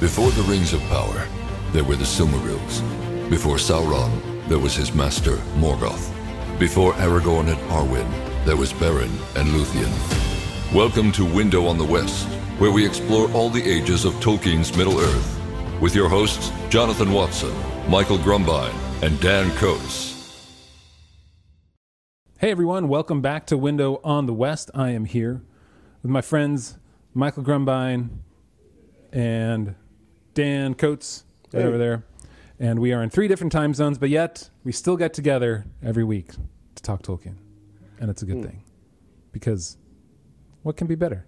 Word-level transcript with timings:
Before 0.00 0.30
the 0.30 0.42
Rings 0.42 0.72
of 0.72 0.80
Power, 0.82 1.26
there 1.72 1.82
were 1.82 1.96
the 1.96 2.04
Silmarils. 2.04 3.28
Before 3.28 3.56
Sauron, 3.56 4.46
there 4.46 4.60
was 4.60 4.76
his 4.76 4.94
master, 4.94 5.38
Morgoth. 5.56 6.12
Before 6.56 6.92
Aragorn 6.92 7.48
and 7.48 7.58
Arwen, 7.68 8.08
there 8.44 8.56
was 8.56 8.72
Beren 8.72 9.10
and 9.34 9.48
Luthien. 9.48 9.92
Welcome 10.72 11.10
to 11.12 11.24
Window 11.24 11.66
on 11.66 11.78
the 11.78 11.84
West, 11.84 12.28
where 12.60 12.70
we 12.70 12.86
explore 12.86 13.28
all 13.32 13.50
the 13.50 13.68
ages 13.68 14.04
of 14.04 14.14
Tolkien's 14.20 14.76
Middle 14.76 15.00
Earth. 15.00 15.40
With 15.80 15.96
your 15.96 16.08
hosts, 16.08 16.52
Jonathan 16.68 17.12
Watson, 17.12 17.52
Michael 17.88 18.18
Grumbine, 18.18 18.74
and 19.02 19.20
Dan 19.20 19.50
Coates. 19.56 20.14
Hey 22.38 22.52
everyone, 22.52 22.86
welcome 22.86 23.20
back 23.20 23.46
to 23.46 23.58
Window 23.58 24.00
on 24.04 24.26
the 24.26 24.32
West. 24.32 24.70
I 24.74 24.90
am 24.90 25.06
here 25.06 25.42
with 26.04 26.12
my 26.12 26.20
friends 26.20 26.78
Michael 27.14 27.42
Grumbine 27.42 28.10
and 29.12 29.74
Dan 30.38 30.74
Coates 30.76 31.24
right 31.52 31.64
over 31.64 31.76
there. 31.76 32.04
And 32.60 32.78
we 32.78 32.92
are 32.92 33.02
in 33.02 33.10
three 33.10 33.26
different 33.26 33.50
time 33.50 33.74
zones, 33.74 33.98
but 33.98 34.08
yet 34.08 34.50
we 34.62 34.70
still 34.70 34.96
get 34.96 35.12
together 35.12 35.66
every 35.82 36.04
week 36.04 36.30
to 36.76 36.82
talk 36.82 37.02
Tolkien. 37.02 37.34
And 37.98 38.08
it's 38.08 38.22
a 38.22 38.24
good 38.24 38.36
hmm. 38.36 38.42
thing. 38.44 38.62
Because 39.32 39.76
what 40.62 40.76
can 40.76 40.86
be 40.86 40.94
better? 40.94 41.26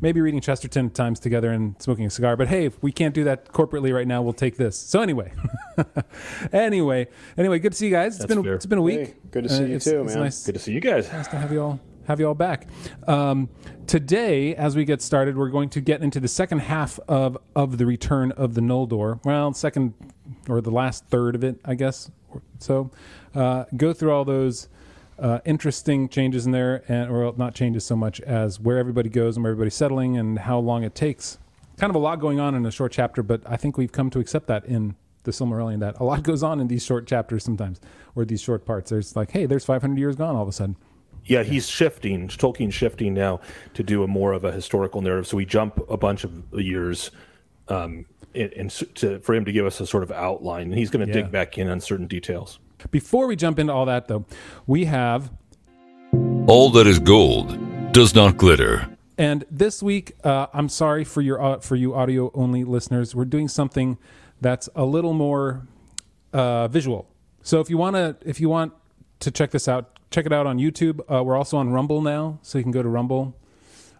Maybe 0.00 0.20
reading 0.20 0.40
Chesterton 0.40 0.86
at 0.86 0.94
times 0.94 1.20
together 1.20 1.52
and 1.52 1.80
smoking 1.80 2.06
a 2.06 2.10
cigar, 2.10 2.36
but 2.36 2.48
hey, 2.48 2.64
if 2.64 2.82
we 2.82 2.90
can't 2.90 3.14
do 3.14 3.22
that 3.24 3.52
corporately 3.52 3.94
right 3.94 4.08
now, 4.08 4.20
we'll 4.20 4.32
take 4.32 4.56
this. 4.56 4.76
So 4.76 5.00
anyway, 5.00 5.32
anyway, 6.52 7.06
anyway, 7.38 7.60
good 7.60 7.72
to 7.72 7.78
see 7.78 7.86
you 7.86 7.92
guys. 7.92 8.14
It's 8.14 8.24
That's 8.24 8.34
been 8.34 8.42
fair. 8.42 8.54
it's 8.54 8.66
been 8.66 8.78
a 8.78 8.82
week. 8.82 8.98
Hey, 8.98 9.14
good 9.30 9.44
to 9.44 9.48
see 9.48 9.62
uh, 9.62 9.66
you 9.66 9.76
it's, 9.76 9.84
too, 9.84 10.02
it's 10.02 10.14
man. 10.14 10.24
Nice, 10.24 10.44
Good 10.44 10.54
to 10.54 10.58
see 10.58 10.72
you 10.72 10.80
guys. 10.80 11.12
nice 11.12 11.28
to 11.28 11.36
have 11.36 11.52
you 11.52 11.62
all 11.62 11.80
have 12.06 12.20
you 12.20 12.26
all 12.26 12.34
back. 12.34 12.66
Um, 13.06 13.48
today, 13.86 14.54
as 14.54 14.76
we 14.76 14.84
get 14.84 15.02
started, 15.02 15.36
we're 15.36 15.48
going 15.48 15.68
to 15.70 15.80
get 15.80 16.02
into 16.02 16.20
the 16.20 16.28
second 16.28 16.60
half 16.60 16.98
of 17.08 17.38
of 17.54 17.78
the 17.78 17.86
return 17.86 18.32
of 18.32 18.54
the 18.54 18.60
Noldor. 18.60 19.24
Well, 19.24 19.52
second 19.52 19.94
or 20.48 20.60
the 20.60 20.70
last 20.70 21.06
third 21.06 21.34
of 21.34 21.44
it, 21.44 21.60
I 21.64 21.74
guess. 21.74 22.10
So, 22.58 22.90
uh, 23.34 23.64
go 23.76 23.92
through 23.92 24.12
all 24.12 24.24
those. 24.24 24.68
Uh, 25.18 25.38
interesting 25.44 26.08
changes 26.08 26.46
in 26.46 26.52
there, 26.52 26.82
and 26.88 27.10
or 27.10 27.34
not 27.36 27.54
changes 27.54 27.84
so 27.84 27.94
much 27.94 28.22
as 28.22 28.58
where 28.58 28.78
everybody 28.78 29.10
goes 29.10 29.36
and 29.36 29.44
where 29.44 29.52
everybody's 29.52 29.74
settling 29.74 30.16
and 30.16 30.38
how 30.38 30.58
long 30.58 30.82
it 30.82 30.94
takes. 30.94 31.36
Kind 31.76 31.90
of 31.90 31.94
a 31.94 31.98
lot 31.98 32.20
going 32.20 32.40
on 32.40 32.54
in 32.54 32.64
a 32.64 32.70
short 32.70 32.90
chapter, 32.90 33.22
but 33.22 33.42
I 33.44 33.58
think 33.58 33.76
we've 33.76 33.92
come 33.92 34.08
to 34.10 34.18
accept 34.18 34.46
that 34.46 34.64
in 34.64 34.94
the 35.24 35.30
Silmarillion 35.30 35.80
that 35.80 36.00
a 36.00 36.04
lot 36.04 36.22
goes 36.30 36.42
on 36.42 36.58
in 36.58 36.68
these 36.68 36.84
short 36.84 37.06
chapters 37.06 37.44
sometimes, 37.44 37.80
or 38.14 38.24
these 38.24 38.40
short 38.40 38.64
parts. 38.64 38.88
There's 38.88 39.14
like, 39.14 39.30
hey, 39.32 39.44
there's 39.44 39.64
500 39.64 39.98
years 39.98 40.16
gone 40.16 40.36
all 40.36 40.42
of 40.42 40.48
a 40.48 40.52
sudden. 40.52 40.76
Yeah, 41.30 41.44
he's 41.44 41.68
shifting. 41.68 42.26
Tolkien's 42.28 42.74
shifting 42.74 43.14
now 43.14 43.40
to 43.74 43.82
do 43.84 44.02
a 44.02 44.08
more 44.08 44.32
of 44.32 44.44
a 44.44 44.50
historical 44.50 45.00
narrative. 45.00 45.28
So 45.28 45.36
we 45.36 45.46
jump 45.46 45.78
a 45.88 45.96
bunch 45.96 46.24
of 46.24 46.32
years, 46.52 47.10
um, 47.68 48.04
and, 48.34 48.52
and 48.54 48.70
to, 48.96 49.20
for 49.20 49.34
him 49.34 49.44
to 49.44 49.52
give 49.52 49.64
us 49.64 49.80
a 49.80 49.86
sort 49.86 50.02
of 50.02 50.10
outline, 50.10 50.62
and 50.64 50.74
he's 50.74 50.90
going 50.90 51.06
to 51.06 51.12
Yeah. 51.14 51.22
dig 51.22 51.30
back 51.32 51.56
in 51.56 51.68
on 51.68 51.80
certain 51.80 52.06
details. 52.08 52.58
Before 52.90 53.26
we 53.28 53.36
jump 53.36 53.58
into 53.60 53.72
all 53.72 53.86
that, 53.86 54.08
though, 54.08 54.24
we 54.66 54.86
have, 54.86 55.30
All 56.48 56.70
that 56.70 56.86
is 56.86 56.98
gold 56.98 57.92
does 57.92 58.14
not 58.14 58.36
glitter. 58.36 58.88
and 59.16 59.44
this 59.50 59.82
week, 59.82 60.12
uh, 60.24 60.46
I'm 60.52 60.68
sorry 60.68 61.04
for 61.04 61.20
your 61.20 61.40
au- 61.40 61.60
for 61.60 61.76
you 61.76 61.94
audio 61.94 62.30
only 62.34 62.64
listeners, 62.64 63.14
we're 63.14 63.24
doing 63.26 63.46
something 63.48 63.98
that's 64.40 64.68
a 64.74 64.84
little 64.84 65.12
more 65.12 65.68
uh, 66.32 66.66
visual. 66.68 67.06
So 67.42 67.60
if 67.60 67.70
you 67.70 67.76
want 67.78 67.94
to, 67.96 68.16
if 68.24 68.40
you 68.40 68.48
want 68.48 68.72
to 69.20 69.30
check 69.30 69.50
this 69.52 69.68
out, 69.68 69.98
check 70.10 70.26
it 70.26 70.32
out 70.32 70.46
on 70.46 70.58
YouTube. 70.58 71.00
Uh, 71.12 71.22
we're 71.22 71.36
also 71.36 71.56
on 71.56 71.70
Rumble 71.70 72.02
now, 72.02 72.38
so 72.42 72.58
you 72.58 72.64
can 72.64 72.72
go 72.72 72.82
to 72.82 72.88
Rumble. 72.88 73.36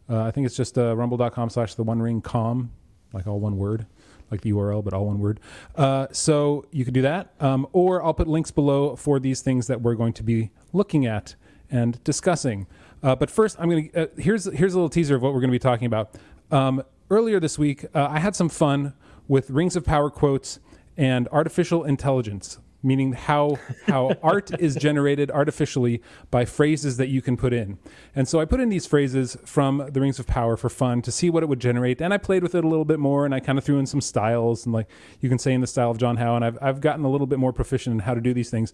Uh, 0.08 0.24
I 0.24 0.30
think 0.32 0.44
it's 0.44 0.56
just 0.56 0.76
uh, 0.76 0.96
rumble.com 0.96 1.50
slash 1.50 1.74
the 1.74 1.84
one 1.84 2.02
ring 2.02 2.20
com, 2.20 2.72
like 3.12 3.26
all 3.28 3.38
one 3.38 3.56
word, 3.56 3.86
like 4.30 4.40
the 4.40 4.52
URL, 4.52 4.82
but 4.82 4.92
all 4.92 5.06
one 5.06 5.20
word. 5.20 5.38
Uh, 5.76 6.08
so 6.10 6.66
you 6.72 6.84
could 6.84 6.94
do 6.94 7.02
that. 7.02 7.32
Um, 7.38 7.66
or 7.72 8.02
I'll 8.02 8.14
put 8.14 8.26
links 8.26 8.50
below 8.50 8.96
for 8.96 9.20
these 9.20 9.40
things 9.40 9.68
that 9.68 9.80
we're 9.80 9.94
going 9.94 10.12
to 10.14 10.24
be 10.24 10.50
looking 10.72 11.06
at 11.06 11.36
and 11.70 12.02
discussing. 12.02 12.66
Uh, 13.02 13.14
but 13.14 13.30
first, 13.30 13.56
I'm 13.60 13.70
going 13.70 13.90
to, 13.90 14.02
uh, 14.02 14.06
here's, 14.18 14.46
here's 14.52 14.74
a 14.74 14.76
little 14.76 14.90
teaser 14.90 15.14
of 15.14 15.22
what 15.22 15.32
we're 15.32 15.40
going 15.40 15.50
to 15.50 15.54
be 15.54 15.60
talking 15.60 15.86
about. 15.86 16.16
Um, 16.50 16.82
earlier 17.08 17.38
this 17.38 17.56
week, 17.56 17.86
I 17.94 18.18
had 18.18 18.34
some 18.34 18.48
fun 18.48 18.94
with 19.28 19.48
Rings 19.48 19.76
of 19.76 19.84
Power 19.84 20.10
quotes 20.10 20.58
and 20.96 21.28
artificial 21.28 21.84
intelligence 21.84 22.58
meaning 22.82 23.12
how 23.12 23.58
how 23.86 24.12
art 24.22 24.50
is 24.60 24.74
generated 24.74 25.30
artificially 25.30 26.02
by 26.30 26.44
phrases 26.44 26.96
that 26.96 27.08
you 27.08 27.22
can 27.22 27.36
put 27.36 27.52
in. 27.52 27.78
And 28.14 28.28
so 28.28 28.40
I 28.40 28.44
put 28.44 28.60
in 28.60 28.68
these 28.68 28.86
phrases 28.86 29.36
from 29.44 29.88
the 29.90 30.00
Rings 30.00 30.18
of 30.18 30.26
Power 30.26 30.56
for 30.56 30.68
fun 30.68 31.02
to 31.02 31.12
see 31.12 31.30
what 31.30 31.42
it 31.42 31.48
would 31.48 31.60
generate. 31.60 32.00
And 32.00 32.12
I 32.14 32.18
played 32.18 32.42
with 32.42 32.54
it 32.54 32.64
a 32.64 32.68
little 32.68 32.84
bit 32.84 32.98
more 32.98 33.24
and 33.24 33.34
I 33.34 33.40
kind 33.40 33.58
of 33.58 33.64
threw 33.64 33.78
in 33.78 33.86
some 33.86 34.00
styles 34.00 34.64
and 34.64 34.72
like 34.72 34.88
you 35.20 35.28
can 35.28 35.38
say 35.38 35.52
in 35.52 35.60
the 35.60 35.66
style 35.66 35.90
of 35.90 35.98
John 35.98 36.16
Howe 36.16 36.36
and 36.36 36.44
I've 36.44 36.58
I've 36.60 36.80
gotten 36.80 37.04
a 37.04 37.10
little 37.10 37.26
bit 37.26 37.38
more 37.38 37.52
proficient 37.52 37.94
in 37.94 38.00
how 38.00 38.14
to 38.14 38.20
do 38.20 38.34
these 38.34 38.50
things. 38.50 38.72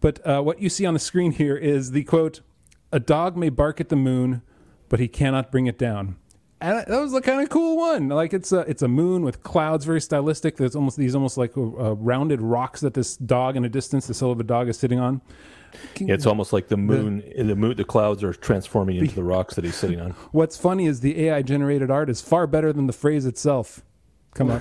But 0.00 0.24
uh, 0.26 0.40
what 0.42 0.60
you 0.60 0.68
see 0.68 0.86
on 0.86 0.94
the 0.94 1.00
screen 1.00 1.32
here 1.32 1.56
is 1.56 1.90
the 1.92 2.04
quote, 2.04 2.40
"A 2.92 3.00
dog 3.00 3.36
may 3.36 3.48
bark 3.48 3.80
at 3.80 3.88
the 3.88 3.96
moon, 3.96 4.42
but 4.88 5.00
he 5.00 5.08
cannot 5.08 5.50
bring 5.50 5.66
it 5.66 5.78
down." 5.78 6.16
And 6.60 6.78
that 6.78 7.00
was 7.00 7.14
a 7.14 7.20
kind 7.20 7.40
of 7.40 7.48
cool 7.48 7.76
one. 7.76 8.08
Like 8.08 8.32
it's 8.32 8.52
a 8.52 8.60
it's 8.60 8.82
a 8.82 8.88
moon 8.88 9.22
with 9.22 9.42
clouds, 9.42 9.84
very 9.84 10.00
stylistic. 10.00 10.56
There's 10.56 10.74
almost 10.76 10.96
these 10.96 11.14
almost 11.14 11.36
like 11.36 11.56
uh, 11.56 11.94
rounded 11.96 12.40
rocks 12.40 12.80
that 12.80 12.94
this 12.94 13.16
dog 13.16 13.56
in 13.56 13.64
a 13.64 13.68
distance, 13.68 14.06
the 14.06 14.14
silhouette 14.14 14.36
of 14.36 14.40
a 14.40 14.44
dog, 14.44 14.68
is 14.68 14.78
sitting 14.78 14.98
on. 14.98 15.20
Yeah, 16.00 16.14
it's 16.14 16.26
almost 16.26 16.52
like 16.52 16.68
the 16.68 16.76
moon. 16.76 17.22
the 17.36 17.54
moon, 17.54 17.76
the 17.76 17.84
clouds 17.84 18.24
are 18.24 18.32
transforming 18.32 18.96
into 18.96 19.14
the 19.14 19.22
rocks 19.22 19.54
that 19.54 19.64
he's 19.64 19.76
sitting 19.76 20.00
on. 20.00 20.10
What's 20.32 20.56
funny 20.56 20.86
is 20.86 21.00
the 21.00 21.26
AI 21.26 21.42
generated 21.42 21.90
art 21.90 22.08
is 22.08 22.20
far 22.20 22.46
better 22.46 22.72
than 22.72 22.86
the 22.86 22.92
phrase 22.92 23.26
itself. 23.26 23.82
Come 24.34 24.50
up 24.50 24.60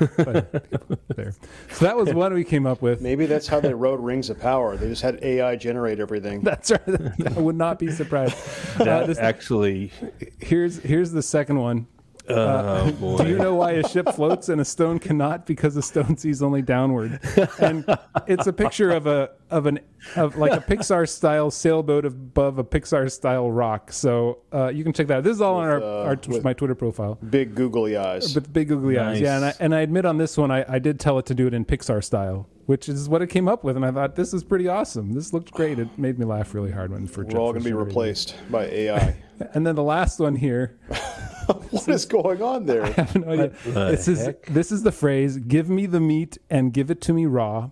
there. 1.16 1.34
So 1.72 1.86
that 1.86 1.96
was 1.96 2.14
one 2.14 2.34
we 2.34 2.44
came 2.44 2.66
up 2.66 2.82
with. 2.82 3.02
Maybe 3.02 3.26
that's 3.26 3.48
how 3.48 3.60
they 3.60 3.74
wrote 3.74 4.00
Rings 4.00 4.30
of 4.30 4.40
Power. 4.40 4.76
They 4.78 4.88
just 4.88 5.02
had 5.04 5.22
AI 5.24 5.56
generate 5.56 6.00
everything. 6.00 6.42
That's 6.42 6.72
right. 6.72 6.82
I 7.38 7.40
would 7.40 7.56
not 7.58 7.78
be 7.78 7.92
surprised. 7.92 8.36
Uh, 8.80 8.86
That 8.86 9.08
this- 9.08 9.18
actually, 9.20 9.92
here's 10.40 10.78
here's 10.80 11.12
the 11.12 11.22
second 11.22 11.60
one. 11.60 11.88
Oh 12.30 12.92
boy. 12.94 13.18
Do 13.18 13.30
you 13.30 13.38
know 13.38 13.56
why 13.56 13.72
a 13.74 13.88
ship 13.88 14.10
floats 14.14 14.50
and 14.50 14.62
a 14.62 14.66
stone 14.66 15.00
cannot? 15.00 15.46
Because 15.46 15.76
a 15.78 15.82
stone 15.82 16.18
sees 16.18 16.42
only 16.42 16.62
downward. 16.62 17.20
And 17.60 17.86
it's 18.28 18.48
a 18.48 18.54
picture 18.54 18.92
of 18.92 19.08
a 19.08 19.32
of 19.50 19.66
an 19.66 19.80
of 20.16 20.38
like 20.38 20.52
a 20.52 20.62
Pixar 20.62 21.08
style 21.08 21.52
sailboat 21.52 22.06
above 22.06 22.60
a 22.60 22.64
Pixar 22.64 23.12
style 23.12 23.50
rock. 23.52 23.92
So 23.92 24.40
uh, 24.54 24.68
you 24.68 24.84
can 24.84 24.94
check 24.94 25.08
that. 25.08 25.18
out. 25.18 25.24
This 25.24 25.36
is 25.36 25.42
all 25.42 25.56
on 25.56 25.68
our, 25.68 25.82
uh, 25.82 26.04
our 26.04 26.20
with- 26.28 26.44
my 26.44 26.54
Twitter 26.54 26.76
profile. 26.76 27.18
Big 27.30 27.56
googly 27.56 27.98
eyes. 27.98 28.36
With 28.36 28.52
big 28.52 28.70
googly 28.70 28.98
eyes, 28.98 29.20
yeah. 29.20 29.38
And 29.38 29.46
I, 29.46 29.54
and 29.60 29.76
I 29.76 29.82
admit 29.82 30.06
on 30.06 30.18
this 30.18 30.38
one, 30.38 30.52
I, 30.52 30.66
I 30.68 30.80
did 30.80 31.00
tell 31.00 31.18
it 31.20 31.26
to 31.28 31.36
do 31.36 31.48
it 31.48 31.54
in 31.54 31.66
Pixar 31.66 32.04
style, 32.04 32.48
which 32.66 32.90
is 32.90 33.08
what 33.10 33.22
it 33.22 33.28
came 33.28 33.48
up 33.48 33.64
with. 33.64 33.76
And 33.76 33.86
I 33.86 33.92
thought 33.92 34.16
this 34.16 34.34
is 34.34 34.44
pretty 34.44 34.68
awesome. 34.68 35.14
This 35.14 35.34
looked 35.34 35.52
great. 35.52 35.80
It 35.80 35.98
made 35.98 36.20
me 36.20 36.26
laugh 36.26 36.54
really 36.54 36.72
hard 36.72 36.92
when 36.92 37.08
for 37.08 37.24
We're 37.24 37.40
all 37.40 37.52
going 37.52 37.64
to 37.64 37.70
be 37.70 37.74
replaced 37.74 38.36
by 38.50 38.66
AI. 38.66 39.16
And 39.54 39.68
then 39.68 39.76
the 39.76 39.84
last 39.84 40.20
one 40.20 40.36
here. 40.36 40.80
what 41.72 41.88
is 41.88 42.06
going 42.06 42.42
on 42.42 42.66
there? 42.66 42.84
I 42.84 42.90
have 42.92 43.16
no 43.16 43.32
idea. 43.32 43.50
the 43.64 43.72
This 43.92 44.08
is 44.08 44.26
heck? 44.26 44.46
this 44.48 44.72
is 44.72 44.84
the 44.84 44.92
phrase 44.92 45.38
"Give 45.38 45.70
me 45.70 45.86
the 45.86 46.00
meat 46.00 46.38
and 46.50 46.74
give 46.74 46.92
it 46.92 47.02
to 47.02 47.14
me 47.14 47.26
raw," 47.26 47.70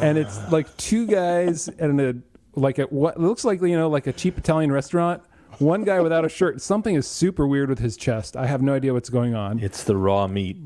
and 0.00 0.18
it's 0.18 0.38
like 0.50 0.74
two 0.76 1.06
guys 1.06 1.68
and 1.68 2.00
a 2.00 2.14
like 2.54 2.78
a 2.78 2.84
what 2.84 3.16
it 3.16 3.20
looks 3.20 3.44
like 3.44 3.60
you 3.62 3.76
know 3.76 3.88
like 3.88 4.06
a 4.06 4.12
cheap 4.12 4.38
Italian 4.38 4.72
restaurant. 4.72 5.22
One 5.58 5.84
guy 5.84 6.00
without 6.00 6.24
a 6.24 6.28
shirt. 6.28 6.62
Something 6.62 6.94
is 6.94 7.06
super 7.06 7.46
weird 7.46 7.68
with 7.68 7.80
his 7.80 7.96
chest. 7.96 8.34
I 8.36 8.46
have 8.46 8.62
no 8.62 8.72
idea 8.72 8.94
what's 8.94 9.10
going 9.10 9.34
on. 9.34 9.58
It's 9.58 9.84
the 9.84 9.96
raw 9.96 10.26
meat. 10.26 10.56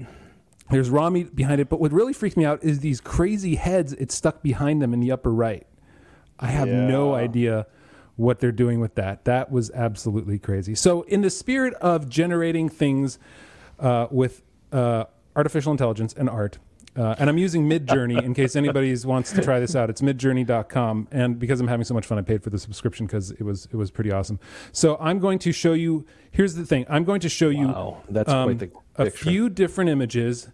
There's 0.71 0.89
raw 0.89 1.11
meat 1.11 1.35
behind 1.35 1.61
it, 1.61 1.69
but 1.69 1.81
what 1.81 1.93
really 1.93 2.13
freaked 2.13 2.37
me 2.37 2.45
out 2.45 2.63
is 2.63 2.81
these 2.81 3.01
crazy 3.01 3.57
heads 3.57 3.93
it's 3.95 4.15
stuck 4.15 4.43
behind 4.43 4.81
them 4.81 4.95
in 4.95 5.01
the 5.01 5.11
upper 5.11 5.33
right. 5.33 5.67
I 6.39 6.47
have 6.49 6.69
no 6.69 7.15
idea 7.15 7.67
what 8.17 8.41
they're 8.41 8.53
doing 8.53 8.81
with 8.81 8.95
that. 8.95 9.25
That 9.25 9.51
was 9.51 9.71
absolutely 9.73 10.39
crazy. 10.39 10.75
So, 10.75 11.03
in 11.03 11.23
the 11.23 11.31
spirit 11.31 11.75
of 11.75 12.09
generating 12.09 12.69
things 12.69 13.19
uh, 13.79 14.07
with 14.11 14.43
uh, 14.73 15.05
artificial 15.37 15.73
intelligence 15.73 16.15
and 16.17 16.29
art, 16.29 16.59
uh, 16.97 17.17
and 17.19 17.29
I'm 17.29 17.39
using 17.39 17.69
Midjourney 17.69 18.23
in 18.23 18.35
case 18.35 18.55
anybody 18.55 18.95
wants 19.05 19.33
to 19.33 19.43
try 19.43 19.59
this 19.59 19.75
out. 19.75 19.91
It's 19.91 20.01
midjourney.com, 20.01 21.09
and 21.11 21.39
because 21.41 21.61
I'm 21.61 21.67
having 21.67 21.85
so 21.85 21.95
much 21.95 22.07
fun, 22.07 22.19
I 22.19 22.23
paid 22.23 22.43
for 22.43 22.51
the 22.51 22.59
subscription 22.59 23.07
because 23.07 23.33
it 23.33 23.43
was 23.43 23.67
it 23.67 23.77
was 23.77 23.91
pretty 23.91 24.13
awesome. 24.13 24.39
So 24.71 24.97
I'm 25.01 25.19
going 25.19 25.41
to 25.41 25.53
show 25.53 25.73
you. 25.73 26.07
Here's 26.31 26.55
the 26.55 26.65
thing. 26.65 26.87
I'm 26.89 27.05
going 27.05 27.21
to 27.21 27.29
show 27.29 27.49
you 27.49 27.67
Wow, 27.69 28.03
that's 28.09 28.31
um, 28.31 28.45
quite 28.45 28.59
the 28.59 28.71
a 28.97 29.11
few 29.11 29.49
different 29.49 29.91
images 29.91 30.49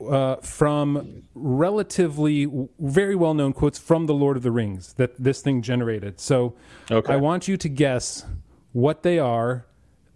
uh, 0.00 0.36
from 0.36 1.22
relatively 1.34 2.44
w- 2.46 2.68
very 2.78 3.14
well 3.16 3.34
known 3.34 3.52
quotes 3.52 3.78
from 3.78 4.06
the 4.06 4.14
Lord 4.14 4.36
of 4.36 4.42
the 4.42 4.50
Rings 4.52 4.92
that 4.94 5.22
this 5.22 5.40
thing 5.40 5.62
generated. 5.62 6.20
So 6.20 6.54
Okay. 6.90 7.12
I 7.12 7.16
want 7.16 7.48
you 7.48 7.56
to 7.56 7.68
guess 7.68 8.24
what 8.72 9.02
they 9.02 9.18
are. 9.18 9.64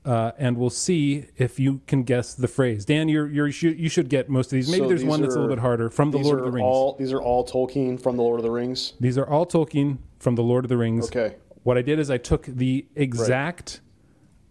Uh, 0.04 0.32
and 0.36 0.56
we'll 0.56 0.68
see 0.68 1.26
if 1.36 1.60
you 1.60 1.80
can 1.86 2.02
guess 2.02 2.34
the 2.34 2.48
phrase. 2.48 2.84
Dan, 2.84 3.08
you're, 3.08 3.30
you're, 3.30 3.46
you, 3.46 3.88
should, 3.88 4.08
get 4.08 4.28
most 4.28 4.46
of 4.46 4.56
these. 4.56 4.68
Maybe 4.68 4.82
So 4.82 4.88
there's 4.88 5.02
these 5.02 5.08
one 5.08 5.22
that's 5.22 5.36
a 5.36 5.38
little 5.38 5.54
bit 5.54 5.60
harder 5.60 5.90
from 5.90 6.10
the 6.10 6.18
Lord 6.18 6.40
of 6.40 6.44
the 6.44 6.50
Rings. 6.50 6.64
all 6.64 6.96
these 6.98 7.12
are 7.12 7.22
all 7.22 7.46
Tolkien 7.46 8.02
from 8.02 8.16
the 8.16 8.22
Lord 8.24 8.40
of 8.40 8.42
the 8.42 8.50
Rings. 8.50 8.94
These 8.98 9.16
are 9.16 9.24
all 9.24 9.46
Tolkien 9.46 9.98
from 10.18 10.34
the 10.34 10.42
Lord 10.42 10.64
of 10.64 10.70
the 10.70 10.76
Rings. 10.76 11.06
Okay. 11.06 11.36
What 11.62 11.78
I 11.78 11.82
did 11.82 12.00
is 12.00 12.10
I 12.10 12.18
took 12.18 12.46
the 12.46 12.84
exact 12.96 13.80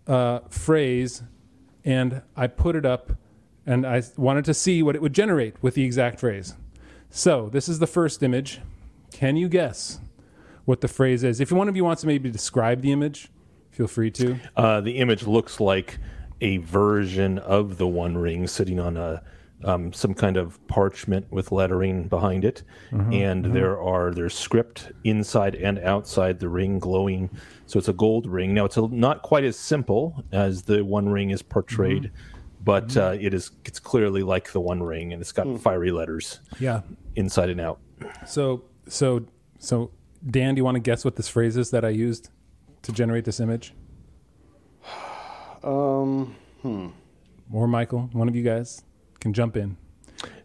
uh, 0.07 0.39
phrase 0.49 1.23
and 1.83 2.21
I 2.37 2.47
put 2.47 2.77
it 2.77 2.85
up 2.85 3.11
and 3.71 3.85
I 3.85 4.03
wanted 4.17 4.43
to 4.45 4.53
see 4.53 4.83
what 4.83 4.95
it 4.95 5.01
would 5.01 5.13
generate 5.13 5.55
with 5.61 5.75
the 5.75 5.83
exact 5.83 6.19
phrase. 6.19 6.55
So 7.09 7.49
this 7.49 7.69
is 7.69 7.79
the 7.79 7.87
first 7.87 8.21
image. 8.21 8.59
Can 9.13 9.37
you 9.37 9.47
guess 9.47 9.99
what 10.65 10.81
the 10.81 10.87
phrase 10.87 11.23
is? 11.23 11.39
If 11.39 11.51
one 11.51 11.69
of 11.69 11.75
you 11.75 11.83
wants 11.85 12.01
to 12.01 12.07
maybe 12.07 12.29
describe 12.29 12.81
the 12.81 12.91
image, 12.91 13.29
feel 13.71 13.87
free 13.87 14.11
to. 14.11 14.37
Uh, 14.57 14.81
the 14.81 14.97
image 14.97 15.23
looks 15.23 15.59
like 15.59 15.99
a 16.41 16.57
version 16.57 17.39
of 17.39 17.77
the 17.77 17.87
One 17.87 18.17
Ring 18.17 18.45
sitting 18.45 18.79
on 18.79 18.97
a 18.97 19.23
um, 19.63 19.93
some 19.93 20.15
kind 20.15 20.37
of 20.37 20.59
parchment 20.67 21.31
with 21.31 21.51
lettering 21.51 22.07
behind 22.07 22.43
it, 22.43 22.63
and 23.13 23.45
there 23.53 23.79
are 23.79 24.11
there's 24.11 24.33
script 24.33 24.91
inside 25.03 25.53
and 25.53 25.77
outside 25.79 26.39
the 26.39 26.49
ring 26.49 26.79
glowing. 26.79 27.29
So 27.67 27.77
it's 27.77 27.87
a 27.87 27.93
gold 27.93 28.25
ring. 28.25 28.53
Now 28.55 28.65
it's 28.65 28.77
a, 28.77 28.87
not 28.87 29.21
quite 29.21 29.43
as 29.43 29.55
simple 29.55 30.25
as 30.31 30.63
the 30.63 30.83
One 30.83 31.07
Ring 31.09 31.29
is 31.29 31.43
portrayed, 31.43 32.11
but 32.63 32.95
uh, 32.97 33.15
it 33.19 33.33
is 33.33 33.51
it's 33.65 33.79
clearly 33.79 34.23
like 34.23 34.51
the 34.51 34.59
One 34.61 34.81
Ring, 34.83 35.13
and 35.13 35.21
it's 35.21 35.31
got 35.31 35.59
fiery 35.59 35.91
letters 35.91 36.39
Yeah. 36.59 36.81
inside 37.15 37.49
and 37.49 37.59
out. 37.61 37.79
So 38.27 38.63
so 38.87 39.25
so 39.59 39.91
Dan, 40.29 40.55
do 40.55 40.59
you 40.59 40.63
want 40.65 40.75
to 40.75 40.79
guess 40.81 41.03
what 41.03 41.15
this 41.15 41.27
phrase 41.27 41.57
is 41.57 41.71
that 41.71 41.83
I 41.85 41.89
used 41.89 42.29
to 42.83 42.91
generate 42.91 43.25
this 43.25 43.39
image? 43.39 43.73
Um, 45.63 46.35
hmm. 46.63 46.87
Or 47.53 47.67
Michael, 47.67 48.09
one 48.13 48.27
of 48.27 48.35
you 48.35 48.43
guys 48.43 48.83
can 49.19 49.31
jump 49.33 49.55
in. 49.55 49.77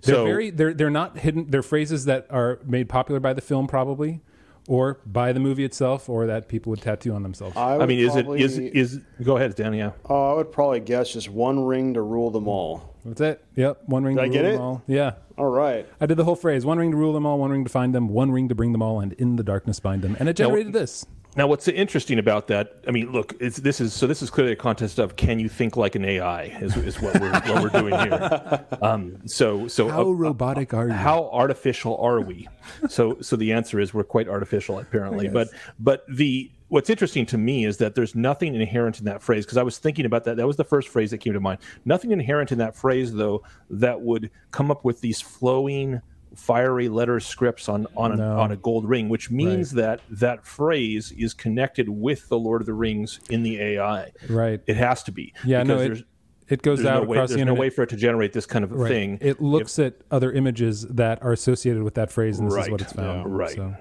They're 0.02 0.14
So- 0.16 0.24
very 0.24 0.50
they're 0.50 0.74
they're 0.74 0.90
not 0.90 1.18
hidden. 1.18 1.46
They're 1.50 1.62
phrases 1.62 2.04
that 2.04 2.26
are 2.30 2.60
made 2.66 2.88
popular 2.90 3.18
by 3.20 3.32
the 3.32 3.40
film, 3.40 3.66
probably, 3.66 4.20
or 4.68 5.00
by 5.06 5.32
the 5.32 5.40
movie 5.40 5.64
itself, 5.64 6.08
or 6.08 6.26
that 6.26 6.48
people 6.48 6.70
would 6.70 6.82
tattoo 6.82 7.12
on 7.14 7.22
themselves. 7.22 7.56
I, 7.56 7.78
I 7.78 7.86
mean, 7.86 7.98
is 8.00 8.16
it 8.16 8.24
probably, 8.24 8.42
is 8.42 8.58
is 8.58 9.00
go 9.22 9.36
ahead, 9.36 9.54
Dan? 9.54 9.74
Yeah. 9.74 9.92
Oh, 10.08 10.32
I 10.32 10.34
would 10.34 10.50
probably 10.52 10.80
guess 10.80 11.12
just 11.12 11.28
one 11.28 11.64
ring 11.64 11.94
to 11.94 12.02
rule 12.02 12.30
them 12.30 12.48
all. 12.48 12.94
That's 13.04 13.20
it. 13.20 13.44
Yep. 13.54 13.82
One 13.86 14.04
ring 14.04 14.16
Did 14.16 14.22
to 14.22 14.24
I 14.24 14.26
rule 14.26 14.32
get 14.34 14.42
them 14.42 14.54
it? 14.54 14.60
all. 14.64 14.82
Yeah. 14.86 15.12
All 15.38 15.50
right. 15.50 15.86
I 16.00 16.06
did 16.06 16.16
the 16.16 16.24
whole 16.24 16.36
phrase: 16.36 16.64
one 16.66 16.78
ring 16.78 16.90
to 16.90 16.96
rule 16.96 17.12
them 17.12 17.24
all, 17.26 17.38
one 17.38 17.50
ring 17.50 17.64
to 17.64 17.70
find 17.70 17.94
them, 17.94 18.08
one 18.08 18.32
ring 18.32 18.48
to 18.48 18.54
bring 18.54 18.72
them 18.72 18.82
all, 18.82 19.00
and 19.00 19.12
in 19.14 19.36
the 19.36 19.42
darkness 19.44 19.78
bind 19.80 20.02
them. 20.02 20.16
And 20.18 20.28
it 20.28 20.36
generated 20.36 20.72
this. 20.72 21.06
Now, 21.36 21.46
what's 21.46 21.68
interesting 21.68 22.18
about 22.18 22.46
that? 22.46 22.82
I 22.88 22.90
mean, 22.90 23.12
look, 23.12 23.34
it's, 23.40 23.58
this 23.58 23.78
is 23.78 23.92
so. 23.92 24.06
This 24.06 24.22
is 24.22 24.30
clearly 24.30 24.52
a 24.52 24.56
contest 24.56 24.98
of 24.98 25.16
can 25.16 25.38
you 25.38 25.50
think 25.50 25.76
like 25.76 25.94
an 25.94 26.04
AI? 26.04 26.44
Is, 26.62 26.74
is 26.78 27.00
what 27.00 27.20
we're 27.20 27.30
what 27.30 27.62
we're 27.62 27.80
doing 27.80 27.98
here. 27.98 28.64
Um, 28.82 29.26
so 29.26 29.66
so 29.68 29.88
How 29.88 30.02
uh, 30.02 30.12
robotic 30.12 30.74
are 30.74 30.86
you? 30.88 30.92
how 30.92 31.30
artificial 31.32 31.96
are 31.98 32.20
we? 32.20 32.46
So 32.88 33.20
so 33.20 33.36
the 33.36 33.52
answer 33.52 33.80
is 33.80 33.92
we're 33.92 34.04
quite 34.04 34.28
artificial 34.28 34.78
apparently. 34.78 35.28
But 35.28 35.48
but 35.78 36.04
the 36.08 36.50
what's 36.68 36.90
interesting 36.90 37.26
to 37.26 37.38
me 37.38 37.64
is 37.64 37.78
that 37.78 37.94
there's 37.94 38.14
nothing 38.14 38.54
inherent 38.54 38.98
in 38.98 39.04
that 39.06 39.22
phrase 39.22 39.44
because 39.44 39.56
I 39.56 39.62
was 39.62 39.78
thinking 39.78 40.04
about 40.04 40.24
that. 40.24 40.36
That 40.36 40.46
was 40.46 40.56
the 40.56 40.64
first 40.64 40.88
phrase 40.88 41.10
that 41.10 41.18
came 41.18 41.32
to 41.32 41.40
mind. 41.40 41.58
Nothing 41.84 42.12
inherent 42.12 42.52
in 42.52 42.58
that 42.58 42.76
phrase 42.76 43.12
though 43.12 43.42
that 43.70 44.00
would 44.00 44.30
come 44.50 44.70
up 44.70 44.84
with 44.84 45.00
these 45.00 45.20
flowing 45.20 46.00
fiery 46.36 46.88
letter 46.88 47.18
scripts 47.18 47.68
on 47.68 47.86
on, 47.96 48.12
a, 48.12 48.16
No. 48.16 48.38
on 48.38 48.52
a 48.52 48.56
gold 48.56 48.88
ring 48.88 49.08
which 49.08 49.30
means 49.30 49.70
that 49.72 50.00
that 50.10 50.44
phrase 50.46 51.12
is 51.16 51.34
connected 51.34 51.88
with 51.88 52.28
the 52.28 52.38
lord 52.38 52.60
of 52.62 52.66
the 52.66 52.74
rings 52.74 53.18
in 53.30 53.42
the 53.42 53.60
ai 53.60 54.12
Right. 54.28 54.60
it 54.66 54.76
has 54.76 55.02
to 55.04 55.12
be 55.12 55.32
Yeah. 55.44 55.62
No. 55.62 55.78
It, 55.80 56.04
it 56.48 56.62
goes 56.62 56.84
out 56.84 57.02
no 57.02 57.08
way, 57.08 57.16
across 57.18 57.30
there's 57.30 57.44
no 57.44 57.54
way 57.54 57.70
for 57.70 57.82
it 57.82 57.88
to 57.88 57.96
generate 57.96 58.32
this 58.32 58.46
kind 58.46 58.64
of 58.64 58.70
Right. 58.70 58.88
thing 58.88 59.18
It 59.20 59.40
looks 59.40 59.78
at 59.80 59.94
other 60.12 60.30
images 60.32 60.82
that 60.82 61.20
are 61.22 61.32
associated 61.32 61.82
with 61.82 61.94
that 61.94 62.12
phrase, 62.12 62.38
and 62.38 62.48
this 62.50 62.56
is 62.64 62.70
what 62.70 62.80
it's 62.82 62.92
found. 62.92 63.28
Yeah. 63.28 63.36
Right. 63.36 63.50
So, 63.56 63.74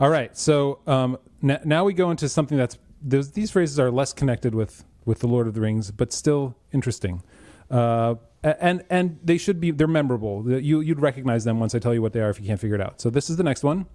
all 0.00 0.08
right. 0.08 0.34
So 0.36 0.78
um, 0.86 1.18
n- 1.42 1.60
now 1.64 1.84
we 1.84 1.92
go 1.92 2.10
into 2.10 2.28
something 2.28 2.56
that's 2.56 2.78
those, 3.02 3.32
these 3.32 3.50
phrases 3.50 3.78
are 3.78 3.90
less 3.90 4.12
connected 4.14 4.54
with 4.54 4.84
with 5.04 5.18
the 5.20 5.26
Lord 5.28 5.46
of 5.48 5.54
the 5.54 5.60
Rings, 5.60 5.90
but 5.90 6.12
still 6.12 6.56
interesting. 6.72 7.22
Uh, 7.70 8.14
and 8.42 8.84
and 8.88 9.18
they 9.24 9.36
should 9.38 9.60
be 9.60 9.70
they're 9.70 9.86
memorable. 9.86 10.44
You 10.60 10.80
you'd 10.80 11.00
recognize 11.00 11.44
them 11.44 11.58
once 11.60 11.74
I 11.74 11.78
tell 11.78 11.92
you 11.94 12.02
what 12.02 12.12
they 12.12 12.20
are 12.20 12.30
if 12.30 12.40
you 12.40 12.46
can't 12.46 12.60
figure 12.60 12.76
it 12.76 12.80
out. 12.80 13.00
So 13.00 13.10
this 13.10 13.28
is 13.30 13.36
the 13.36 13.42
next 13.42 13.62
one. 13.62 13.86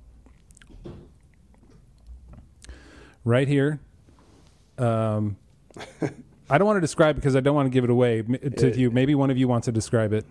Right 3.25 3.47
here. 3.47 3.79
Um, 4.77 5.37
I 6.49 6.57
don't 6.57 6.65
want 6.67 6.77
to 6.77 6.81
describe 6.81 7.15
because 7.15 7.35
I 7.35 7.39
don't 7.39 7.55
want 7.55 7.67
to 7.67 7.69
give 7.69 7.83
it 7.85 7.89
away 7.89 8.19
m- 8.19 8.37
to 8.57 8.77
you. 8.77 8.91
Maybe 8.91 9.15
one 9.15 9.29
of 9.31 9.37
you 9.37 9.47
wants 9.47 9.65
to 9.65 9.71
describe 9.71 10.11
it. 10.13 10.25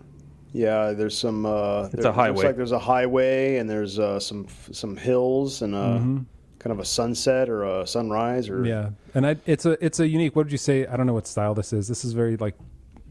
Yeah, 0.51 0.91
there's 0.91 1.17
some. 1.17 1.45
Uh, 1.45 1.85
It's 1.85 2.03
there- 2.03 2.11
a 2.11 2.13
highway. 2.13 2.35
Looks 2.35 2.45
like 2.45 2.55
there's 2.55 2.71
a 2.71 2.79
highway 2.79 3.57
and 3.57 3.67
there's 3.67 3.97
uh, 3.97 4.19
some 4.19 4.47
some 4.71 4.95
hills 4.95 5.63
and 5.63 5.73
uh, 5.73 5.97
kind 6.59 6.71
of 6.71 6.79
a 6.79 6.85
sunset 6.85 7.49
or 7.49 7.63
a 7.63 7.87
sunrise 7.87 8.47
or 8.49 8.57
Mm-hmm. 8.59 8.65
Yeah, 8.67 8.89
and 9.15 9.25
I, 9.25 9.37
it's 9.47 9.65
a 9.65 9.83
it's 9.83 9.99
a 9.99 10.07
unique. 10.07 10.35
What 10.35 10.43
did 10.43 10.51
you 10.51 10.59
say? 10.59 10.85
I 10.85 10.95
don't 10.95 11.07
know 11.07 11.13
what 11.13 11.25
style 11.25 11.55
this 11.55 11.73
is. 11.73 11.87
This 11.87 12.05
is 12.05 12.13
very 12.13 12.37
like 12.37 12.53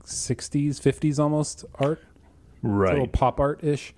'60s, 0.05 0.81
'50s 0.81 1.19
almost 1.19 1.65
art. 1.77 2.01
It's 2.03 2.65
a 2.65 2.67
little 2.69 2.99
right 3.01 3.13
pop 3.13 3.41
art 3.41 3.63
ish. 3.65 3.93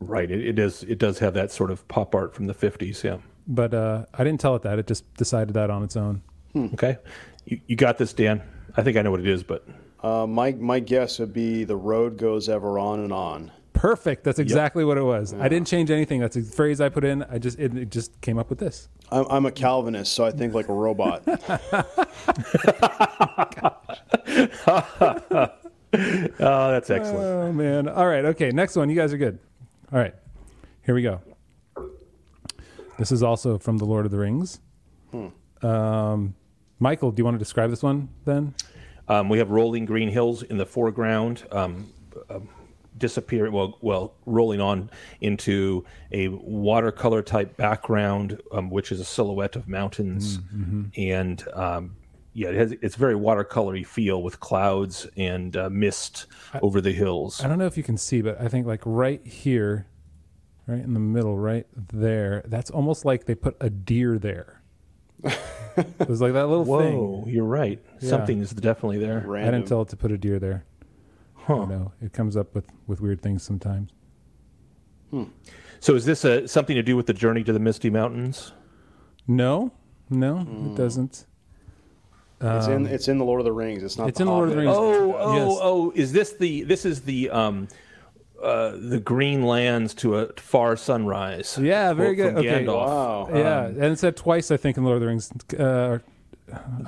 right 0.00 0.30
it, 0.30 0.44
it 0.44 0.52
does 0.54 0.82
it 0.84 0.98
does 0.98 1.18
have 1.20 1.34
that 1.34 1.50
sort 1.52 1.70
of 1.70 1.86
pop 1.88 2.14
art 2.14 2.34
from 2.34 2.46
the 2.46 2.54
50s 2.54 3.02
yeah 3.04 3.18
But 3.46 3.72
uh, 3.74 4.06
I 4.14 4.24
didn't 4.24 4.40
tell 4.40 4.56
it 4.56 4.62
that. 4.62 4.78
It 4.78 4.86
just 4.86 5.12
decided 5.14 5.54
that 5.54 5.70
on 5.70 5.82
its 5.84 5.96
own. 5.96 6.22
okay 6.56 6.98
you, 7.44 7.60
you 7.68 7.76
got 7.76 7.96
this 7.98 8.12
dan 8.12 8.42
i 8.76 8.82
think 8.82 8.96
i 8.96 9.02
know 9.02 9.10
what 9.12 9.20
it 9.20 9.28
is 9.28 9.42
but 9.44 9.64
Uh, 10.02 10.26
my 10.26 10.52
my 10.52 10.80
guess 10.80 11.18
would 11.20 11.32
be 11.32 11.62
the 11.64 11.76
road 11.76 12.16
goes 12.16 12.48
ever 12.48 12.78
on 12.78 12.98
and 13.00 13.12
on. 13.12 13.52
Perfect. 13.72 14.24
That's 14.24 14.38
exactly 14.38 14.84
what 14.84 14.98
it 14.98 15.02
was. 15.02 15.32
I 15.34 15.48
didn't 15.48 15.66
change 15.66 15.90
anything. 15.90 16.20
That's 16.20 16.36
a 16.36 16.42
phrase 16.42 16.80
I 16.80 16.88
put 16.88 17.04
in. 17.04 17.22
I 17.24 17.38
just 17.38 17.58
it, 17.58 17.76
it 17.76 17.90
just 17.90 18.20
came 18.20 18.38
up 18.38 18.50
with 18.50 18.58
this. 18.58 18.88
I'm, 19.10 19.26
I'm 19.30 19.46
a 19.46 19.52
Calvinist, 19.52 20.12
so 20.12 20.24
I 20.24 20.30
think 20.30 20.54
like 20.54 20.68
a 20.68 20.74
robot. 20.74 21.22
oh 25.92 26.70
that's 26.70 26.90
excellent 26.90 27.20
Oh 27.20 27.52
man. 27.52 27.88
All 27.88 28.06
right. 28.06 28.24
Okay. 28.26 28.50
Next 28.50 28.76
one. 28.76 28.90
You 28.90 28.96
guys 28.96 29.12
are 29.12 29.18
good. 29.18 29.38
All 29.92 29.98
right. 29.98 30.14
Here 30.84 30.94
we 30.94 31.02
go. 31.02 31.20
This 32.98 33.12
is 33.12 33.22
also 33.22 33.58
from 33.58 33.78
the 33.78 33.86
Lord 33.86 34.04
of 34.04 34.10
the 34.10 34.18
Rings. 34.18 34.60
Um, 35.62 36.34
Michael, 36.78 37.10
do 37.10 37.20
you 37.20 37.24
want 37.24 37.34
to 37.34 37.38
describe 37.38 37.70
this 37.70 37.82
one 37.82 38.08
then? 38.24 38.54
um, 39.10 39.28
we 39.28 39.38
have 39.38 39.50
rolling 39.50 39.84
green 39.84 40.08
hills 40.08 40.42
in 40.44 40.56
the 40.56 40.64
foreground 40.64 41.44
um, 41.50 41.92
um, 42.30 42.48
disappearing 43.00 43.52
well 43.52 43.76
well 43.80 44.14
rolling 44.26 44.60
on 44.60 44.88
into 45.20 45.84
a 46.12 46.28
watercolor 46.28 47.22
type 47.22 47.56
background 47.56 48.40
um, 48.52 48.70
which 48.70 48.92
is 48.92 49.00
a 49.00 49.04
silhouette 49.04 49.56
of 49.56 49.66
mountains 49.66 50.38
and 50.96 51.44
um, 51.54 51.96
yeah 52.34 52.48
it 52.48 52.54
has 52.54 52.72
it's 52.82 52.94
very 52.94 53.14
watercolory 53.14 53.84
feel 53.84 54.22
with 54.22 54.38
clouds 54.38 55.08
and 55.16 55.56
uh, 55.56 55.68
mist 55.70 56.26
over 56.62 56.80
the 56.80 56.92
hills 56.92 57.42
I 57.42 57.48
don't 57.48 57.58
know 57.58 57.66
if 57.66 57.76
you 57.76 57.82
can 57.82 57.96
see, 57.96 58.22
but 58.22 58.40
I 58.40 58.46
think 58.48 58.66
like 58.66 58.82
right 58.84 59.26
here, 59.26 59.86
right 60.66 60.78
in 60.84 60.94
the 60.94 61.00
middle, 61.00 61.36
right 61.36 61.66
there, 61.92 62.44
that's 62.46 62.70
almost 62.70 63.04
like 63.04 63.24
they 63.24 63.34
put 63.34 63.56
a 63.60 63.70
deer 63.70 64.18
there. 64.18 64.62
it 65.24 66.08
was 66.08 66.20
like 66.20 66.32
that 66.32 66.46
little 66.46 66.64
thing. 66.64 66.96
Whoa, 66.96 67.24
you're 67.26 67.44
right. 67.44 67.82
Yeah. 68.00 68.08
Something 68.10 68.40
is 68.40 68.50
definitely 68.50 68.98
there. 68.98 69.20
I 69.36 69.50
didn't 69.50 69.66
tell 69.66 69.82
it 69.82 69.88
to 69.88 69.96
put 69.96 70.12
a 70.12 70.18
deer 70.18 70.38
there. 70.38 70.64
Huh. 71.58 71.64
know, 71.66 71.92
it 72.00 72.12
comes 72.12 72.36
up 72.36 72.54
with, 72.54 72.66
with 72.86 73.00
weird 73.00 73.20
things 73.22 73.42
sometimes. 73.42 73.90
So 75.80 75.94
is 75.94 76.04
this 76.04 76.24
a, 76.24 76.46
something 76.46 76.76
to 76.76 76.82
do 76.82 76.96
with 76.96 77.06
the 77.06 77.12
journey 77.14 77.42
to 77.44 77.52
the 77.52 77.58
Misty 77.58 77.90
Mountains? 77.90 78.52
No, 79.26 79.72
no, 80.08 80.40
it 80.66 80.76
doesn't. 80.76 81.26
it's 82.40 82.66
in 82.68 82.86
it's 82.86 83.08
in 83.08 83.18
the 83.18 83.24
Lord 83.24 83.40
of 83.40 83.44
the 83.44 83.52
Rings. 83.52 83.82
It's 83.82 83.96
not. 83.98 84.04
Um, 84.04 84.08
It's 84.10 84.18
the 84.18 84.22
in 84.22 84.26
the 84.28 84.32
Lord 84.34 84.48
of 84.48 84.54
the 84.54 84.60
Rings. 84.60 84.76
Oh, 84.76 85.14
oh, 85.18 85.34
Yes. 85.34 85.58
oh! 85.62 85.92
Is 85.96 86.12
this 86.12 86.32
the 86.34 86.62
this 86.62 86.84
is 86.84 87.00
the 87.02 87.30
um 87.30 87.66
uh 88.42 88.72
the 88.78 89.00
green 89.00 89.42
lands 89.42 89.94
to 89.94 90.16
a 90.18 90.32
far 90.36 90.76
sunrise? 90.76 91.58
Yeah, 91.60 91.92
very 91.92 92.14
good. 92.14 92.34
Okay. 92.36 92.64
Gandalf. 92.64 92.86
Wow. 92.86 93.28
yeah, 93.34 93.66
and 93.66 93.84
it 93.84 93.98
said 93.98 94.16
twice, 94.16 94.50
I 94.50 94.56
think, 94.56 94.76
in 94.76 94.84
Lord 94.84 94.96
of 94.96 95.00
the 95.00 95.06
Rings. 95.08 95.30
Uh, 95.58 95.98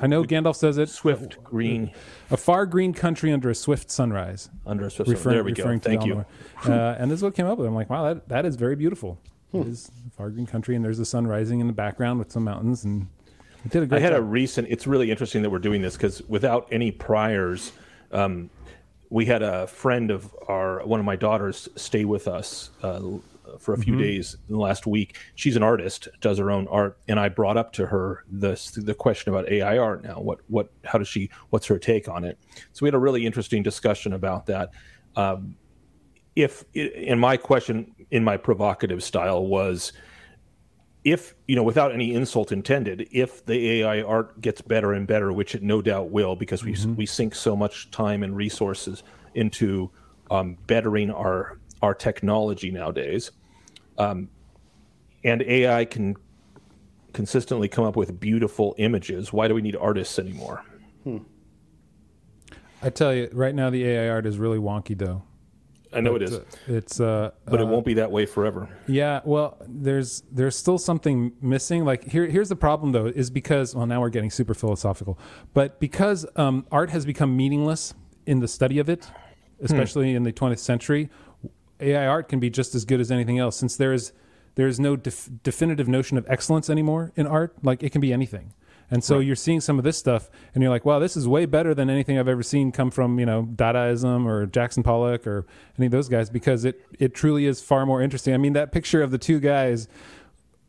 I 0.01 0.07
know 0.07 0.25
Gandalf 0.25 0.57
says 0.57 0.79
it. 0.79 0.89
Swift 0.89 1.43
green 1.43 1.93
A 2.31 2.37
far 2.37 2.67
green 2.67 2.93
country 2.93 3.33
under 3.33 3.51
a 3.51 3.55
swift 3.55 3.91
sunrise. 3.91 4.51
under 4.67 4.87
a 4.87 4.91
swift. 4.91 5.11
referring, 5.11 5.35
there 5.35 5.45
we 5.45 5.53
go. 5.53 5.79
Thank 5.79 6.05
you. 6.05 6.25
Uh, 6.65 6.97
and 6.99 7.11
this 7.11 7.19
is 7.19 7.23
what 7.23 7.35
came 7.35 7.47
up 7.47 7.59
with. 7.59 7.67
I'm 7.67 7.75
like, 7.75 7.91
wow, 7.91 8.15
that, 8.15 8.29
that 8.29 8.47
is 8.47 8.57
very 8.57 8.77
beautiful. 8.77 9.19
It 9.53 9.67
is 9.67 9.91
a 10.07 10.11
far 10.11 10.31
green 10.31 10.47
country, 10.47 10.77
and 10.77 10.85
there's 10.85 10.99
the 10.99 11.05
sun 11.05 11.27
rising 11.27 11.61
in 11.61 11.67
the 11.67 11.73
background 11.75 12.19
with 12.19 12.33
some 12.33 12.45
mountains, 12.45 12.85
and 12.85 13.07
it 13.65 13.71
did 13.71 13.83
a 13.83 13.85
I 13.85 13.87
great 13.87 14.03
had 14.03 14.15
a 14.15 14.23
recent. 14.23 14.69
It's 14.71 14.87
really 14.87 15.11
interesting 15.11 15.43
that 15.43 15.51
we're 15.51 15.59
doing 15.59 15.83
this 15.83 15.95
because 15.95 16.23
without 16.23 16.69
any 16.73 16.91
priors, 16.91 17.73
um, 18.13 18.49
we 19.11 19.27
had 19.27 19.43
a 19.43 19.67
friend 19.67 20.11
of 20.11 20.35
our 20.49 20.83
one 20.87 21.01
of 21.01 21.07
my 21.07 21.17
daughters 21.17 21.69
stay 21.77 22.07
with 22.07 22.29
us 22.29 22.71
uh, 22.83 23.01
for 23.59 23.75
a 23.75 23.79
few 23.79 23.97
days 23.97 24.37
in 24.49 24.55
the 24.55 24.61
last 24.61 24.87
week. 24.87 25.19
She's 25.35 25.57
an 25.57 25.63
artist, 25.63 26.09
does 26.21 26.39
her 26.39 26.51
own 26.51 26.67
art, 26.69 26.99
and 27.09 27.19
I 27.19 27.29
brought 27.29 27.57
up 27.57 27.73
to 27.75 27.87
her 27.87 28.25
the 28.31 28.61
the 28.77 28.95
question 28.95 29.33
about 29.33 29.51
AI 29.51 29.79
art. 29.79 30.05
Now, 30.05 30.21
what 30.21 30.41
what 30.49 30.71
how 30.85 30.99
does 30.99 31.09
she? 31.09 31.31
What's 31.51 31.67
her 31.67 31.79
take 31.79 32.09
on 32.09 32.25
it? 32.25 32.39
So 32.73 32.85
we 32.85 32.89
had 32.89 32.95
a 32.95 32.99
really 32.99 33.27
interesting 33.27 33.63
discussion 33.63 34.13
about 34.13 34.47
that. 34.47 34.71
Um, 35.17 35.57
if 36.35 36.65
and 36.75 37.21
my 37.21 37.37
question 37.37 37.95
in 38.11 38.25
my 38.25 38.37
provocative 38.37 39.03
style 39.03 39.47
was 39.47 39.93
if 41.05 41.35
you 41.47 41.57
know 41.57 41.63
without 41.63 41.93
any 41.93 42.15
insult 42.15 42.53
intended 42.53 43.07
if 43.11 43.45
the 43.45 43.83
ai 43.83 44.01
art 44.01 44.41
gets 44.41 44.63
better 44.63 44.93
and 44.93 45.07
better 45.07 45.33
which 45.33 45.55
it 45.55 45.63
no 45.63 45.83
doubt 45.83 46.11
will 46.11 46.35
because 46.37 46.65
we 46.65 46.75
we 46.97 47.05
sink 47.05 47.35
so 47.35 47.55
much 47.55 47.91
time 47.91 48.23
and 48.23 48.35
resources 48.35 49.03
into 49.35 49.91
um, 50.31 50.57
bettering 50.67 51.11
our 51.11 51.59
our 51.83 51.95
technology 51.95 52.71
nowadays, 52.71 53.33
um, 53.99 54.29
and 55.25 55.43
AI 55.43 55.85
can 55.85 56.17
consistently 57.13 57.69
come 57.69 57.85
up 57.85 57.97
with 57.97 58.19
beautiful 58.19 58.75
images. 58.79 59.33
Why 59.33 59.49
do 59.49 59.55
we 59.55 59.63
need 59.63 59.77
artists 59.77 60.19
anymore? 60.19 60.65
I 62.83 62.91
tell 62.91 63.15
you, 63.15 63.29
right 63.33 63.55
now 63.55 63.71
the 63.71 63.85
AI 63.85 64.09
art 64.09 64.27
is 64.27 64.39
really 64.39 64.59
wonky, 64.59 64.99
though. 64.99 65.23
I 65.95 66.01
know 66.01 66.17
it 66.17 66.23
is, 66.23 66.33
It's, 66.33 66.57
it's 66.67 67.01
uh, 67.01 67.33
but 67.45 67.61
it 67.61 67.65
uh, 67.65 67.67
won't 67.67 67.85
be 67.85 67.95
that 67.95 68.11
way 68.11 68.25
forever. 68.25 68.69
Yeah, 68.87 69.21
well, 69.25 69.59
there's 69.69 70.23
there's 70.33 70.57
still 70.57 70.79
something 70.79 71.33
missing. 71.43 71.85
Like 71.85 72.05
here, 72.05 72.27
here's 72.27 72.49
the 72.49 72.57
problem 72.57 72.93
though, 72.93 73.07
is 73.07 73.31
because 73.31 73.75
well, 73.75 73.87
now 73.87 74.01
we're 74.01 74.09
getting 74.09 74.31
super 74.31 74.55
philosophical, 74.55 75.19
but 75.53 75.81
because 75.81 76.25
um, 76.37 76.67
art 76.73 76.91
has 76.91 77.05
become 77.05 77.37
meaningless 77.37 77.93
in 78.25 78.41
the 78.41 78.49
study 78.49 78.79
of 78.79 78.89
it, 78.89 79.11
especially 79.61 80.15
in 80.15 80.23
the 80.23 80.33
20th 80.33 80.61
century, 80.61 81.11
AI 81.83 82.07
art 82.07 82.29
can 82.29 82.41
be 82.41 82.51
just 82.51 82.75
as 82.75 82.85
good 82.85 83.01
as 83.01 83.11
anything 83.11 83.39
else, 83.39 83.57
since 83.57 83.77
there 83.77 83.93
is 83.93 84.13
there 84.55 84.67
is 84.67 84.79
no 84.79 84.97
def- 84.97 85.31
definitive 85.43 85.89
notion 85.89 86.19
of 86.19 86.27
excellence 86.29 86.69
anymore 86.69 87.13
in 87.17 87.27
art. 87.27 87.55
Like 87.63 87.83
it 87.83 87.91
can 87.91 88.01
be 88.01 88.13
anything. 88.13 88.53
And 88.91 89.03
so 89.03 89.21
you're 89.21 89.37
seeing 89.37 89.63
some 89.63 89.79
of 89.79 89.85
this 89.85 89.97
stuff, 89.97 90.29
and 90.55 90.63
you're 90.63 90.71
like, 90.71 90.85
"Wow, 90.85 90.99
this 90.99 91.17
is 91.17 91.27
way 91.27 91.47
better 91.47 91.75
than 91.75 91.89
anything 91.89 92.19
I've 92.19 92.29
ever 92.29 92.43
seen 92.43 92.73
come 92.73 92.91
from 92.91 93.19
you 93.19 93.25
know 93.25 93.45
Dadaism 93.45 94.27
or 94.27 94.45
Jackson 94.45 94.83
Pollock 94.83 95.27
or 95.27 95.47
any 95.79 95.87
of 95.87 95.93
those 95.93 96.11
guys," 96.11 96.29
because 96.29 96.67
it 96.67 96.79
it 96.99 97.15
truly 97.15 97.47
is 97.47 97.63
far 97.63 97.87
more 97.87 98.03
interesting. 98.03 98.35
I 98.35 98.37
mean, 98.37 98.53
that 98.53 98.71
picture 98.71 99.03
of 99.03 99.11
the 99.11 99.17
two 99.17 99.41
guys, 99.41 99.89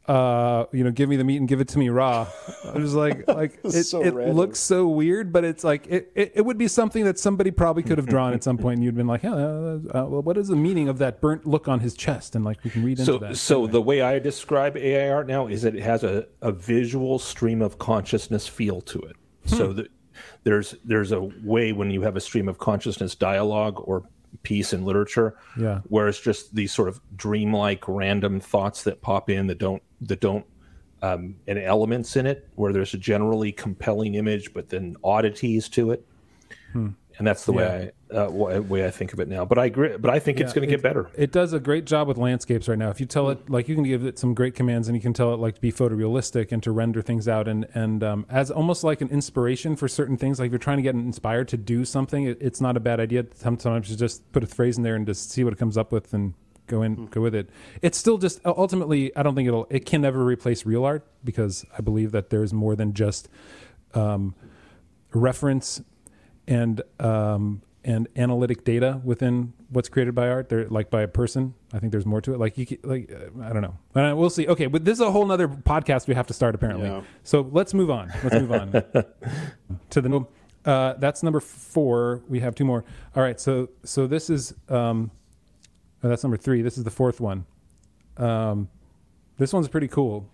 uh, 0.07 0.65
you 0.73 0.83
know, 0.83 0.91
give 0.91 1.07
me 1.07 1.15
the 1.15 1.23
meat 1.23 1.37
and 1.37 1.47
give 1.47 1.61
it 1.61 1.67
to 1.69 1.79
me 1.79 1.87
raw. 1.89 2.27
I 2.65 2.77
was 2.77 2.93
like, 2.93 3.25
like 3.27 3.59
it, 3.63 3.83
So 3.83 4.01
it 4.03 4.13
looks 4.33 4.59
so 4.59 4.87
weird, 4.87 5.31
but 5.31 5.45
it's 5.45 5.63
like 5.63 5.87
it, 5.87 6.11
it, 6.13 6.33
it 6.35 6.41
would 6.41 6.57
be 6.57 6.67
something 6.67 7.05
that 7.05 7.17
somebody 7.17 7.51
probably 7.51 7.83
could 7.83 7.97
have 7.97 8.07
drawn 8.07 8.33
at 8.33 8.43
some 8.43 8.57
point, 8.57 8.77
and 8.77 8.83
you'd 8.83 8.95
been 8.95 9.07
like, 9.07 9.23
"Yeah, 9.23 9.33
uh, 9.33 9.37
uh, 9.37 9.79
well, 10.05 10.21
what 10.21 10.37
is 10.37 10.49
the 10.49 10.55
meaning 10.57 10.89
of 10.89 10.97
that 10.97 11.21
burnt 11.21 11.45
look 11.47 11.67
on 11.69 11.79
his 11.79 11.93
chest?" 11.95 12.35
And 12.35 12.43
like 12.43 12.61
we 12.63 12.69
can 12.69 12.83
read 12.83 12.99
into 12.99 13.11
So, 13.13 13.17
that. 13.19 13.37
so 13.37 13.65
the 13.67 13.81
way 13.81 14.01
I 14.01 14.19
describe 14.19 14.75
AI 14.75 15.09
art 15.09 15.27
now 15.27 15.47
is 15.47 15.61
that 15.61 15.73
it 15.75 15.83
has 15.83 16.03
a, 16.03 16.27
a 16.41 16.51
visual 16.51 17.17
stream 17.17 17.61
of 17.61 17.77
consciousness 17.77 18.47
feel 18.47 18.81
to 18.81 18.99
it. 18.99 19.15
So 19.45 19.73
that 19.73 19.87
there's 20.43 20.75
there's 20.83 21.11
a 21.11 21.21
way 21.21 21.71
when 21.71 21.91
you 21.91 22.01
have 22.01 22.15
a 22.15 22.21
stream 22.21 22.47
of 22.49 22.57
consciousness 22.57 23.15
dialogue 23.15 23.81
or 23.85 24.03
piece 24.43 24.73
in 24.73 24.85
literature, 24.85 25.35
Yeah. 25.57 25.79
where 25.89 26.07
it's 26.07 26.19
just 26.19 26.53
these 26.55 26.71
sort 26.71 26.89
of 26.89 27.01
dreamlike 27.15 27.83
random 27.87 28.39
thoughts 28.39 28.83
that 28.83 29.01
pop 29.01 29.29
in 29.29 29.47
that 29.47 29.57
don't 29.57 29.81
that 30.01 30.19
don't 30.19 30.45
um, 31.01 31.35
and 31.47 31.59
elements 31.59 32.15
in 32.15 32.25
it 32.25 32.47
where 32.55 32.71
there's 32.71 32.93
a 32.93 32.97
generally 32.97 33.51
compelling 33.51 34.15
image, 34.15 34.53
but 34.53 34.69
then 34.69 34.95
oddities 35.03 35.67
to 35.69 35.91
it. 35.91 36.05
And 37.17 37.27
that's 37.27 37.45
the 37.45 37.51
way 37.51 37.91
I 38.11 38.17
uh, 38.17 38.29
way 38.29 38.85
I 38.85 38.91
think 38.91 39.13
of 39.13 39.19
it 39.19 39.27
now. 39.27 39.45
But 39.45 39.59
I 39.59 39.65
agree. 39.65 39.97
But 39.97 40.09
I 40.09 40.19
think 40.19 40.39
it's 40.39 40.51
Yeah, 40.51 40.55
going 40.55 40.67
to 40.67 40.75
get 40.75 40.81
better. 40.81 41.09
It 41.15 41.31
does 41.31 41.53
a 41.53 41.59
great 41.59 41.85
job 41.85 42.07
with 42.07 42.17
landscapes 42.17 42.67
right 42.67 42.77
now. 42.77 42.89
If 42.89 42.99
you 42.99 43.05
tell 43.05 43.29
it 43.29 43.49
like 43.49 43.67
you 43.67 43.75
can 43.75 43.83
give 43.83 44.05
it 44.05 44.17
some 44.17 44.33
great 44.33 44.55
commands 44.55 44.87
and 44.87 44.95
you 44.97 45.01
can 45.01 45.13
tell 45.13 45.33
it 45.33 45.37
like 45.37 45.55
to 45.55 45.61
be 45.61 45.71
photorealistic 45.71 46.51
and 46.51 46.61
to 46.63 46.71
render 46.71 47.01
things 47.01 47.27
out 47.27 47.47
and 47.47 47.67
and 47.73 48.03
um, 48.03 48.25
as 48.29 48.49
almost 48.49 48.83
like 48.83 49.01
an 49.01 49.09
inspiration 49.09 49.75
for 49.75 49.87
certain 49.87 50.17
things. 50.17 50.39
Like 50.39 50.47
if 50.47 50.51
you're 50.51 50.59
trying 50.59 50.77
to 50.77 50.83
get 50.83 50.95
inspired 50.95 51.47
to 51.49 51.57
do 51.57 51.85
something, 51.85 52.25
it, 52.25 52.37
it's 52.41 52.61
not 52.61 52.77
a 52.77 52.79
bad 52.79 52.99
idea 52.99 53.25
sometimes 53.35 53.89
to 53.89 53.97
just 53.97 54.31
put 54.31 54.43
a 54.43 54.47
phrase 54.47 54.77
in 54.77 54.83
there 54.83 54.95
and 54.95 55.05
just 55.05 55.29
see 55.31 55.43
what 55.43 55.53
it 55.53 55.59
comes 55.59 55.77
up 55.77 55.91
with 55.91 56.13
and 56.13 56.33
go 56.65 56.81
in 56.81 57.07
go 57.07 57.21
with 57.21 57.35
it. 57.35 57.49
It's 57.81 57.97
still 57.97 58.17
just 58.17 58.39
ultimately 58.45 59.15
I 59.15 59.21
don't 59.23 59.35
think 59.35 59.47
it'll 59.47 59.67
it 59.69 59.85
can 59.85 60.01
never 60.01 60.23
replace 60.25 60.65
real 60.65 60.83
art 60.83 61.05
because 61.23 61.65
I 61.77 61.81
believe 61.81 62.11
that 62.11 62.31
there's 62.31 62.53
more 62.53 62.75
than 62.75 62.93
just 62.93 63.29
um, 63.93 64.33
reference 65.13 65.81
and 66.47 66.81
um, 66.99 67.61
and 67.85 68.07
analytic 68.15 68.63
data 68.63 69.01
within 69.03 69.53
what's 69.69 69.89
created 69.89 70.15
by 70.15 70.29
art. 70.29 70.49
They're 70.49 70.67
like 70.69 70.89
by 70.89 71.01
a 71.01 71.07
person. 71.07 71.53
I 71.73 71.79
think 71.79 71.91
there's 71.91 72.05
more 72.05 72.21
to 72.21 72.33
it. 72.33 72.39
Like 72.39 72.57
you, 72.57 72.65
ca- 72.65 72.79
like 72.83 73.11
uh, 73.11 73.43
I 73.43 73.51
don't 73.53 73.61
know. 73.61 74.01
Uh, 74.01 74.15
we'll 74.15 74.29
see. 74.29 74.47
Okay, 74.47 74.67
but 74.67 74.85
this 74.85 74.93
is 74.93 75.01
a 75.01 75.11
whole 75.11 75.25
nother 75.25 75.47
podcast 75.47 76.07
we 76.07 76.15
have 76.15 76.27
to 76.27 76.33
start 76.33 76.55
apparently. 76.55 76.87
Yeah. 76.87 77.01
So 77.23 77.49
let's 77.51 77.73
move 77.73 77.91
on. 77.91 78.11
Let's 78.23 78.35
move 78.35 78.51
on 78.51 78.71
to 79.89 80.01
the. 80.01 80.25
Uh, 80.65 80.93
that's 80.93 81.23
number 81.23 81.41
four. 81.41 82.21
We 82.29 82.39
have 82.39 82.55
two 82.55 82.65
more. 82.65 82.85
All 83.15 83.23
right. 83.23 83.39
So 83.39 83.69
so 83.83 84.07
this 84.07 84.29
is 84.29 84.53
um, 84.69 85.11
oh, 86.03 86.09
that's 86.09 86.23
number 86.23 86.37
three. 86.37 86.61
This 86.61 86.77
is 86.77 86.83
the 86.83 86.91
fourth 86.91 87.19
one. 87.19 87.45
Um, 88.17 88.69
this 89.37 89.51
one's 89.51 89.67
pretty 89.67 89.87
cool. 89.87 90.29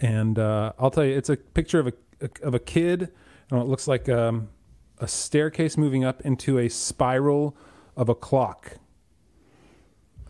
And 0.00 0.38
uh, 0.38 0.72
I'll 0.78 0.90
tell 0.90 1.04
you, 1.04 1.16
it's 1.16 1.30
a 1.30 1.36
picture 1.36 1.80
of 1.80 1.88
a 1.88 1.92
of 2.42 2.54
a 2.54 2.58
kid. 2.58 3.10
And 3.52 3.60
it 3.60 3.66
looks 3.66 3.86
like 3.86 4.08
um, 4.08 4.48
a 4.98 5.06
staircase 5.06 5.76
moving 5.76 6.04
up 6.04 6.22
into 6.22 6.58
a 6.58 6.70
spiral 6.70 7.54
of 7.98 8.08
a 8.08 8.14
clock. 8.14 8.78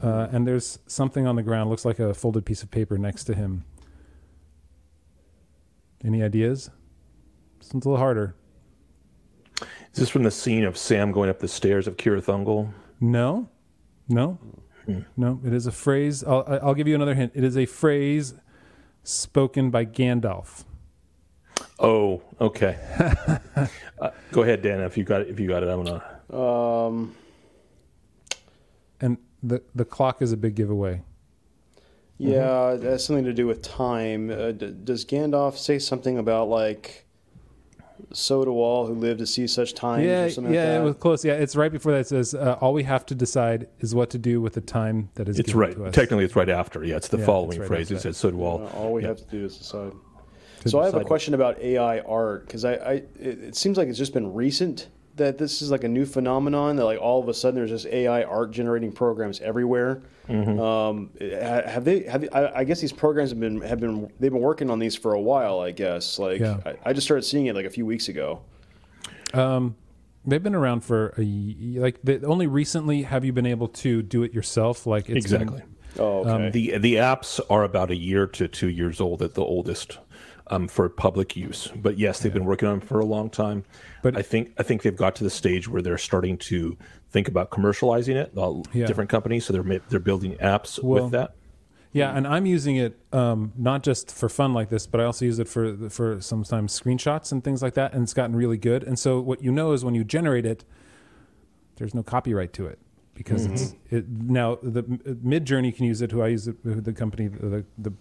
Uh, 0.02 0.26
and 0.32 0.44
there's 0.44 0.80
something 0.88 1.24
on 1.24 1.36
the 1.36 1.42
ground. 1.44 1.70
Looks 1.70 1.84
like 1.84 2.00
a 2.00 2.14
folded 2.14 2.44
piece 2.44 2.64
of 2.64 2.72
paper 2.72 2.98
next 2.98 3.22
to 3.24 3.34
him. 3.36 3.64
Any 6.04 6.20
ideas? 6.20 6.68
This 7.60 7.72
one's 7.72 7.86
a 7.86 7.90
little 7.90 8.02
harder. 8.02 8.34
Is 9.60 10.00
this 10.00 10.08
from 10.08 10.24
the 10.24 10.30
scene 10.32 10.64
of 10.64 10.76
Sam 10.76 11.12
going 11.12 11.30
up 11.30 11.38
the 11.38 11.46
stairs 11.46 11.86
of 11.86 11.96
Cirith 11.96 12.24
Ungol? 12.24 12.72
No, 13.00 13.48
no, 14.08 14.40
no. 15.16 15.40
It 15.44 15.52
is 15.52 15.68
a 15.68 15.72
phrase. 15.72 16.24
I'll, 16.24 16.44
I'll 16.60 16.74
give 16.74 16.88
you 16.88 16.96
another 16.96 17.14
hint. 17.14 17.30
It 17.36 17.44
is 17.44 17.56
a 17.56 17.66
phrase 17.66 18.34
spoken 19.04 19.70
by 19.70 19.86
Gandalf. 19.86 20.64
Oh, 21.78 22.22
okay. 22.40 22.76
uh, 24.00 24.10
go 24.30 24.42
ahead, 24.42 24.62
Dan. 24.62 24.80
If 24.80 24.96
you 24.96 25.04
got 25.04 25.22
it, 25.22 25.28
if 25.28 25.40
you 25.40 25.48
got 25.48 25.62
it, 25.62 25.68
I'm 25.68 25.84
gonna. 25.84 26.36
Um, 26.36 27.14
And 29.00 29.18
the 29.42 29.62
the 29.74 29.84
clock 29.84 30.22
is 30.22 30.32
a 30.32 30.36
big 30.36 30.54
giveaway. 30.54 31.02
yeah, 32.18 32.70
it 32.72 32.82
has 32.82 33.04
something 33.04 33.24
to 33.24 33.32
do 33.32 33.46
with 33.46 33.62
time. 33.62 34.30
Uh, 34.30 34.52
d- 34.52 34.74
does 34.84 35.04
Gandalf 35.04 35.56
say 35.58 35.78
something 35.80 36.18
about 36.18 36.48
like 36.48 37.04
Sodawall 38.12 38.86
who 38.86 38.94
lived 38.94 39.18
to 39.20 39.26
see 39.26 39.46
such 39.46 39.74
times 39.74 40.04
yeah, 40.04 40.24
or 40.24 40.30
something 40.30 40.54
yeah, 40.54 40.78
it 40.80 40.84
was 40.84 40.94
close. 40.96 41.24
Yeah, 41.24 41.32
it's 41.34 41.56
right 41.56 41.72
before 41.72 41.92
that. 41.92 42.00
It 42.00 42.06
says, 42.08 42.34
uh, 42.34 42.58
"All 42.60 42.72
we 42.74 42.84
have 42.84 43.04
to 43.06 43.14
decide 43.14 43.68
is 43.80 43.94
what 43.94 44.10
to 44.10 44.18
do 44.18 44.40
with 44.40 44.52
the 44.54 44.60
time 44.60 45.08
that 45.14 45.28
is 45.28 45.38
It's 45.38 45.48
given 45.48 45.60
right. 45.60 45.74
to 45.74 45.84
us." 45.86 45.94
Technically, 45.94 46.24
it's 46.24 46.36
right 46.36 46.48
after. 46.48 46.84
Yeah, 46.84 46.96
it's 46.96 47.08
the 47.08 47.18
Yeah, 47.18 47.26
following 47.26 47.52
it's 47.52 47.58
right 47.60 47.66
phrase. 47.68 47.86
after 47.86 47.96
It 47.96 48.00
says, 48.02 48.16
"So 48.18 48.30
do 48.30 48.42
all." 48.42 48.62
Uh, 48.62 48.70
all 48.78 48.92
we 48.92 49.02
Yeah. 49.02 49.08
have 49.08 49.16
to 49.18 49.24
do 49.24 49.44
is 49.44 49.56
decide. 49.58 49.92
To 50.62 50.68
So 50.68 50.80
I 50.80 50.84
have 50.86 50.94
a 50.94 50.98
decide. 50.98 51.08
question 51.08 51.34
about 51.34 51.60
AI 51.60 52.00
art 52.00 52.46
because 52.46 52.64
I, 52.64 52.72
I 52.74 52.92
it, 53.18 53.42
it 53.44 53.56
seems 53.56 53.76
like 53.76 53.88
it's 53.88 53.98
just 53.98 54.12
been 54.14 54.32
recent 54.32 54.88
that 55.16 55.36
this 55.36 55.60
is 55.60 55.70
like 55.70 55.84
a 55.84 55.88
new 55.88 56.06
phenomenon 56.06 56.76
that 56.76 56.84
like 56.86 56.98
all 57.00 57.20
of 57.20 57.28
a 57.28 57.34
sudden 57.34 57.56
there's 57.56 57.70
just 57.70 57.86
AI 57.86 58.22
art 58.22 58.50
generating 58.50 58.92
programs 58.92 59.40
everywhere. 59.40 60.02
Mm-hmm. 60.28 60.58
Um, 60.60 61.10
have 61.20 61.84
they? 61.84 62.04
Have 62.04 62.20
they, 62.22 62.28
I, 62.30 62.60
I 62.60 62.64
guess 62.64 62.80
these 62.80 62.92
programs 62.92 63.30
have 63.30 63.40
been 63.40 63.60
have 63.62 63.80
been 63.80 64.10
they've 64.20 64.32
been 64.32 64.40
working 64.40 64.70
on 64.70 64.78
these 64.78 64.94
for 64.96 65.14
a 65.14 65.20
while. 65.20 65.58
I 65.60 65.72
guess 65.72 66.18
like 66.18 66.40
Yeah. 66.40 66.58
I, 66.64 66.76
I 66.86 66.92
just 66.92 67.06
started 67.06 67.22
seeing 67.24 67.46
it 67.46 67.54
like 67.56 67.66
a 67.66 67.70
few 67.70 67.84
weeks 67.84 68.08
ago. 68.08 68.40
Um, 69.34 69.74
they've 70.24 70.42
been 70.42 70.54
around 70.54 70.82
for 70.84 71.08
a 71.18 71.22
y- 71.22 71.80
like. 71.80 72.00
The, 72.02 72.24
only 72.24 72.46
recently 72.46 73.02
have 73.02 73.24
you 73.24 73.32
been 73.32 73.46
able 73.46 73.68
to 73.68 74.02
do 74.02 74.22
it 74.22 74.32
yourself? 74.32 74.86
Like 74.86 75.10
it's 75.10 75.26
been- 75.30 75.42
Exactly. 75.42 75.62
Oh, 75.98 76.20
okay. 76.20 76.30
Um, 76.30 76.50
The 76.52 76.78
the 76.78 76.94
apps 76.94 77.38
are 77.50 77.64
about 77.64 77.90
a 77.90 77.96
year 77.96 78.26
to 78.28 78.48
two 78.48 78.68
years 78.68 78.98
old 79.00 79.20
at 79.20 79.34
the 79.34 79.42
oldest 79.42 79.98
um, 80.48 80.68
for 80.68 80.88
public 80.88 81.36
use. 81.36 81.68
But 81.74 81.98
yes, 81.98 82.20
they've 82.20 82.32
been 82.32 82.44
working 82.44 82.68
on 82.68 82.78
them 82.78 82.86
for 82.88 83.00
a 83.00 83.04
long 83.04 83.30
time. 83.30 83.64
But- 84.02 84.16
I 84.16 84.22
think 84.22 84.52
I 84.58 84.62
think 84.62 84.82
they've 84.82 84.96
got 84.96 85.14
to 85.16 85.24
the 85.24 85.30
stage 85.30 85.68
where 85.68 85.82
they're 85.82 85.98
starting 85.98 86.38
to 86.38 86.76
think 87.10 87.28
about 87.28 87.50
commercializing 87.50 88.16
it. 88.16 88.32
Uh, 88.36 88.62
Yeah. 88.72 88.86
Different 88.86 89.10
companies, 89.10 89.44
so 89.44 89.52
they're 89.52 89.80
they're 89.88 90.00
building 90.00 90.36
apps 90.36 90.82
Well, 90.82 91.04
with 91.04 91.12
that. 91.12 91.34
Yeah, 91.94 92.16
and 92.16 92.26
I'm 92.26 92.46
using 92.46 92.76
it 92.76 92.98
um, 93.12 93.52
not 93.54 93.82
just 93.82 94.10
for 94.10 94.30
fun 94.30 94.54
like 94.54 94.70
this, 94.70 94.86
but 94.86 94.98
I 94.98 95.04
also 95.04 95.26
use 95.26 95.38
it 95.38 95.46
for 95.48 95.90
for 95.90 96.20
sometimes 96.22 96.78
screenshots 96.78 97.32
and 97.32 97.44
things 97.44 97.60
like 97.62 97.74
that, 97.74 97.92
and 97.92 98.02
it's 98.02 98.14
gotten 98.14 98.34
really 98.34 98.56
good. 98.56 98.82
And 98.82 98.98
so 98.98 99.20
what 99.20 99.42
you 99.42 99.52
know 99.52 99.72
is 99.72 99.84
when 99.84 99.94
you 99.94 100.02
generate 100.02 100.46
it, 100.46 100.64
there's 101.76 101.94
no 101.94 102.02
copyright 102.02 102.54
to 102.54 102.66
it 102.66 102.78
because 103.14 103.44
it's 103.44 103.74
it, 103.90 104.08
now 104.08 104.58
the 104.62 104.82
Midjourney 104.84 105.74
can 105.76 105.84
use 105.84 106.00
it. 106.00 106.12
Who 106.12 106.22
I 106.22 106.28
use 106.28 106.48
it, 106.48 106.56
who 106.62 106.80
the 106.80 106.94
company 106.94 107.28
the, 107.28 107.64
the 107.76 107.92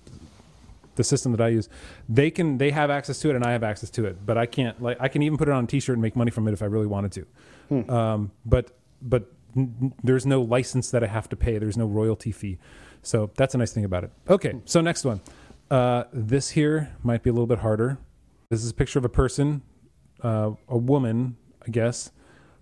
the 0.96 1.04
system 1.04 1.32
that 1.32 1.42
I 1.42 1.50
use, 1.50 1.70
they 2.10 2.32
can 2.32 2.58
they 2.58 2.72
have 2.72 2.90
access 2.90 3.20
to 3.20 3.30
it 3.30 3.36
and 3.36 3.46
I 3.46 3.52
have 3.52 3.64
access 3.64 3.90
to 3.92 4.06
it, 4.06 4.26
but 4.26 4.38
I 4.38 4.46
can't 4.46 4.82
like 4.82 4.98
I 5.00 5.08
can 5.08 5.22
even 5.22 5.38
put 5.38 5.48
it 5.48 5.52
on 5.54 5.64
a 5.64 5.68
T-shirt 5.68 5.94
and 5.94 6.02
make 6.02 6.16
money 6.16 6.32
from 6.32 6.48
it 6.48 6.54
if 6.54 6.62
I 6.62 6.66
really 6.66 6.88
wanted 6.88 7.12
to. 7.14 7.92
Um, 7.94 8.32
but 8.46 8.72
but 9.02 9.32
n- 9.56 9.76
n- 9.82 9.94
there's 10.04 10.26
no 10.26 10.42
license 10.42 10.92
that 10.92 11.04
I 11.04 11.08
have 11.08 11.30
to 11.30 11.36
pay. 11.36 11.58
There's 11.58 11.78
no 11.78 11.86
royalty 11.86 12.32
fee, 12.32 12.58
so 13.02 13.32
that's 13.38 13.56
a 13.56 13.58
nice 13.58 13.72
thing 13.72 13.86
about 13.86 14.04
it. 14.04 14.12
Okay, 14.30 14.54
so 14.66 14.82
next 14.82 15.06
one, 15.06 15.22
uh, 15.70 16.04
this 16.12 16.50
here 16.50 16.94
might 17.04 17.24
be 17.24 17.30
a 17.30 17.34
little 17.34 17.48
bit 17.48 17.60
harder. 17.60 17.98
This 18.50 18.64
is 18.64 18.72
a 18.72 18.74
picture 18.74 19.00
of 19.00 19.06
a 19.06 19.10
person, 19.10 19.62
uh, 20.22 20.52
a 20.68 20.78
woman, 20.78 21.38
I 21.66 21.70
guess, 21.72 22.12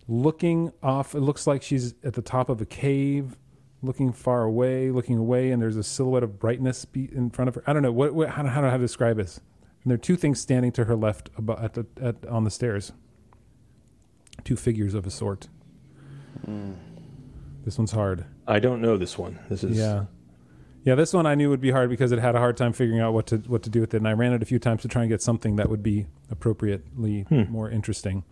looking 0.08 0.72
off. 0.84 1.16
It 1.16 1.22
looks 1.22 1.48
like 1.48 1.64
she's 1.64 1.96
at 2.04 2.14
the 2.14 2.22
top 2.22 2.50
of 2.50 2.62
a 2.62 2.66
cave, 2.66 3.36
looking 3.82 4.12
far 4.12 4.44
away, 4.44 4.92
looking 4.92 5.18
away, 5.18 5.52
and 5.52 5.62
there's 5.62 5.78
a 5.78 5.84
silhouette 5.84 6.24
of 6.24 6.40
brightness 6.40 6.86
be- 6.86 7.10
in 7.14 7.30
front 7.30 7.48
of 7.50 7.56
her. 7.56 7.64
I 7.66 7.74
don't 7.74 7.82
know 7.84 7.92
what, 7.92 8.14
what 8.14 8.30
how, 8.30 8.44
how, 8.46 8.62
how 8.62 8.78
to 8.78 8.78
describe 8.80 9.18
this. 9.18 9.38
And 9.84 9.92
there 9.92 9.96
are 9.96 9.98
two 9.98 10.18
things 10.18 10.40
standing 10.42 10.72
to 10.74 10.86
her 10.86 10.96
left 10.96 11.30
at 11.38 11.74
the 11.74 11.86
at, 12.02 12.26
on 12.28 12.44
the 12.44 12.52
stairs. 12.52 12.92
Two 14.44 14.56
figures 14.56 14.94
of 14.94 15.06
a 15.06 15.10
sort. 15.12 15.48
This 17.66 17.78
one's 17.78 17.92
hard. 17.92 18.26
I 18.48 18.60
don't 18.60 18.82
know 18.82 18.98
this 18.98 19.18
one. 19.18 19.40
This 19.50 19.64
is 19.64 19.78
Yeah. 19.78 20.06
Yeah, 20.86 20.96
this 20.96 21.14
one 21.14 21.26
I 21.26 21.36
knew 21.36 21.50
would 21.50 21.60
be 21.60 21.72
hard 21.72 21.90
because 21.90 22.14
it 22.14 22.20
had 22.20 22.36
a 22.36 22.40
hard 22.40 22.56
time 22.56 22.72
figuring 22.72 23.02
out 23.02 23.14
what 23.14 23.28
to 23.28 23.38
what 23.48 23.64
to 23.64 23.70
do 23.70 23.82
with 23.82 23.94
it, 23.94 23.98
and 23.98 24.08
I 24.08 24.14
ran 24.14 24.32
it 24.34 24.42
a 24.42 24.46
few 24.46 24.60
times 24.60 24.82
to 24.84 24.88
try 24.88 25.02
and 25.04 25.10
get 25.10 25.22
something 25.22 25.58
that 25.58 25.70
would 25.70 25.84
be 25.84 26.08
appropriately 26.32 27.26
more 27.50 27.70
interesting. 27.70 28.24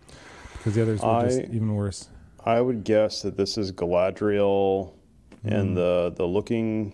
Because 0.54 0.74
the 0.76 0.82
others 0.82 1.02
were 1.02 1.22
just 1.24 1.40
even 1.54 1.76
worse. 1.76 2.10
I 2.46 2.62
would 2.62 2.84
guess 2.86 3.22
that 3.22 3.36
this 3.38 3.58
is 3.58 3.72
Galadriel 3.74 4.92
Hmm. 4.92 4.97
And 5.48 5.76
the 5.78 6.14
the 6.16 6.26
looking. 6.26 6.94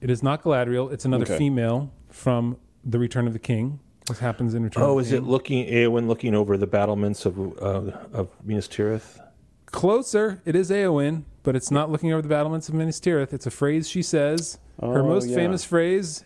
It 0.00 0.10
is 0.10 0.22
not 0.22 0.42
Galadriel. 0.42 0.92
It's 0.92 1.04
another 1.04 1.24
Okay. 1.24 1.38
female 1.38 1.90
from 2.10 2.56
The 2.84 2.98
Return 2.98 3.26
of 3.26 3.32
the 3.32 3.38
King. 3.38 3.80
This 4.06 4.18
happens 4.18 4.52
in 4.54 4.62
Return. 4.64 4.82
Oh, 4.82 4.98
of 4.98 5.04
is 5.06 5.10
the 5.10 5.16
it 5.16 5.22
looking 5.24 5.66
Eowyn 5.66 6.06
looking 6.06 6.34
over 6.34 6.58
the 6.58 6.66
battlements 6.66 7.24
of 7.24 7.38
uh, 7.62 7.90
of 8.12 8.28
Minas 8.44 8.68
Tirith? 8.68 9.20
closer? 9.66 10.40
It 10.44 10.54
is 10.54 10.70
Eowyn, 10.70 11.24
but 11.42 11.56
it's 11.56 11.70
not 11.70 11.90
looking 11.90 12.12
over 12.12 12.22
the 12.22 12.28
battlements 12.28 12.68
of 12.68 12.74
Minas 12.76 13.00
Tirith. 13.00 13.32
It's 13.32 13.46
a 13.46 13.50
phrase 13.50 13.88
she 13.88 14.02
says. 14.02 14.58
Her 14.80 15.00
Oh, 15.00 15.06
most 15.08 15.28
yeah. 15.28 15.34
famous 15.36 15.64
phrase. 15.64 16.24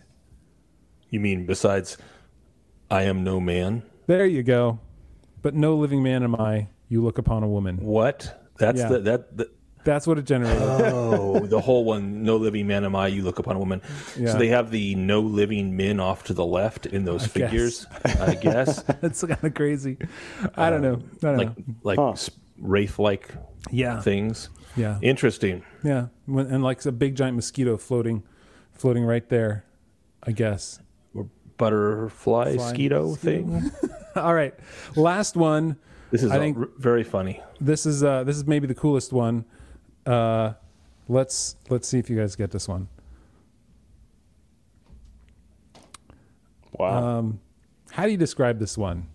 You 1.09 1.19
mean 1.19 1.45
besides, 1.47 1.97
I 2.91 3.03
am 3.03 3.23
no 3.23 3.39
man? 3.39 3.81
There 4.07 4.25
you 4.27 4.43
go. 4.43 4.79
But 5.41 5.55
no 5.55 5.75
living 5.75 6.03
man 6.03 6.21
am 6.23 6.35
I. 6.35 6.67
You 6.89 7.01
look 7.01 7.17
upon 7.17 7.41
a 7.43 7.47
woman. 7.47 7.77
What? 7.77 8.39
That's 8.59 8.79
Yeah. 8.81 8.89
the 8.89 8.99
that. 8.99 9.37
the 9.37 9.49
That's 9.83 10.05
what 10.05 10.17
it 10.17 10.25
generated. 10.25 10.61
Oh, 10.61 11.39
the 11.39 11.59
whole 11.61 11.85
one. 11.85 12.23
No 12.23 12.35
living 12.37 12.67
man 12.67 12.83
am 12.83 12.95
I. 12.95 13.07
You 13.07 13.23
look 13.23 13.39
upon 13.39 13.55
a 13.55 13.59
woman. 13.59 13.81
Yeah. 14.17 14.33
So 14.33 14.37
they 14.37 14.49
have 14.49 14.71
the 14.71 14.93
no 14.95 15.21
living 15.21 15.75
men 15.77 15.99
off 15.99 16.25
to 16.25 16.33
the 16.33 16.45
left 16.45 16.85
in 16.85 17.05
those 17.05 17.23
guess. 17.27 17.31
figures. 17.31 17.85
I 18.19 18.35
guess 18.35 18.81
That's 19.01 19.23
kind 19.23 19.43
of 19.43 19.53
crazy. 19.53 19.97
I 20.55 20.69
don't 20.69 20.81
know. 20.81 21.01
I 21.23 21.25
don't 21.25 21.37
like 21.37 21.57
know. 21.57 21.75
like 21.83 21.97
Huh. 21.97 22.15
wraith 22.59 22.99
like 22.99 23.29
Yeah. 23.71 24.01
things. 24.01 24.49
Yeah. 24.75 24.99
Interesting. 25.01 25.63
Yeah, 25.83 26.07
and 26.27 26.61
like 26.63 26.85
a 26.85 26.91
big 26.91 27.15
giant 27.15 27.35
mosquito 27.35 27.77
floating, 27.77 28.23
floating 28.73 29.03
right 29.05 29.27
there. 29.29 29.65
I 30.23 30.31
guess. 30.31 30.79
Or 31.15 31.27
butterfly 31.57 32.43
Flying 32.43 32.57
mosquito 32.57 33.07
mosquito. 33.09 33.59
thing. 33.59 33.71
All 34.15 34.33
right, 34.33 34.53
last 34.95 35.35
one. 35.37 35.77
This 36.11 36.23
is 36.23 36.31
I 36.31 36.37
think- 36.39 36.57
r- 36.57 36.69
very 36.77 37.03
funny. 37.03 37.41
This 37.61 37.85
is 37.85 38.03
uh, 38.03 38.23
this 38.25 38.35
is 38.35 38.45
maybe 38.45 38.67
the 38.67 38.75
coolest 38.75 39.13
one. 39.13 39.45
Uh, 40.09 40.53
let's 41.07 41.55
let's 41.69 41.87
see 41.87 41.99
if 41.99 42.09
you 42.09 42.17
guys 42.17 42.35
get 42.35 42.49
this 42.49 42.67
one. 42.67 42.87
Wow. 46.71 47.19
Um, 47.19 47.39
how 47.91 48.05
do 48.05 48.11
you 48.11 48.17
describe 48.17 48.59
this 48.59 48.77
one? 48.77 49.07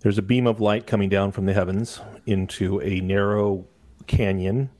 There's 0.00 0.18
a 0.18 0.22
beam 0.22 0.46
of 0.46 0.60
light 0.60 0.86
coming 0.86 1.08
down 1.08 1.32
from 1.32 1.46
the 1.46 1.54
heavens 1.54 2.00
into 2.26 2.80
a 2.82 3.00
narrow 3.00 3.64
canyon. 4.06 4.70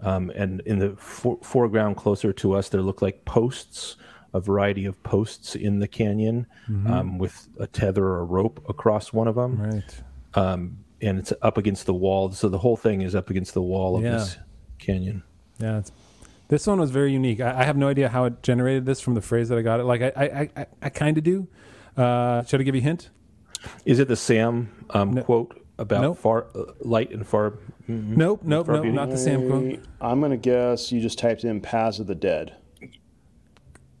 Um, 0.00 0.30
and 0.34 0.60
in 0.66 0.78
the 0.78 0.96
for- 0.96 1.38
foreground 1.42 1.96
closer 1.96 2.32
to 2.34 2.54
us, 2.54 2.68
there 2.68 2.82
look 2.82 3.02
like 3.02 3.24
posts, 3.24 3.96
a 4.34 4.40
variety 4.40 4.84
of 4.84 5.00
posts 5.02 5.54
in 5.54 5.78
the 5.78 5.88
canyon 5.88 6.46
um, 6.86 7.18
with 7.18 7.48
a 7.58 7.66
tether 7.66 8.04
or 8.04 8.20
a 8.20 8.24
rope 8.24 8.64
across 8.68 9.12
one 9.12 9.28
of 9.28 9.36
them. 9.36 9.60
Right. 9.60 10.02
Um, 10.34 10.78
and 11.02 11.18
it's 11.18 11.32
up 11.42 11.58
against 11.58 11.84
the 11.86 11.94
wall. 11.94 12.30
So 12.32 12.48
the 12.48 12.58
whole 12.58 12.76
thing 12.76 13.02
is 13.02 13.14
up 13.14 13.28
against 13.28 13.52
the 13.54 13.62
wall 13.62 13.96
of 13.96 14.02
Yeah. 14.04 14.12
this 14.12 14.38
canyon. 14.78 15.22
Yeah. 15.58 15.78
It's, 15.78 15.92
this 16.48 16.66
one 16.66 16.78
was 16.80 16.90
very 16.90 17.12
unique. 17.12 17.40
I, 17.40 17.60
I 17.60 17.64
have 17.64 17.76
no 17.76 17.88
idea 17.88 18.08
how 18.08 18.24
it 18.24 18.42
generated 18.42 18.84
this 18.86 19.00
from 19.00 19.14
the 19.14 19.22
phrase 19.22 19.48
that 19.48 19.58
I 19.58 19.62
got 19.62 19.80
it. 19.80 19.84
Like 19.84 20.02
I 20.02 20.12
I 20.16 20.50
I, 20.60 20.66
I 20.82 20.88
kind 20.90 21.18
of 21.18 21.24
do. 21.24 21.48
Uh, 21.96 22.44
should 22.44 22.60
I 22.60 22.64
give 22.64 22.74
you 22.74 22.80
a 22.80 22.84
hint? 22.84 23.10
Is 23.84 23.98
it 23.98 24.08
the 24.08 24.16
Sam 24.16 24.70
um, 24.90 25.12
No. 25.12 25.22
quote 25.22 25.58
about 25.78 26.02
Nope. 26.02 26.18
far 26.18 26.46
uh, 26.54 26.72
light 26.80 27.10
and 27.10 27.26
far? 27.26 27.54
Nope. 27.88 28.42
Nope. 28.44 28.66
Far 28.66 28.74
Nope. 28.76 28.82
Beauty? 28.84 28.96
Not 28.96 29.10
the 29.10 29.18
Sam 29.18 29.48
quote. 29.48 29.80
I'm 30.00 30.20
gonna 30.20 30.36
guess 30.36 30.92
you 30.92 31.00
just 31.00 31.18
typed 31.18 31.44
in 31.44 31.60
"Paths 31.60 31.98
of 31.98 32.06
the 32.06 32.14
Dead." 32.14 32.54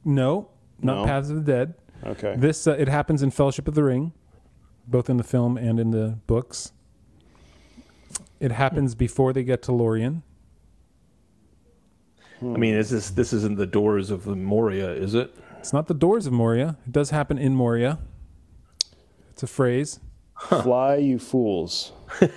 No. 0.04 0.48
Not 0.80 0.98
No. 0.98 1.04
Paths 1.04 1.30
of 1.30 1.36
the 1.36 1.42
Dead. 1.52 1.74
Okay. 2.04 2.34
This 2.36 2.66
uh, 2.66 2.72
it 2.72 2.88
happens 2.88 3.22
in 3.22 3.30
Fellowship 3.30 3.68
of 3.68 3.74
the 3.74 3.84
Ring, 3.84 4.12
both 4.86 5.08
in 5.08 5.16
the 5.16 5.24
film 5.24 5.56
and 5.56 5.78
in 5.78 5.90
the 5.90 6.18
books. 6.26 6.72
It 8.42 8.50
happens 8.50 8.96
before 8.96 9.32
they 9.32 9.44
get 9.44 9.62
to 9.62 9.72
Lorien. 9.72 10.24
I 12.42 12.44
mean, 12.58 12.74
is 12.74 12.90
this 12.90 13.10
this 13.10 13.32
isn't 13.32 13.56
the 13.56 13.66
doors 13.66 14.10
of 14.10 14.26
Moria, 14.26 14.90
is 14.90 15.14
it? 15.14 15.32
It's 15.60 15.72
not 15.72 15.86
the 15.86 15.94
doors 15.94 16.26
of 16.26 16.32
Moria. 16.32 16.76
It 16.84 16.90
does 16.92 17.10
happen 17.10 17.38
in 17.38 17.54
Moria. 17.54 18.00
It's 19.30 19.44
a 19.44 19.46
phrase. 19.46 20.00
Fly, 20.48 20.96
you 20.96 21.20
fools! 21.20 21.92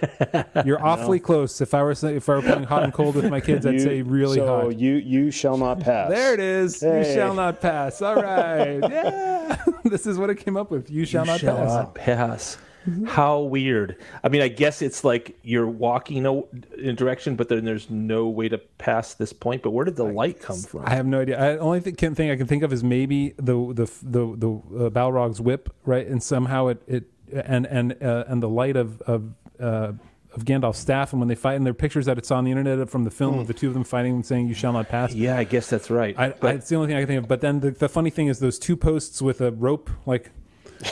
You're 0.64 0.80
awfully 0.86 1.20
close. 1.20 1.60
If 1.60 1.74
I 1.74 1.82
were 1.82 1.96
say- 1.96 2.16
if 2.18 2.30
I 2.30 2.36
were 2.36 2.44
playing 2.44 2.66
hot 2.66 2.84
and 2.84 2.94
cold 2.94 3.16
with 3.16 3.32
my 3.32 3.40
kids, 3.42 3.66
I'd 3.66 3.74
You- 3.74 3.80
say 3.80 4.02
really 4.04 4.38
so 4.38 4.46
hot. 4.66 4.78
you 4.78 4.94
you 4.98 5.32
shall 5.32 5.58
not 5.58 5.80
pass. 5.80 6.12
There 6.12 6.36
it 6.36 6.40
is. 6.40 6.84
You 6.84 6.90
Hey. 6.92 7.16
shall 7.16 7.34
not 7.34 7.60
pass. 7.62 8.00
All 8.04 8.16
right. 8.22 8.78
Yeah. 8.92 9.56
this 9.86 10.06
is 10.06 10.20
what 10.20 10.30
it 10.30 10.36
came 10.36 10.56
up 10.56 10.70
with. 10.70 10.92
You 10.92 11.04
shall 11.06 11.26
not 11.26 11.40
Shall 11.40 11.88
pass. 11.96 12.58
Not 12.86 13.06
pass. 13.08 13.16
How 13.16 13.40
weird. 13.42 13.98
I 14.24 14.30
mean, 14.30 14.42
I 14.42 14.48
guess 14.48 14.82
it's 14.82 15.04
like 15.04 15.38
you're 15.44 15.68
walking 15.68 16.26
a- 16.26 16.34
in 16.78 16.90
a 16.90 16.94
direction, 16.94 17.36
but 17.36 17.50
then 17.50 17.66
there's 17.66 17.90
no 17.90 18.28
way 18.28 18.50
to 18.50 18.58
pass 18.58 19.14
this 19.14 19.34
point. 19.34 19.62
But 19.64 19.72
where 19.72 19.86
did 19.86 19.96
the 19.96 20.04
light 20.04 20.42
come 20.42 20.62
from? 20.62 20.84
I 20.86 20.96
have 20.96 21.06
no 21.06 21.22
idea. 21.22 21.40
I 21.40 21.58
only 21.58 21.80
think, 21.80 21.98
can, 21.98 22.16
thing 22.16 22.30
I 22.32 22.36
can 22.36 22.48
think 22.48 22.64
of 22.64 22.72
is 22.72 22.84
maybe 22.84 23.34
the 23.38 23.74
the 23.74 23.86
the 24.04 24.36
the 24.38 24.86
uh, 24.86 24.90
Balrog's 24.90 25.42
whip, 25.42 25.74
right? 25.86 26.06
And 26.06 26.22
somehow 26.22 26.68
it 26.68 26.82
it 26.88 27.04
and 27.34 27.66
and 27.66 28.02
uh, 28.02 28.26
and 28.28 28.42
the 28.42 28.50
light 28.50 28.76
of 28.76 29.02
of 29.04 29.34
uh, 29.60 29.94
of 30.34 30.44
Gandalf's 30.44 30.80
staff, 30.80 31.14
and 31.14 31.22
when 31.22 31.30
they 31.30 31.36
fight, 31.36 31.54
and 31.56 31.66
there 31.66 31.72
are 31.72 31.74
pictures 31.74 32.06
that 32.08 32.18
it's 32.18 32.30
on 32.30 32.44
the 32.44 32.52
internet 32.52 32.90
from 32.90 33.06
the 33.06 33.12
film 33.12 33.40
of 33.40 33.48
the 33.48 33.54
two 33.54 33.70
of 33.70 33.74
them 33.74 33.84
fighting 33.86 34.14
and 34.14 34.26
saying, 34.26 34.48
"You 34.48 34.54
shall 34.54 34.74
not 34.74 34.90
pass." 34.90 35.14
yeah, 35.14 35.38
I 35.38 35.46
guess 35.46 35.70
that's 35.70 35.90
right. 35.90 36.18
I, 36.20 36.30
but 36.30 36.48
I, 36.48 36.54
it's 36.56 36.68
the 36.70 36.76
only 36.76 36.88
thing 36.90 36.98
I 36.98 37.00
can 37.00 37.08
think 37.08 37.24
of. 37.24 37.28
But 37.28 37.42
then 37.42 37.62
the, 37.62 37.72
the 37.72 37.90
funny 37.90 38.10
thing 38.10 38.28
is 38.28 38.40
those 38.40 38.60
two 38.60 38.76
posts 38.76 39.22
with 39.22 39.40
a 39.42 39.52
rope, 39.52 39.90
like 40.06 40.32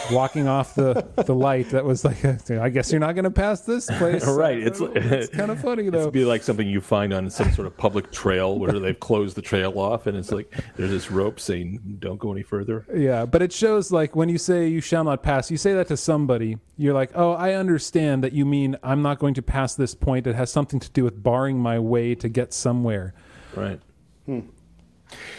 blocking 0.09 0.47
off 0.47 0.75
the 0.75 1.05
the 1.25 1.35
light. 1.35 1.69
That 1.71 1.85
was 1.85 2.03
like, 2.05 2.23
I 2.51 2.69
guess 2.69 2.91
you're 2.91 2.99
not 2.99 3.13
going 3.15 3.23
to 3.25 3.31
pass 3.31 3.61
this 3.61 3.87
place. 3.97 4.25
Right, 4.33 4.57
it's- 4.59 4.81
it's 4.81 5.35
kind 5.35 5.51
of 5.51 5.59
funny 5.61 5.89
though. 5.89 6.01
It'd 6.01 6.13
be 6.13 6.25
like 6.25 6.43
something 6.43 6.67
you 6.67 6.81
find 6.81 7.13
on 7.13 7.29
some 7.29 7.51
sort 7.53 7.67
of 7.67 7.77
public 7.77 8.11
trail 8.11 8.57
where 8.57 8.71
they've 8.79 8.99
closed 8.99 9.35
the 9.37 9.41
trail 9.41 9.77
off, 9.79 10.07
and 10.07 10.17
it's 10.17 10.31
like 10.31 10.53
there's 10.75 10.89
this 10.91 11.11
rope 11.11 11.39
saying, 11.39 11.97
"Don't 11.99 12.17
go 12.19 12.31
any 12.31 12.43
further." 12.43 12.85
Yeah, 12.95 13.25
but 13.25 13.41
it 13.41 13.51
shows 13.53 13.91
like 13.91 14.15
when 14.15 14.29
you 14.29 14.37
say 14.37 14.67
you 14.67 14.81
shall 14.81 15.03
not 15.03 15.23
pass, 15.23 15.51
you 15.51 15.57
say 15.57 15.73
that 15.73 15.87
to 15.87 15.97
somebody, 15.97 16.57
you're 16.77 16.93
like, 16.93 17.11
oh, 17.15 17.33
I 17.33 17.53
understand 17.53 18.23
that 18.23 18.33
you 18.33 18.45
mean 18.45 18.75
I'm 18.83 19.01
not 19.01 19.19
going 19.19 19.33
to 19.35 19.41
pass 19.41 19.75
this 19.75 19.93
point. 19.93 20.25
It 20.27 20.35
has 20.35 20.51
something 20.51 20.79
to 20.79 20.89
do 20.91 21.03
with 21.03 21.21
barring 21.21 21.57
my 21.59 21.77
way 21.79 22.15
to 22.15 22.29
get 22.29 22.53
somewhere. 22.53 23.13
Right. 23.55 23.79
Hmm. 24.25 24.39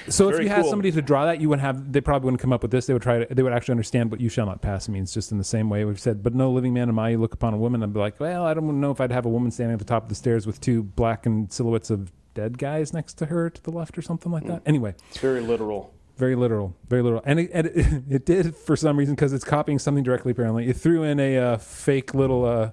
So 0.09 0.29
if 0.29 0.35
Very 0.35 0.45
you 0.45 0.51
had 0.51 0.67
somebody 0.67 0.93
to 0.93 1.01
draw 1.01 1.25
that, 1.27 1.41
you 1.41 1.49
would 1.49 1.61
have. 1.61 1.93
They 1.93 2.01
probably 2.01 2.27
wouldn't 2.27 2.41
come 2.41 2.53
up 2.53 2.63
with 2.63 2.71
this. 2.71 2.87
They 2.87 2.93
would 2.93 3.03
try 3.03 3.25
to. 3.25 3.35
They 3.35 3.43
would 3.43 3.53
actually 3.53 3.73
understand 3.73 4.11
what 4.11 4.21
"you 4.21 4.29
shall 4.29 4.45
not 4.47 4.61
pass" 4.61 4.89
means, 4.89 5.15
just 5.15 5.33
in 5.33 5.39
the 5.39 5.45
same 5.45 5.71
way 5.71 5.85
we've 5.85 5.99
said. 6.01 6.23
But 6.23 6.35
no 6.35 6.51
living 6.51 6.75
man 6.75 6.89
am 6.89 6.99
I. 6.99 7.11
You 7.11 7.19
look 7.19 7.33
upon 7.33 7.55
a 7.55 7.57
woman, 7.57 7.83
I'd 7.83 7.93
be 7.95 8.01
like, 8.01 8.21
well, 8.21 8.45
I 8.45 8.53
don't 8.55 8.81
know 8.81 8.91
if 8.91 9.01
I'd 9.01 9.13
have 9.13 9.25
a 9.25 9.31
woman 9.31 9.51
standing 9.51 9.73
at 9.73 9.79
the 9.79 9.85
top 9.87 10.03
of 10.03 10.09
the 10.11 10.15
stairs 10.15 10.47
with 10.47 10.61
two 10.61 10.83
blackened 10.83 11.53
silhouettes 11.53 11.89
of 11.91 12.13
dead 12.35 12.59
guys 12.59 12.93
next 12.93 13.15
to 13.15 13.27
her 13.27 13.49
to 13.49 13.63
the 13.63 13.71
left 13.71 13.97
or 13.97 14.03
something 14.03 14.31
like 14.33 14.47
that. 14.47 14.61
Anyway, 14.67 14.95
It's 15.09 15.19
very 15.19 15.41
literal. 15.41 15.95
very 16.17 16.35
literal, 16.35 16.75
very 16.89 17.01
literal, 17.01 17.23
and 17.25 17.39
it, 17.41 17.51
and 17.55 17.67
it, 17.69 18.03
it 18.11 18.27
did 18.27 18.55
for 18.57 18.77
some 18.77 18.99
reason 18.99 19.15
because 19.15 19.33
it's 19.33 19.45
copying 19.45 19.79
something 19.79 20.05
directly. 20.05 20.33
Apparently, 20.33 20.69
it 20.69 20.77
threw 20.77 21.03
in 21.05 21.19
a 21.21 21.39
uh, 21.39 21.57
fake 21.59 22.13
little 22.13 22.45
uh, 22.45 22.71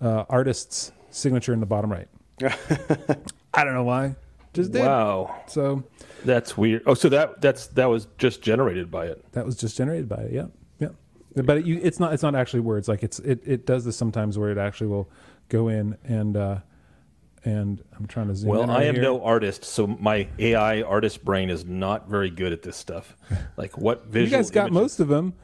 uh, 0.00 0.24
artist's 0.28 0.90
signature 1.10 1.52
in 1.52 1.60
the 1.60 1.66
bottom 1.66 1.92
right. 1.92 2.08
I 3.54 3.64
don't 3.64 3.74
know 3.74 3.84
why, 3.84 4.16
just 4.54 4.72
did. 4.72 4.80
Wow, 4.82 5.42
So 5.46 5.84
that's 6.24 6.56
weird. 6.56 6.82
Oh, 6.86 6.94
so 6.94 7.08
that 7.08 7.40
that's 7.40 7.66
that 7.68 7.86
was 7.86 8.06
just 8.18 8.42
generated 8.42 8.90
by 8.90 9.06
it. 9.06 9.24
that 9.32 9.44
was 9.46 9.56
just 9.56 9.76
generated 9.76 10.08
by 10.08 10.16
it. 10.22 10.32
Yeah, 10.32 10.46
yeah. 10.78 10.88
But 11.42 11.58
it, 11.58 11.66
you, 11.66 11.80
it's 11.82 11.98
not. 12.00 12.12
It's 12.12 12.22
not 12.22 12.34
actually 12.34 12.60
words. 12.60 12.88
Like 12.88 13.02
it's 13.02 13.18
it, 13.20 13.40
it 13.46 13.66
does 13.66 13.84
this 13.84 13.96
sometimes 13.96 14.38
where 14.38 14.50
it 14.50 14.58
actually 14.58 14.88
will 14.88 15.10
go 15.48 15.68
in 15.68 15.96
and 16.04 16.36
uh, 16.36 16.58
and 17.44 17.82
I'm 17.98 18.06
trying 18.06 18.28
to 18.28 18.34
zoom. 18.36 18.50
Well, 18.50 18.62
in 18.62 18.70
I 18.70 18.84
am 18.84 18.94
here. 18.94 19.02
no 19.02 19.22
artist, 19.22 19.64
so 19.64 19.86
my 19.86 20.28
AI 20.38 20.82
artist 20.82 21.24
brain 21.24 21.50
is 21.50 21.64
not 21.64 22.08
very 22.08 22.30
good 22.30 22.52
at 22.52 22.62
this 22.62 22.76
stuff. 22.76 23.16
Like 23.56 23.76
what 23.78 24.06
visual? 24.06 24.30
You 24.30 24.36
guys 24.36 24.50
got 24.50 24.68
images- 24.68 24.82
most 24.82 25.00
of 25.00 25.08
them. 25.08 25.34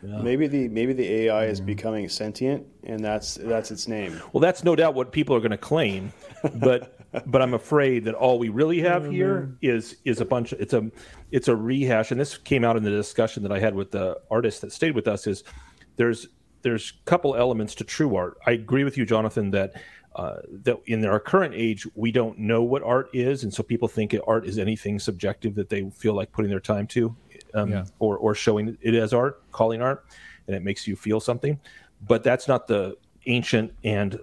Maybe 0.00 0.46
the 0.46 0.68
maybe 0.68 0.92
the 0.92 1.12
AI 1.24 1.46
Mm. 1.46 1.50
is 1.50 1.60
becoming 1.60 2.08
sentient, 2.08 2.64
and 2.84 3.00
that's 3.04 3.34
that's 3.34 3.72
its 3.72 3.88
name. 3.88 4.20
Well, 4.32 4.40
that's 4.40 4.62
no 4.62 4.76
doubt 4.76 4.94
what 4.94 5.10
people 5.10 5.34
are 5.34 5.40
going 5.40 5.50
to 5.50 5.56
claim, 5.58 6.12
but 6.54 6.97
but 7.26 7.40
I'm 7.42 7.54
afraid 7.54 8.04
that 8.04 8.14
all 8.14 8.38
we 8.38 8.48
really 8.48 8.80
have 8.80 9.10
here 9.10 9.56
is 9.62 9.96
is 10.04 10.20
a 10.20 10.24
bunch. 10.24 10.52
Of, 10.52 10.60
it's 10.60 10.74
a 10.74 10.90
it's 11.30 11.48
a 11.48 11.56
rehash, 11.56 12.10
and 12.10 12.20
this 12.20 12.36
came 12.36 12.64
out 12.64 12.76
in 12.76 12.82
the 12.82 12.90
discussion 12.90 13.42
that 13.44 13.52
I 13.52 13.58
had 13.58 13.74
with 13.74 13.90
the 13.90 14.20
artist 14.30 14.60
that 14.60 14.72
stayed 14.72 14.94
with 14.94 15.08
us. 15.08 15.26
Is 15.26 15.44
there's 15.96 16.28
there's 16.62 16.92
a 17.00 17.04
couple 17.08 17.34
elements 17.36 17.74
to 17.76 17.84
true 17.84 18.16
art. 18.16 18.38
I 18.46 18.52
agree 18.52 18.84
with 18.84 18.96
you, 18.96 19.04
Jonathan, 19.06 19.50
that. 19.52 19.74
Uh, 20.16 20.40
that 20.50 20.76
in 20.86 21.04
our 21.04 21.20
current 21.20 21.54
age 21.54 21.86
we 21.94 22.10
don't 22.10 22.36
know 22.38 22.60
what 22.60 22.82
art 22.82 23.08
is, 23.12 23.44
and 23.44 23.54
so 23.54 23.62
people 23.62 23.86
think 23.86 24.16
art 24.26 24.46
is 24.46 24.58
anything 24.58 24.98
subjective 24.98 25.54
that 25.54 25.68
they 25.68 25.88
feel 25.90 26.12
like 26.12 26.32
putting 26.32 26.50
their 26.50 26.58
time 26.58 26.88
to, 26.88 27.14
um, 27.54 27.70
Yeah. 27.70 27.84
or 28.00 28.16
or 28.16 28.34
showing 28.34 28.76
it 28.80 28.94
as 28.94 29.12
art, 29.12 29.40
calling 29.52 29.80
art, 29.80 30.06
and 30.48 30.56
it 30.56 30.64
makes 30.64 30.88
you 30.88 30.96
feel 30.96 31.20
something. 31.20 31.60
But 32.04 32.24
that's 32.24 32.48
not 32.48 32.66
the 32.66 32.96
ancient 33.28 33.72
and 33.84 34.18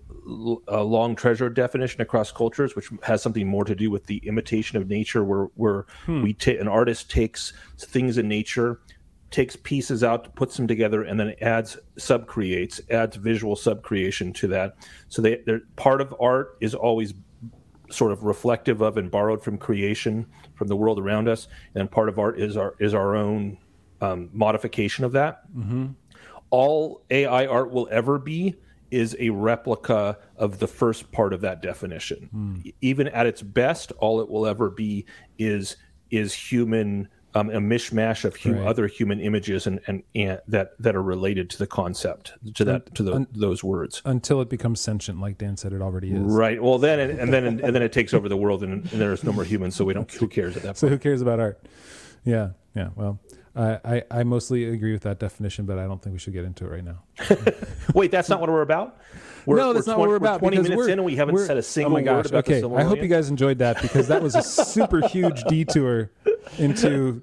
a 0.68 0.84
long 0.84 1.16
treasure 1.16 1.50
definition 1.50 2.02
across 2.02 2.32
cultures, 2.32 2.76
which 2.76 2.90
has 3.04 3.22
something 3.22 3.48
more 3.48 3.64
to 3.64 3.76
do 3.76 3.90
with 3.90 4.08
the 4.08 4.18
imitation 4.26 4.78
of 4.78 4.90
nature, 4.90 5.24
where 5.24 5.46
where 5.56 5.86
hmm. 6.06 6.24
we 6.24 6.34
ta- 6.34 6.60
an 6.60 6.68
artist 6.68 7.10
takes 7.10 7.54
things 7.78 8.18
in 8.18 8.28
nature, 8.28 8.82
takes 9.30 9.56
pieces 9.56 10.04
out, 10.04 10.36
puts 10.36 10.58
them 10.58 10.68
together, 10.68 11.04
and 11.04 11.20
then 11.20 11.36
adds 11.42 11.78
sub 11.98 12.28
creates, 12.28 12.82
adds 12.90 13.16
visual 13.16 13.56
sub 13.56 13.84
creation 13.84 14.34
to 14.34 14.48
that. 14.48 14.76
So 15.08 15.22
they 15.22 15.42
part 15.76 16.02
of 16.02 16.14
art 16.20 16.58
is 16.60 16.74
always 16.74 17.14
sort 17.92 18.12
of 18.12 18.24
reflective 18.24 18.82
of 18.82 18.98
and 18.98 19.12
borrowed 19.12 19.44
from 19.44 19.58
creation, 19.58 20.26
from 20.56 20.68
the 20.68 20.76
world 20.76 21.00
around 21.00 21.30
us, 21.30 21.48
and 21.76 21.90
part 21.90 22.10
of 22.10 22.18
art 22.18 22.40
is 22.40 22.58
our 22.58 22.76
is 22.80 22.94
our 22.94 23.16
own 23.16 23.58
um, 24.02 24.30
modification 24.34 25.06
of 25.06 25.12
that. 25.14 25.44
Mm-hmm. 25.56 25.88
All 26.50 27.04
AI 27.10 27.46
art 27.46 27.72
will 27.72 27.88
ever 27.92 28.18
be 28.18 28.56
is 28.92 29.16
a 29.20 29.30
replica 29.30 30.18
of 30.38 30.60
the 30.60 30.68
first 30.68 31.12
part 31.12 31.34
of 31.34 31.42
that 31.42 31.62
definition. 31.62 32.30
Mm. 32.34 32.74
Even 32.82 33.08
at 33.10 33.26
its 33.26 33.42
best, 33.42 33.92
all 33.98 34.22
it 34.22 34.30
will 34.30 34.46
ever 34.46 34.70
be 34.70 35.06
is 35.38 35.78
is 36.12 36.34
human 36.34 37.10
um, 37.36 37.50
a 37.50 37.60
mishmash 37.60 38.24
of 38.24 38.38
hum- 38.38 38.54
right. 38.54 38.68
other 38.68 38.88
human 38.88 39.20
images 39.20 39.68
and, 39.68 39.82
and, 39.88 40.04
and, 40.16 40.40
that 40.48 40.72
that 40.80 40.96
are 40.96 41.04
related 41.04 41.50
to 41.50 41.58
the 41.58 41.68
concept 41.68 42.34
to 42.54 42.64
that 42.64 42.96
to 42.96 43.04
the, 43.04 43.14
Un- 43.14 43.28
those 43.32 43.64
words 43.64 44.02
until 44.06 44.40
it 44.42 44.50
becomes 44.50 44.80
sentient, 44.80 45.20
like 45.20 45.38
Dan 45.38 45.58
said, 45.58 45.74
it 45.74 45.82
already 45.82 46.12
is. 46.12 46.22
Right. 46.22 46.62
Well, 46.62 46.78
then 46.78 47.00
and, 47.00 47.20
and 47.20 47.34
then 47.34 47.46
and, 47.46 47.76
then 47.76 47.82
it 47.82 47.92
takes 47.92 48.14
over 48.14 48.30
the 48.30 48.38
world, 48.38 48.64
and, 48.64 48.74
and 48.74 49.02
there's 49.02 49.24
no 49.24 49.34
more 49.34 49.44
humans, 49.44 49.76
so 49.76 49.84
we 49.84 49.94
don't. 49.94 50.10
Who 50.14 50.28
cares 50.28 50.56
at 50.56 50.64
that? 50.64 50.70
Point? 50.70 50.78
So 50.78 50.88
who 50.88 50.98
cares 50.98 51.22
about 51.22 51.40
art? 51.42 51.62
Yeah. 52.24 52.52
Yeah. 52.74 52.90
Well, 52.96 53.20
I, 53.56 53.80
I, 53.86 54.04
I 54.12 54.24
mostly 54.24 54.66
agree 54.66 54.92
with 54.92 55.04
that 55.04 55.20
definition, 55.20 55.66
but 55.66 55.80
I 55.80 55.86
don't 55.86 56.02
think 56.02 56.14
we 56.14 56.20
should 56.20 56.34
get 56.34 56.44
into 56.44 56.66
it 56.66 56.70
right 56.70 56.84
now. 56.84 57.04
Wait, 57.94 58.12
that's 58.12 58.28
not 58.28 58.42
what 58.42 58.50
we're 58.50 58.62
about. 58.62 58.98
We're, 59.46 59.58
no, 59.58 59.72
that's 59.72 59.88
we're 59.88 59.94
not 59.94 59.98
20, 59.98 60.00
what 60.00 60.10
we're 60.10 60.16
about. 60.16 60.42
We're 60.42 60.52
Twenty 60.52 60.70
minutes 60.70 60.88
in, 60.88 60.94
and 60.94 61.06
we 61.06 61.16
haven't 61.16 61.38
said 61.38 61.56
a 61.56 61.60
oh 61.60 61.62
single 61.62 61.94
oh 61.94 61.96
my 61.96 62.02
gosh, 62.02 62.16
word 62.16 62.26
about 62.28 62.50
okay. 62.50 62.82
I 62.82 62.84
hope 62.84 62.98
you 63.02 63.08
guys 63.08 63.30
enjoyed 63.30 63.60
that 63.60 63.82
because 63.82 64.10
that 64.10 64.22
was 64.22 64.36
a 64.36 64.42
super 64.42 65.08
huge 65.08 65.44
detour 65.48 66.12
into 66.58 67.22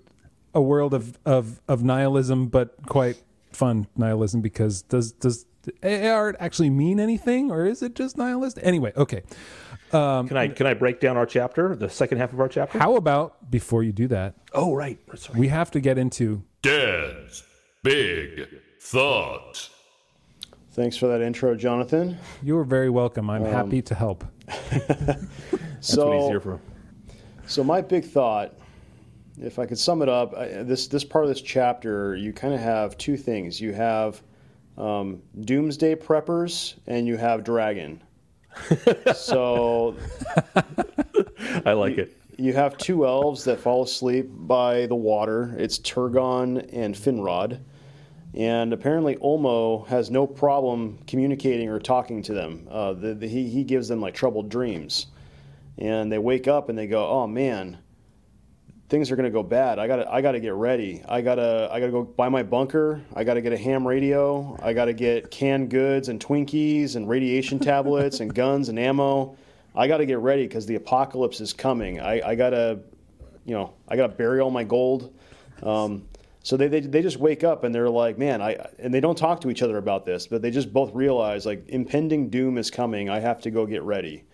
a 0.54 0.62
world 0.62 0.94
of, 0.94 1.18
of, 1.26 1.60
of 1.68 1.82
nihilism, 1.82 2.46
but 2.48 2.76
quite 2.86 3.22
fun 3.52 3.86
nihilism. 3.96 4.40
Because 4.40 4.82
does 4.82 5.12
does 5.12 5.44
art 5.82 6.36
actually 6.38 6.70
mean 6.70 7.00
anything, 7.00 7.50
or 7.50 7.66
is 7.66 7.82
it 7.82 7.94
just 7.94 8.16
nihilist? 8.16 8.58
Anyway, 8.62 8.92
okay. 8.96 9.22
Um, 9.92 10.26
can 10.26 10.36
I 10.36 10.48
can 10.48 10.66
I 10.66 10.74
break 10.74 11.00
down 11.00 11.16
our 11.16 11.26
chapter, 11.26 11.76
the 11.76 11.90
second 11.90 12.18
half 12.18 12.32
of 12.32 12.40
our 12.40 12.48
chapter? 12.48 12.78
How 12.78 12.96
about 12.96 13.50
before 13.50 13.82
you 13.82 13.92
do 13.92 14.08
that? 14.08 14.34
Oh, 14.54 14.74
right. 14.74 14.98
Sorry. 15.16 15.38
We 15.38 15.48
have 15.48 15.70
to 15.72 15.80
get 15.80 15.98
into 15.98 16.42
Dad's 16.62 17.44
big 17.82 18.48
thought. 18.80 19.68
Thanks 20.72 20.96
for 20.96 21.06
that 21.08 21.20
intro, 21.20 21.54
Jonathan. 21.54 22.16
You 22.42 22.56
are 22.56 22.64
very 22.64 22.88
welcome. 22.88 23.28
I'm 23.28 23.44
um, 23.44 23.50
happy 23.50 23.82
to 23.82 23.94
help. 23.94 24.24
so, 25.80 26.40
so 27.46 27.62
my 27.62 27.82
big 27.82 28.06
thought, 28.06 28.54
if 29.38 29.58
I 29.58 29.66
could 29.66 29.78
sum 29.78 30.00
it 30.00 30.08
up, 30.08 30.34
I, 30.34 30.62
this 30.62 30.86
this 30.86 31.04
part 31.04 31.24
of 31.24 31.28
this 31.28 31.42
chapter, 31.42 32.16
you 32.16 32.32
kind 32.32 32.54
of 32.54 32.60
have 32.60 32.96
two 32.96 33.18
things. 33.18 33.60
You 33.60 33.74
have 33.74 34.22
um, 34.78 35.22
doomsday 35.40 35.94
preppers, 35.94 36.74
and 36.86 37.06
you 37.06 37.16
have 37.16 37.44
dragon 37.44 38.02
so 39.14 39.96
I 41.64 41.72
like 41.72 41.96
you, 41.96 42.02
it. 42.04 42.16
You 42.36 42.52
have 42.54 42.76
two 42.76 43.06
elves 43.06 43.44
that 43.44 43.60
fall 43.60 43.82
asleep 43.82 44.28
by 44.30 44.86
the 44.86 44.94
water. 44.94 45.54
It's 45.58 45.78
Turgon 45.78 46.68
and 46.72 46.94
Finrod. 46.94 47.60
And 48.34 48.72
apparently, 48.72 49.16
Ulmo 49.16 49.86
has 49.88 50.10
no 50.10 50.26
problem 50.26 50.98
communicating 51.06 51.68
or 51.68 51.78
talking 51.78 52.22
to 52.22 52.32
them. 52.32 52.66
Uh, 52.70 52.94
the, 52.94 53.14
the, 53.14 53.28
he, 53.28 53.48
he 53.48 53.62
gives 53.62 53.88
them 53.88 54.00
like 54.00 54.14
troubled 54.14 54.48
dreams. 54.48 55.06
And 55.78 56.10
they 56.10 56.18
wake 56.18 56.48
up 56.48 56.68
and 56.68 56.78
they 56.78 56.86
go, 56.86 57.06
oh 57.06 57.26
man, 57.26 57.78
things 58.92 59.10
are 59.10 59.16
going 59.16 59.24
to 59.24 59.30
go 59.30 59.42
bad. 59.42 59.78
I 59.78 59.86
got 59.86 59.96
to 59.96 60.12
I 60.12 60.20
got 60.20 60.32
to 60.32 60.40
get 60.40 60.52
ready. 60.52 61.02
I 61.08 61.22
got 61.22 61.36
to 61.36 61.66
I 61.72 61.80
got 61.80 61.86
to 61.86 61.92
go 61.92 62.02
buy 62.02 62.28
my 62.28 62.42
bunker. 62.42 63.00
I 63.14 63.24
got 63.24 63.34
to 63.34 63.40
get 63.40 63.54
a 63.54 63.56
ham 63.56 63.88
radio. 63.88 64.54
I 64.62 64.74
got 64.74 64.84
to 64.84 64.92
get 64.92 65.30
canned 65.30 65.70
goods 65.70 66.10
and 66.10 66.20
Twinkies 66.20 66.94
and 66.94 67.08
radiation 67.08 67.58
tablets 67.70 68.20
and 68.20 68.32
guns 68.34 68.68
and 68.68 68.78
ammo. 68.78 69.34
I 69.74 69.88
got 69.88 69.96
to 69.96 70.06
get 70.06 70.18
ready 70.18 70.46
because 70.46 70.66
the 70.66 70.74
apocalypse 70.74 71.40
is 71.40 71.54
coming. 71.54 72.00
I, 72.00 72.20
I 72.20 72.34
got 72.34 72.50
to, 72.50 72.80
you 73.46 73.54
know, 73.54 73.72
I 73.88 73.96
got 73.96 74.08
to 74.08 74.12
bury 74.12 74.40
all 74.40 74.50
my 74.50 74.64
gold. 74.64 75.18
Um, 75.62 76.06
so 76.42 76.58
they, 76.58 76.68
they, 76.68 76.80
they 76.80 77.00
just 77.00 77.16
wake 77.16 77.44
up 77.44 77.64
and 77.64 77.74
they're 77.74 77.88
like, 77.88 78.18
man, 78.18 78.42
I 78.42 78.58
and 78.78 78.92
they 78.92 79.00
don't 79.00 79.16
talk 79.16 79.40
to 79.40 79.50
each 79.50 79.62
other 79.62 79.78
about 79.78 80.04
this, 80.04 80.26
but 80.26 80.42
they 80.42 80.50
just 80.50 80.70
both 80.70 80.94
realize 80.94 81.46
like 81.46 81.66
impending 81.68 82.28
doom 82.28 82.58
is 82.58 82.70
coming. 82.70 83.08
I 83.08 83.20
have 83.20 83.40
to 83.40 83.50
go 83.50 83.64
get 83.64 83.84
ready. 83.84 84.24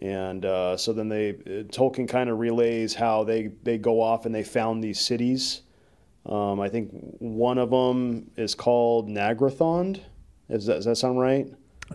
And 0.00 0.44
uh, 0.44 0.76
so 0.76 0.92
then 0.92 1.08
they 1.08 1.32
Tolkien 1.32 2.08
kind 2.08 2.30
of 2.30 2.38
relays 2.38 2.94
how 2.94 3.24
they 3.24 3.50
they 3.64 3.78
go 3.78 4.00
off 4.00 4.26
and 4.26 4.34
they 4.34 4.44
found 4.44 4.82
these 4.82 5.00
cities. 5.00 5.62
Um, 6.26 6.60
I 6.60 6.68
think 6.68 6.90
one 7.18 7.58
of 7.58 7.70
them 7.70 8.30
is 8.36 8.54
called 8.54 9.08
Nagrathond. 9.08 10.00
Is 10.48 10.66
that, 10.66 10.74
does 10.74 10.84
that 10.84 10.96
sound 10.96 11.18
right? 11.18 11.46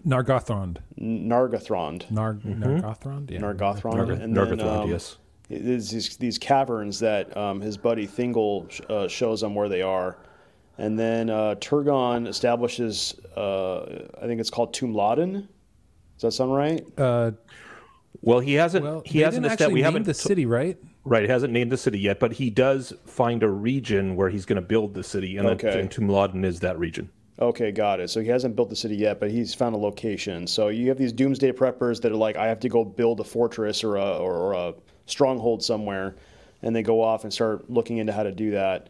Nargothrond. 0.06 0.78
Nargothrond. 1.00 2.10
Nar- 2.10 2.34
mm-hmm. 2.36 2.64
Nargothrond. 2.64 3.30
Yeah. 3.30 3.40
Nargothrond. 3.40 3.94
Narg- 3.94 4.22
and 4.24 4.36
Nargothrond. 4.36 4.58
Then, 4.58 4.68
um, 4.68 4.90
yes. 4.90 5.18
These, 5.50 6.18
these 6.18 6.40
caverns 6.40 7.00
that 7.00 7.36
um, 7.38 7.62
his 7.62 7.78
buddy 7.78 8.08
Thingol 8.08 8.90
uh, 8.90 9.08
shows 9.08 9.42
them 9.42 9.54
where 9.54 9.70
they 9.70 9.84
are. 9.84 10.18
And 10.80 10.98
then 10.98 11.30
uh, 11.30 11.56
Turgon 11.60 12.28
establishes, 12.28 13.14
uh, 13.38 14.08
I 14.20 14.26
think 14.26 14.42
it's 14.42 14.50
called 14.50 14.74
Tumladen. 14.74 15.34
Does 15.34 16.22
that 16.22 16.32
sound 16.32 16.56
right? 16.56 16.84
Well, 18.24 18.40
he 18.40 18.54
hasn't. 18.54 18.86
Well, 18.86 19.04
he 19.06 19.20
hasn't. 19.20 19.46
Actually 19.46 19.74
we 19.74 19.82
haven't 19.82 20.04
the 20.04 20.14
city, 20.14 20.46
right? 20.46 20.78
Right, 21.06 21.24
he 21.24 21.30
hasn't 21.30 21.52
named 21.52 21.72
the 21.72 21.78
city 21.78 22.00
yet, 22.00 22.22
but 22.22 22.32
he 22.32 22.50
does 22.50 22.94
find 23.06 23.44
a 23.44 23.50
region 23.50 24.16
where 24.16 24.30
he's 24.30 24.46
going 24.46 24.56
to 24.56 24.66
build 24.66 24.94
the 24.94 25.04
city, 25.04 25.36
and, 25.36 25.48
okay. 25.50 25.78
and 25.78 25.90
Tumladen 25.90 26.46
is 26.46 26.62
that 26.62 26.80
region. 26.80 27.10
Okay, 27.40 27.72
got 27.72 28.00
it. 28.00 28.10
So 28.10 28.22
he 28.22 28.28
hasn't 28.28 28.56
built 28.56 28.70
the 28.70 28.76
city 28.76 28.96
yet, 28.96 29.20
but 29.20 29.30
he's 29.30 29.54
found 29.54 29.76
a 29.76 29.78
location. 29.78 30.48
So 30.48 30.70
you 30.70 30.88
have 30.88 30.98
these 30.98 31.12
doomsday 31.12 31.52
preppers 31.52 32.00
that 32.02 32.12
are 32.14 32.16
like, 32.16 32.38
I 32.38 32.48
have 32.48 32.62
to 32.62 32.70
go 32.70 32.86
build 32.86 33.20
a 33.20 33.24
fortress 33.26 33.84
or 33.84 33.98
a, 33.98 34.18
or 34.18 34.54
a 34.54 34.74
stronghold 35.08 35.62
somewhere, 35.62 36.16
and 36.62 36.74
they 36.74 36.84
go 36.84 37.02
off 37.02 37.26
and 37.26 37.34
start 37.34 37.70
looking 37.70 37.98
into 37.98 38.14
how 38.14 38.24
to 38.24 38.32
do 38.32 38.52
that. 38.52 38.90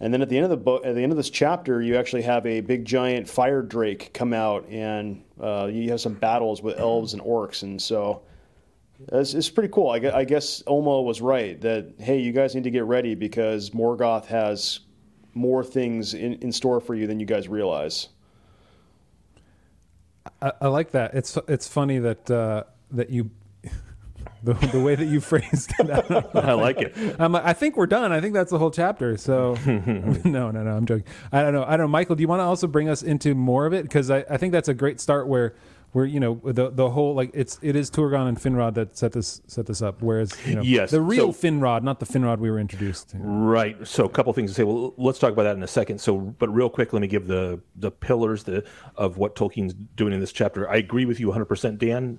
And 0.00 0.14
then 0.14 0.22
at 0.22 0.30
the 0.30 0.36
end 0.36 0.44
of 0.44 0.50
the 0.50 0.56
book, 0.56 0.86
at 0.86 0.94
the 0.94 1.02
end 1.02 1.12
of 1.12 1.18
this 1.18 1.28
chapter, 1.28 1.82
you 1.82 1.96
actually 1.96 2.22
have 2.22 2.46
a 2.46 2.60
big 2.60 2.86
giant 2.86 3.28
fire 3.28 3.60
drake 3.60 4.14
come 4.14 4.32
out, 4.32 4.66
and 4.68 5.22
uh, 5.38 5.68
you 5.70 5.90
have 5.90 6.00
some 6.00 6.14
battles 6.14 6.62
with 6.62 6.78
elves 6.78 7.12
and 7.12 7.22
orcs, 7.22 7.62
and 7.62 7.80
so 7.82 8.22
it's, 9.12 9.34
it's 9.34 9.50
pretty 9.50 9.72
cool. 9.72 9.90
I 9.90 9.98
guess, 9.98 10.14
I 10.14 10.24
guess 10.24 10.62
Ulmo 10.64 11.04
was 11.04 11.20
right 11.20 11.60
that 11.60 11.94
hey, 11.98 12.20
you 12.20 12.32
guys 12.32 12.54
need 12.54 12.64
to 12.64 12.70
get 12.70 12.84
ready 12.84 13.14
because 13.14 13.70
Morgoth 13.70 14.26
has 14.26 14.80
more 15.34 15.64
things 15.64 16.14
in, 16.14 16.34
in 16.34 16.52
store 16.52 16.80
for 16.80 16.94
you 16.94 17.06
than 17.06 17.20
you 17.20 17.26
guys 17.26 17.48
realize. 17.48 18.08
I, 20.40 20.52
I 20.62 20.68
like 20.68 20.92
that. 20.92 21.14
It's 21.14 21.36
it's 21.48 21.66
funny 21.68 21.98
that 21.98 22.30
uh, 22.30 22.64
that 22.90 23.10
you 23.10 23.30
the, 24.42 24.54
the 24.54 24.80
way 24.80 24.94
that 24.94 25.06
you 25.06 25.20
phrased 25.20 25.72
it. 25.78 25.90
I, 25.90 26.38
I 26.50 26.52
like 26.52 26.80
it. 26.80 26.94
I'm, 27.18 27.34
I 27.34 27.52
think 27.52 27.76
we're 27.76 27.86
done. 27.86 28.12
I 28.12 28.20
think 28.20 28.34
that's 28.34 28.50
the 28.50 28.58
whole 28.58 28.70
chapter. 28.70 29.16
So 29.16 29.56
no, 29.66 30.50
no, 30.50 30.50
no. 30.50 30.76
I'm 30.76 30.86
joking. 30.86 31.04
I 31.32 31.42
don't 31.42 31.52
know. 31.52 31.64
I 31.64 31.70
don't 31.76 31.86
know. 31.86 31.88
Michael, 31.88 32.16
do 32.16 32.22
you 32.22 32.28
want 32.28 32.40
to 32.40 32.44
also 32.44 32.66
bring 32.66 32.88
us 32.88 33.02
into 33.02 33.34
more 33.34 33.66
of 33.66 33.72
it? 33.72 33.82
Because 33.82 34.10
I, 34.10 34.24
I 34.28 34.36
think 34.36 34.52
that's 34.52 34.68
a 34.68 34.74
great 34.74 35.00
start 35.00 35.26
where 35.26 35.54
where 35.92 36.06
you 36.06 36.20
know 36.20 36.40
the 36.44 36.70
the 36.70 36.90
whole 36.90 37.14
like 37.14 37.30
it's 37.34 37.58
it 37.62 37.76
is 37.76 37.90
Turgon 37.90 38.26
and 38.26 38.38
Finrod 38.38 38.74
that 38.74 38.96
set 38.96 39.12
this 39.12 39.42
set 39.46 39.66
this 39.66 39.82
up. 39.82 40.00
Whereas 40.00 40.34
you 40.46 40.56
know, 40.56 40.62
yes, 40.62 40.90
the 40.90 41.00
real 41.00 41.32
so, 41.32 41.46
Finrod, 41.48 41.82
not 41.82 42.00
the 42.00 42.06
Finrod 42.06 42.38
we 42.38 42.50
were 42.50 42.58
introduced 42.58 43.10
to. 43.10 43.18
Right. 43.18 43.86
So 43.86 44.06
a 44.06 44.08
couple 44.08 44.32
things 44.32 44.50
to 44.50 44.54
say. 44.54 44.64
Well, 44.64 44.94
let's 44.96 45.18
talk 45.18 45.32
about 45.32 45.44
that 45.44 45.56
in 45.56 45.62
a 45.62 45.68
second. 45.68 46.00
So, 46.00 46.16
but 46.16 46.52
real 46.52 46.70
quick, 46.70 46.92
let 46.92 47.02
me 47.02 47.08
give 47.08 47.26
the 47.26 47.60
the 47.76 47.90
pillars 47.90 48.44
the 48.44 48.64
of 48.96 49.18
what 49.18 49.36
Tolkien's 49.36 49.74
doing 49.74 50.14
in 50.14 50.20
this 50.20 50.32
chapter. 50.32 50.68
I 50.68 50.76
agree 50.76 51.04
with 51.04 51.20
you 51.20 51.28
100, 51.28 51.44
percent 51.44 51.78
Dan. 51.78 52.18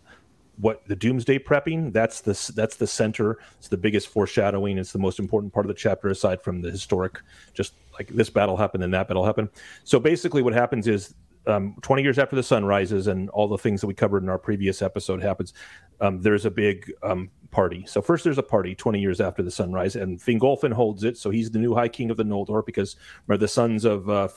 What 0.58 0.88
the 0.88 0.96
Doomsday 0.96 1.40
prepping? 1.40 1.94
That's 1.94 2.22
the 2.22 2.52
that's 2.56 2.76
the 2.76 2.86
center. 2.86 3.40
It's 3.58 3.70
the 3.70 3.78
biggest 3.78 4.08
foreshadowing. 4.08 4.78
It's 4.78 4.92
the 4.92 5.00
most 5.00 5.18
important 5.18 5.52
part 5.52 5.66
of 5.66 5.70
the 5.70 5.74
chapter, 5.74 6.10
aside 6.10 6.44
from 6.44 6.62
the 6.62 6.70
historic. 6.70 7.22
Just 7.56 7.74
like 7.94 8.10
this 8.10 8.30
battle 8.30 8.58
happened 8.58 8.84
and 8.84 8.94
that 8.94 9.08
battle 9.08 9.26
happened. 9.26 9.50
So 9.84 10.00
basically, 10.00 10.44
what 10.44 10.54
happens 10.54 10.88
is 10.88 11.16
um, 11.48 11.76
20 11.82 12.04
years 12.04 12.20
after 12.20 12.36
the 12.36 12.44
sun 12.44 12.66
rises 12.66 13.08
and 13.08 13.30
all 13.30 13.48
the 13.48 13.58
things 13.58 13.82
that 13.82 13.88
we 13.88 13.94
covered 13.94 14.24
in 14.24 14.30
our 14.30 14.38
previous 14.38 14.82
episode 14.82 15.22
happens, 15.22 15.54
um, 16.02 16.22
there's 16.22 16.46
a 16.46 16.52
big 16.52 16.92
um, 17.04 17.30
party. 17.52 17.86
So 17.88 18.02
first 18.02 18.24
there's 18.24 18.38
a 18.38 18.44
party 18.44 18.76
20 18.76 19.00
years 19.00 19.22
after 19.22 19.44
the 19.44 19.52
sunrise, 19.52 19.96
and 19.96 20.20
Fingolfin 20.20 20.74
holds 20.74 21.04
it. 21.04 21.18
So 21.18 21.30
he's 21.30 21.52
the 21.52 21.60
new 21.60 21.74
High 21.74 21.88
King 21.88 22.10
of 22.10 22.18
the 22.18 22.24
Noldor 22.24 22.66
because 22.66 22.96
the 23.28 23.48
sons 23.48 23.86
of 23.86 24.10
uh, 24.10 24.28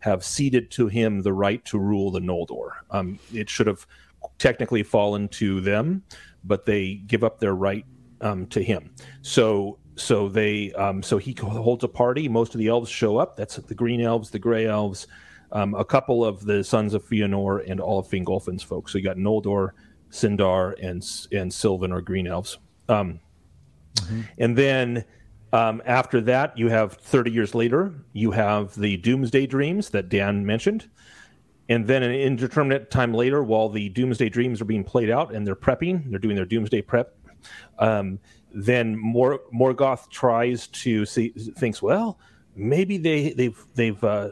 have 0.00 0.24
ceded 0.24 0.70
to 0.72 0.88
him 0.88 1.22
the 1.22 1.32
right 1.32 1.64
to 1.66 1.78
rule 1.78 2.10
the 2.10 2.20
Noldor. 2.20 2.70
Um, 2.90 3.18
it 3.32 3.48
should 3.48 3.66
have 3.66 3.86
technically 4.38 4.82
fallen 4.82 5.28
to 5.28 5.60
them, 5.60 6.02
but 6.44 6.64
they 6.64 6.94
give 7.06 7.24
up 7.24 7.40
their 7.40 7.54
right 7.54 7.84
um, 8.20 8.46
to 8.48 8.62
him. 8.62 8.90
So 9.22 9.78
so 9.96 10.28
they 10.28 10.72
um, 10.74 11.02
so 11.02 11.18
he 11.18 11.34
holds 11.38 11.84
a 11.84 11.88
party. 11.88 12.28
Most 12.28 12.54
of 12.54 12.58
the 12.58 12.68
elves 12.68 12.90
show 12.90 13.16
up. 13.16 13.36
That's 13.36 13.56
the 13.56 13.74
green 13.74 14.00
elves, 14.00 14.30
the 14.30 14.38
gray 14.38 14.66
elves 14.66 15.06
um, 15.52 15.74
a 15.74 15.84
couple 15.84 16.24
of 16.24 16.44
the 16.44 16.62
sons 16.62 16.94
of 16.94 17.04
Fëanor 17.04 17.68
and 17.68 17.80
all 17.80 17.98
of 17.98 18.08
Fingolfin's 18.08 18.62
folks. 18.62 18.92
So 18.92 18.98
you 18.98 19.04
got 19.04 19.16
Noldor, 19.16 19.70
Sindar, 20.10 20.74
and 20.82 21.04
and 21.32 21.52
Sylvan 21.52 21.92
or 21.92 22.00
Green 22.00 22.26
Elves. 22.26 22.58
Um, 22.88 23.20
mm-hmm. 23.96 24.20
And 24.38 24.56
then 24.56 25.04
um, 25.52 25.82
after 25.86 26.20
that, 26.22 26.56
you 26.58 26.68
have 26.68 26.94
30 26.94 27.30
years 27.30 27.54
later, 27.54 27.94
you 28.12 28.30
have 28.32 28.74
the 28.74 28.96
Doomsday 28.98 29.46
Dreams 29.46 29.90
that 29.90 30.08
Dan 30.08 30.44
mentioned. 30.44 30.88
And 31.70 31.86
then 31.86 32.02
an 32.02 32.12
indeterminate 32.12 32.90
time 32.90 33.12
later, 33.12 33.42
while 33.42 33.68
the 33.68 33.90
Doomsday 33.90 34.30
Dreams 34.30 34.60
are 34.60 34.66
being 34.66 34.84
played 34.84 35.10
out 35.10 35.34
and 35.34 35.46
they're 35.46 35.56
prepping, 35.56 36.10
they're 36.10 36.18
doing 36.18 36.36
their 36.36 36.46
Doomsday 36.46 36.82
prep. 36.82 37.14
Um, 37.78 38.18
then 38.52 38.96
Mor- 38.96 39.42
Morgoth 39.52 40.08
tries 40.10 40.66
to 40.68 41.04
see, 41.04 41.28
thinks, 41.28 41.82
well, 41.82 42.18
maybe 42.56 42.96
they 42.96 43.32
they've 43.32 43.64
they've 43.74 44.02
uh, 44.02 44.30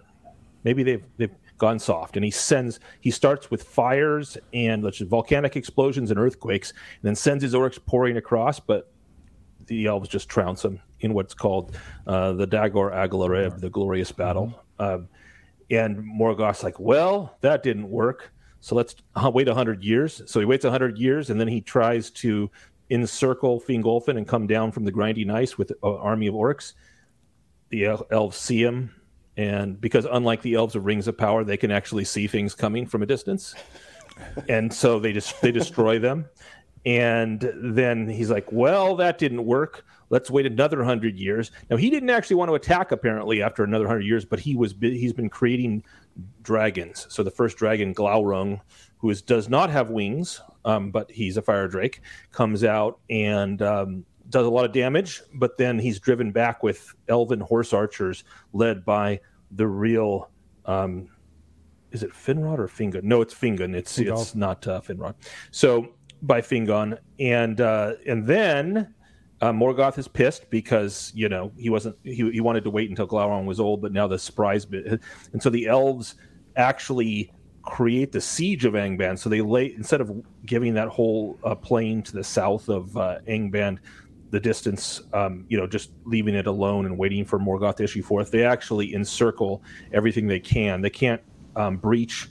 maybe 0.66 0.82
they've 0.82 1.06
they've 1.16 1.34
gone 1.56 1.78
soft, 1.78 2.16
and 2.16 2.24
he 2.24 2.30
sends 2.30 2.80
he 3.00 3.10
starts 3.10 3.50
with 3.50 3.62
fires 3.62 4.36
and 4.52 4.82
let's 4.82 4.98
just 4.98 5.08
volcanic 5.08 5.56
explosions 5.56 6.10
and 6.10 6.18
earthquakes, 6.20 6.72
and 6.72 7.04
then 7.04 7.14
sends 7.14 7.42
his 7.42 7.54
orcs 7.54 7.78
pouring 7.86 8.16
across, 8.16 8.60
but 8.60 8.92
the 9.66 9.86
elves 9.86 10.08
just 10.08 10.28
trounce 10.28 10.64
him 10.64 10.80
in 11.00 11.14
what's 11.14 11.34
called 11.34 11.76
uh, 12.06 12.32
the 12.32 12.46
Dagor 12.46 12.92
Aglareb, 12.92 13.60
the 13.60 13.70
glorious 13.70 14.12
battle. 14.12 14.62
Um, 14.78 15.08
and 15.70 15.98
Morgoth's 15.98 16.62
like, 16.62 16.78
well, 16.78 17.36
that 17.40 17.62
didn't 17.62 17.88
work. 17.88 18.32
So 18.60 18.74
let's 18.74 18.96
uh, 19.14 19.30
wait 19.32 19.46
100 19.46 19.82
years. 19.82 20.22
So 20.26 20.40
he 20.40 20.46
waits 20.46 20.64
100 20.64 20.98
years 20.98 21.30
and 21.30 21.40
then 21.40 21.48
he 21.48 21.60
tries 21.60 22.10
to 22.10 22.50
encircle 22.90 23.60
Fingolfin 23.60 24.16
and 24.16 24.26
come 24.26 24.46
down 24.46 24.70
from 24.70 24.84
the 24.84 24.92
grinding 24.92 25.30
ice 25.30 25.58
with 25.58 25.70
an 25.70 25.76
army 25.82 26.28
of 26.28 26.34
orcs. 26.34 26.74
The 27.70 27.98
elves 28.10 28.36
see 28.36 28.62
him. 28.62 28.94
And 29.36 29.80
because 29.80 30.06
unlike 30.10 30.42
the 30.42 30.54
elves 30.54 30.74
of 30.74 30.86
Rings 30.86 31.08
of 31.08 31.18
Power, 31.18 31.44
they 31.44 31.56
can 31.56 31.70
actually 31.70 32.04
see 32.04 32.26
things 32.26 32.54
coming 32.54 32.86
from 32.86 33.02
a 33.02 33.06
distance. 33.06 33.54
and 34.48 34.72
so 34.72 34.98
they 34.98 35.12
just 35.12 35.40
they 35.42 35.52
destroy 35.52 35.98
them. 35.98 36.26
And 36.84 37.52
then 37.56 38.08
he's 38.08 38.30
like, 38.30 38.50
well, 38.52 38.94
that 38.96 39.18
didn't 39.18 39.44
work. 39.44 39.84
Let's 40.08 40.30
wait 40.30 40.46
another 40.46 40.84
hundred 40.84 41.18
years. 41.18 41.50
Now 41.68 41.76
he 41.76 41.90
didn't 41.90 42.10
actually 42.10 42.36
want 42.36 42.48
to 42.48 42.54
attack 42.54 42.92
apparently 42.92 43.42
after 43.42 43.64
another 43.64 43.88
hundred 43.88 44.04
years, 44.04 44.24
but 44.24 44.38
he 44.38 44.54
was 44.54 44.74
he's 44.80 45.12
been 45.12 45.28
creating 45.28 45.82
dragons. 46.42 47.06
So 47.10 47.24
the 47.24 47.30
first 47.30 47.58
dragon, 47.58 47.92
Glaurung, 47.92 48.60
who 48.98 49.10
is, 49.10 49.20
does 49.20 49.48
not 49.48 49.68
have 49.68 49.90
wings, 49.90 50.40
um, 50.64 50.92
but 50.92 51.10
he's 51.10 51.36
a 51.36 51.42
fire 51.42 51.66
drake, 51.66 52.02
comes 52.30 52.62
out 52.62 53.00
and 53.10 53.60
um, 53.62 54.04
does 54.30 54.46
a 54.46 54.50
lot 54.50 54.64
of 54.64 54.72
damage. 54.72 55.22
But 55.34 55.56
then 55.58 55.78
he's 55.78 56.00
driven 56.00 56.32
back 56.32 56.62
with 56.62 56.94
elven 57.08 57.40
horse 57.40 57.72
archers 57.72 58.24
led 58.52 58.84
by 58.84 59.20
the 59.50 59.66
real. 59.66 60.30
Um, 60.64 61.08
is 61.92 62.02
it 62.02 62.10
Finrod 62.10 62.58
or 62.58 62.68
Fingon? 62.68 63.04
No, 63.04 63.20
it's 63.20 63.34
Fingon. 63.34 63.74
It's 63.74 63.98
it's 63.98 64.34
not 64.34 64.66
uh, 64.66 64.80
Finrod. 64.80 65.14
So 65.50 65.94
by 66.22 66.40
Fingon, 66.40 66.98
and 67.18 67.60
uh, 67.60 67.94
and 68.06 68.26
then 68.26 68.94
uh, 69.40 69.52
Morgoth 69.52 69.98
is 69.98 70.08
pissed 70.08 70.50
because 70.50 71.12
you 71.14 71.28
know 71.28 71.52
he 71.56 71.70
wasn't 71.70 71.96
he, 72.02 72.30
he 72.30 72.40
wanted 72.40 72.64
to 72.64 72.70
wait 72.70 72.90
until 72.90 73.06
Glaurung 73.06 73.44
was 73.44 73.60
old, 73.60 73.82
but 73.82 73.92
now 73.92 74.06
the 74.06 74.18
surprise 74.18 74.64
bit, 74.64 75.00
and 75.32 75.42
so 75.42 75.50
the 75.50 75.66
elves 75.66 76.16
actually 76.56 77.32
create 77.62 78.12
the 78.12 78.20
siege 78.20 78.64
of 78.64 78.74
Angband. 78.74 79.18
So 79.18 79.28
they 79.28 79.40
lay 79.40 79.74
instead 79.74 80.00
of 80.00 80.10
giving 80.46 80.74
that 80.74 80.88
whole 80.88 81.38
uh, 81.44 81.54
plain 81.54 82.02
to 82.04 82.12
the 82.12 82.24
south 82.24 82.68
of 82.68 82.96
uh, 82.96 83.18
Angband 83.28 83.78
the 84.30 84.40
distance, 84.40 85.02
um, 85.12 85.44
you 85.48 85.56
know, 85.56 85.66
just 85.66 85.90
leaving 86.04 86.34
it 86.34 86.46
alone 86.46 86.86
and 86.86 86.98
waiting 86.98 87.24
for 87.24 87.38
Morgoth 87.38 87.76
to 87.76 87.84
issue 87.84 88.02
forth. 88.02 88.30
They 88.30 88.44
actually 88.44 88.94
encircle 88.94 89.62
everything 89.92 90.26
they 90.26 90.40
can. 90.40 90.80
They 90.80 90.90
can't 90.90 91.22
um, 91.54 91.76
breach 91.76 92.28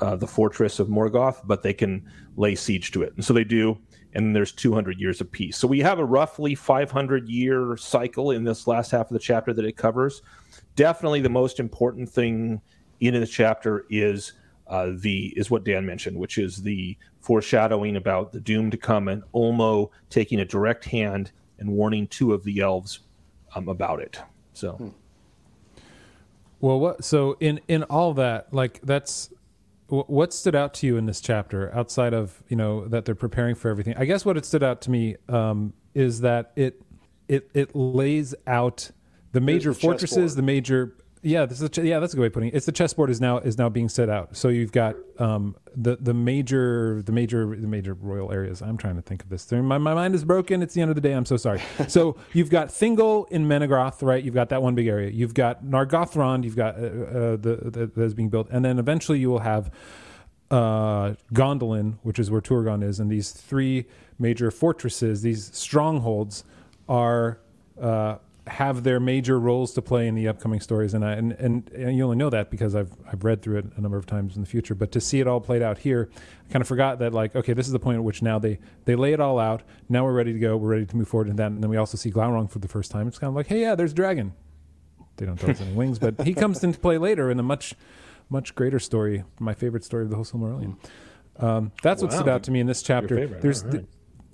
uh, 0.00 0.16
the 0.16 0.26
fortress 0.26 0.78
of 0.78 0.88
Morgoth, 0.88 1.40
but 1.44 1.62
they 1.62 1.72
can 1.72 2.04
lay 2.36 2.54
siege 2.54 2.92
to 2.92 3.02
it. 3.02 3.14
And 3.16 3.24
so 3.24 3.32
they 3.32 3.44
do 3.44 3.78
and 4.14 4.34
there's 4.34 4.52
200 4.52 5.00
years 5.00 5.20
of 5.20 5.30
peace. 5.30 5.58
So 5.58 5.66
we 5.66 5.80
have 5.80 5.98
a 5.98 6.04
roughly 6.04 6.54
500 6.54 7.28
year 7.28 7.76
cycle 7.76 8.30
in 8.30 8.44
this 8.44 8.66
last 8.66 8.90
half 8.92 9.06
of 9.06 9.12
the 9.12 9.18
chapter 9.18 9.52
that 9.52 9.64
it 9.64 9.76
covers. 9.76 10.22
Definitely 10.76 11.20
the 11.20 11.28
most 11.28 11.58
important 11.60 12.08
thing 12.08 12.60
in 13.00 13.14
the 13.14 13.26
chapter 13.26 13.86
is 13.90 14.32
uh, 14.68 14.90
the 14.94 15.32
is 15.36 15.50
what 15.50 15.64
Dan 15.64 15.84
mentioned, 15.84 16.16
which 16.16 16.38
is 16.38 16.62
the 16.62 16.96
foreshadowing 17.24 17.96
about 17.96 18.32
the 18.32 18.40
doom 18.40 18.70
to 18.70 18.76
come 18.76 19.08
and 19.08 19.22
Ulmo 19.34 19.90
taking 20.10 20.40
a 20.40 20.44
direct 20.44 20.84
hand 20.84 21.32
and 21.58 21.70
warning 21.70 22.06
two 22.06 22.34
of 22.34 22.44
the 22.44 22.60
elves 22.60 23.00
um, 23.54 23.68
about 23.68 24.00
it. 24.00 24.20
So. 24.52 24.72
Hmm. 24.72 24.88
Well, 26.60 26.80
what? 26.80 27.04
So 27.04 27.36
in 27.40 27.60
in 27.66 27.82
all 27.84 28.14
that, 28.14 28.52
like 28.52 28.80
that's 28.82 29.30
what 29.88 30.32
stood 30.32 30.54
out 30.54 30.74
to 30.74 30.86
you 30.86 30.96
in 30.96 31.06
this 31.06 31.20
chapter 31.20 31.74
outside 31.74 32.14
of 32.14 32.42
you 32.48 32.56
know 32.56 32.86
that 32.88 33.04
they're 33.04 33.14
preparing 33.14 33.54
for 33.54 33.68
everything 33.68 33.94
i 33.98 34.06
guess 34.06 34.24
what 34.24 34.34
it 34.34 34.46
stood 34.46 34.62
out 34.62 34.80
to 34.80 34.90
me 34.90 35.14
um, 35.28 35.74
is 35.94 36.22
that 36.22 36.52
it 36.56 36.80
it 37.28 37.50
it 37.52 37.76
lays 37.76 38.34
out 38.46 38.90
the 39.32 39.42
major 39.42 39.74
the 39.74 39.78
fortresses 39.78 40.36
the 40.36 40.42
major 40.42 40.96
yeah, 41.24 41.46
this 41.46 41.60
is 41.60 41.78
a, 41.78 41.86
yeah, 41.86 41.98
that's 41.98 42.12
a 42.12 42.16
good 42.16 42.22
way 42.22 42.26
of 42.26 42.32
putting 42.34 42.50
it. 42.50 42.54
It's 42.54 42.66
the 42.66 42.72
chessboard 42.72 43.08
is 43.08 43.20
now 43.20 43.38
is 43.38 43.56
now 43.56 43.68
being 43.68 43.88
set 43.88 44.08
out. 44.10 44.36
So 44.36 44.48
you've 44.48 44.72
got 44.72 44.94
um, 45.18 45.56
the 45.74 45.96
the 45.96 46.12
major 46.12 47.02
the 47.02 47.12
major 47.12 47.56
the 47.56 47.66
major 47.66 47.94
royal 47.94 48.30
areas. 48.30 48.60
I'm 48.60 48.76
trying 48.76 48.96
to 48.96 49.02
think 49.02 49.22
of 49.22 49.30
this. 49.30 49.50
My 49.50 49.78
my 49.78 49.94
mind 49.94 50.14
is 50.14 50.24
broken. 50.24 50.62
It's 50.62 50.74
the 50.74 50.82
end 50.82 50.90
of 50.90 50.94
the 50.94 51.00
day. 51.00 51.12
I'm 51.12 51.24
so 51.24 51.38
sorry. 51.38 51.62
so 51.88 52.16
you've 52.34 52.50
got 52.50 52.68
Thingol 52.68 53.28
in 53.30 53.46
Menegroth, 53.46 54.02
right? 54.02 54.22
You've 54.22 54.34
got 54.34 54.50
that 54.50 54.62
one 54.62 54.74
big 54.74 54.86
area. 54.86 55.10
You've 55.10 55.34
got 55.34 55.64
Nargothrond. 55.64 56.44
You've 56.44 56.56
got 56.56 56.76
uh, 56.76 56.80
uh, 56.80 57.36
the, 57.36 57.70
the 57.70 57.90
that's 57.96 58.14
being 58.14 58.28
built, 58.28 58.48
and 58.50 58.64
then 58.64 58.78
eventually 58.78 59.18
you 59.18 59.30
will 59.30 59.40
have 59.40 59.70
uh, 60.50 61.14
Gondolin, 61.32 61.96
which 62.02 62.18
is 62.18 62.30
where 62.30 62.42
Turgon 62.42 62.84
is, 62.84 63.00
and 63.00 63.10
these 63.10 63.32
three 63.32 63.86
major 64.18 64.50
fortresses, 64.50 65.22
these 65.22 65.50
strongholds, 65.56 66.44
are 66.88 67.38
uh, 67.80 68.16
have 68.46 68.82
their 68.82 69.00
major 69.00 69.40
roles 69.40 69.72
to 69.72 69.80
play 69.80 70.06
in 70.06 70.14
the 70.14 70.28
upcoming 70.28 70.60
stories, 70.60 70.92
and 70.92 71.04
I, 71.04 71.12
and, 71.12 71.32
and, 71.32 71.70
and 71.72 71.96
you 71.96 72.04
only 72.04 72.16
know 72.16 72.28
that 72.28 72.50
because 72.50 72.74
I've 72.74 72.92
I've 73.10 73.24
read 73.24 73.40
through 73.40 73.58
it 73.58 73.66
a 73.76 73.80
number 73.80 73.96
of 73.96 74.04
times 74.04 74.36
in 74.36 74.42
the 74.42 74.48
future. 74.48 74.74
But 74.74 74.92
to 74.92 75.00
see 75.00 75.20
it 75.20 75.26
all 75.26 75.40
played 75.40 75.62
out 75.62 75.78
here, 75.78 76.10
I 76.48 76.52
kind 76.52 76.60
of 76.60 76.68
forgot 76.68 76.98
that 76.98 77.14
like 77.14 77.34
okay, 77.34 77.54
this 77.54 77.66
is 77.66 77.72
the 77.72 77.78
point 77.78 77.96
at 77.96 78.04
which 78.04 78.20
now 78.20 78.38
they 78.38 78.58
they 78.84 78.96
lay 78.96 79.12
it 79.14 79.20
all 79.20 79.38
out. 79.38 79.62
Now 79.88 80.04
we're 80.04 80.12
ready 80.12 80.32
to 80.32 80.38
go. 80.38 80.56
We're 80.56 80.70
ready 80.70 80.86
to 80.86 80.96
move 80.96 81.08
forward, 81.08 81.28
and 81.28 81.38
then 81.38 81.52
and 81.54 81.62
then 81.62 81.70
we 81.70 81.78
also 81.78 81.96
see 81.96 82.10
Glaurung 82.10 82.50
for 82.50 82.58
the 82.58 82.68
first 82.68 82.90
time. 82.90 83.08
It's 83.08 83.18
kind 83.18 83.30
of 83.30 83.34
like 83.34 83.46
hey, 83.46 83.62
yeah, 83.62 83.74
there's 83.74 83.94
dragon. 83.94 84.34
They 85.16 85.26
don't 85.26 85.38
tell 85.38 85.50
us 85.50 85.60
any 85.60 85.72
wings, 85.74 85.98
but 85.98 86.20
he 86.22 86.34
comes 86.34 86.62
into 86.62 86.78
play 86.78 86.98
later 86.98 87.30
in 87.30 87.38
a 87.38 87.42
much 87.42 87.74
much 88.28 88.54
greater 88.54 88.78
story. 88.78 89.24
My 89.38 89.54
favorite 89.54 89.84
story 89.84 90.04
of 90.04 90.10
the 90.10 90.16
whole 90.16 90.24
Silmarillion. 90.24 90.76
Um, 91.38 91.72
that's 91.82 92.02
wow. 92.02 92.08
what 92.08 92.14
stood 92.14 92.28
out 92.28 92.42
to 92.44 92.50
me 92.50 92.60
in 92.60 92.66
this 92.66 92.82
chapter. 92.82 93.26
There's, 93.26 93.64
right. 93.64 93.72
the, 93.72 93.86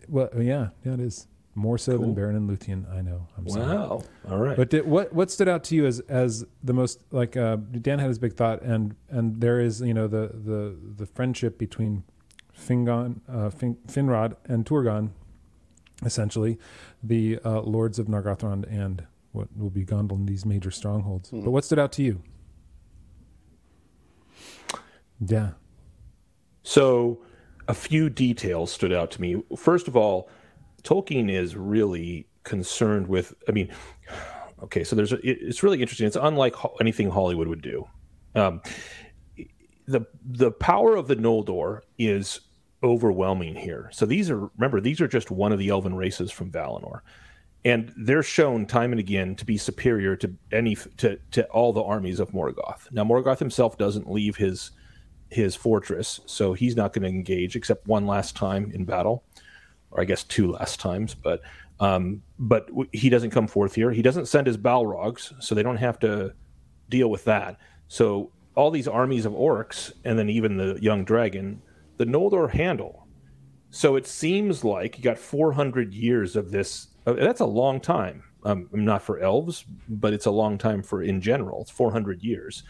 well, 0.09 0.29
yeah, 0.37 0.68
yeah, 0.85 0.94
it 0.94 1.01
is. 1.01 1.27
More 1.61 1.77
so 1.77 1.99
cool. 1.99 2.14
than 2.14 2.14
Beren 2.14 2.37
and 2.37 2.49
Luthien, 2.49 2.90
I 2.90 3.03
know. 3.03 3.27
I'm 3.37 3.46
sorry. 3.46 3.77
Wow. 3.77 4.03
All 4.31 4.38
right. 4.38 4.57
But 4.57 4.70
did, 4.70 4.87
what 4.87 5.12
what 5.12 5.31
stood 5.31 5.46
out 5.46 5.62
to 5.64 5.75
you 5.75 5.85
as 5.85 6.01
as 6.01 6.42
the 6.64 6.73
most 6.73 7.03
like 7.11 7.37
uh, 7.37 7.57
Dan 7.57 7.99
had 7.99 8.09
his 8.09 8.18
big 8.18 8.33
thought, 8.33 8.62
and 8.62 8.96
and 9.11 9.42
there 9.42 9.61
is 9.61 9.83
you 9.83 9.92
know 9.92 10.09
the 10.09 10.31
the 10.33 10.75
the 10.96 11.05
friendship 11.05 11.59
between 11.59 12.03
Fingon, 12.59 13.20
uh, 13.29 13.51
fin, 13.51 13.77
Finrod 13.87 14.37
and 14.46 14.64
Turgon, 14.64 15.11
essentially, 16.03 16.59
the 17.03 17.38
uh, 17.44 17.61
lords 17.61 17.99
of 17.99 18.07
Nargothrond 18.07 18.64
and 18.73 19.07
what 19.33 19.49
will 19.55 19.68
be 19.68 19.85
Gondolin, 19.85 20.27
these 20.27 20.46
major 20.46 20.70
strongholds. 20.70 21.31
Mm. 21.31 21.44
But 21.44 21.51
what 21.51 21.66
stood 21.66 21.79
out 21.79 21.92
to 21.92 22.03
you? 22.03 22.23
Yeah. 25.20 25.51
So, 26.62 27.20
a 27.68 27.75
few 27.75 28.09
details 28.09 28.73
stood 28.73 28.94
out 28.94 29.11
to 29.11 29.20
me. 29.20 29.42
First 29.57 29.88
of 29.88 29.94
all 29.94 30.31
Tolkien 30.81 31.31
is 31.31 31.57
really 31.57 32.27
concerned 32.45 33.07
with. 33.07 33.35
I 33.49 33.53
mean, 33.53 33.71
okay, 34.62 34.85
so 34.85 34.97
there's 34.97 35.12
a, 35.12 35.19
it's 35.23 35.62
really 35.62 35.81
interesting. 35.81 36.07
It's 36.07 36.16
unlike 36.21 36.55
anything 36.81 37.11
Hollywood 37.11 37.49
would 37.49 37.62
do. 37.62 37.87
Um, 38.35 38.62
the 39.87 40.07
the 40.25 40.53
power 40.53 40.97
of 40.97 41.09
the 41.09 41.16
Noldor 41.16 41.81
is 41.99 42.40
overwhelming 42.83 43.55
here. 43.55 43.90
So 43.93 44.07
these 44.07 44.31
are 44.31 44.51
remember 44.57 44.81
these 44.81 45.01
are 45.01 45.09
just 45.09 45.31
one 45.31 45.53
of 45.53 45.59
the 45.59 45.69
elven 45.69 45.95
races 45.95 46.31
from 46.31 46.51
Valinor, 46.51 47.01
and 47.64 47.93
they're 47.97 48.23
shown 48.23 48.66
time 48.66 48.93
and 48.93 49.01
again 49.01 49.35
to 49.37 49.45
be 49.45 49.59
superior 49.59 50.16
to 50.16 50.33
any 50.53 50.77
to 50.99 51.19
to 51.33 51.45
all 51.47 51.73
the 51.73 51.83
armies 51.83 52.21
of 52.21 52.31
Morgoth. 52.31 52.90
Now 52.93 53.05
Morgoth 53.05 53.38
himself 53.38 53.77
doesn't 53.77 54.11
leave 54.11 54.37
his 54.37 54.71
his 55.29 55.55
fortress, 55.55 56.21
so 56.27 56.53
he's 56.53 56.77
not 56.77 56.93
going 56.93 57.03
to 57.03 57.09
engage 57.09 57.55
except 57.57 57.87
one 57.87 58.07
last 58.07 58.37
time 58.37 58.71
in 58.73 58.85
battle 58.85 59.25
or 59.90 60.00
I 60.00 60.05
guess 60.05 60.24
two 60.24 60.53
last 60.53 60.81
times, 60.81 61.14
but 61.14 61.42
um, 61.81 62.22
but 62.38 62.68
he 62.92 63.09
doesn't 63.09 63.31
come 63.31 63.46
forth 63.46 63.74
here. 63.74 63.90
He 63.90 64.03
doesn't 64.03 64.26
send 64.26 64.46
his 64.46 64.59
Balrogs, 64.59 65.33
so 65.42 65.55
they 65.55 65.62
don't 65.62 65.79
have 65.79 65.98
to 66.00 66.35
deal 66.90 67.09
with 67.09 67.24
that. 67.24 67.59
So 67.88 68.31
all 68.55 68.70
these 68.70 68.87
armies 68.87 69.24
of 69.24 69.33
orcs, 69.33 69.92
and 70.05 70.18
then 70.18 70.29
even 70.29 70.57
the 70.57 70.79
young 70.81 71.05
dragon, 71.05 71.62
the 71.96 72.05
Noldor 72.05 72.50
handle. 72.50 73.07
So 73.70 73.96
it 73.96 74.07
seems 74.07 74.64
like 74.64 74.98
you 74.98 75.05
got 75.05 75.18
400 75.18 75.94
years 75.94 76.37
of 76.37 76.50
this. 76.50 76.88
Uh, 77.07 77.14
that's 77.14 77.40
a 77.40 77.46
long 77.46 77.81
time. 77.81 78.24
Um, 78.42 78.68
not 78.72 79.03
for 79.03 79.18
elves, 79.20 79.64
but 79.88 80.12
it's 80.12 80.26
a 80.26 80.31
long 80.31 80.59
time 80.59 80.83
for 80.83 81.03
in 81.03 81.20
general. 81.20 81.62
It's 81.62 81.70
400 81.70 82.22
years, 82.22 82.62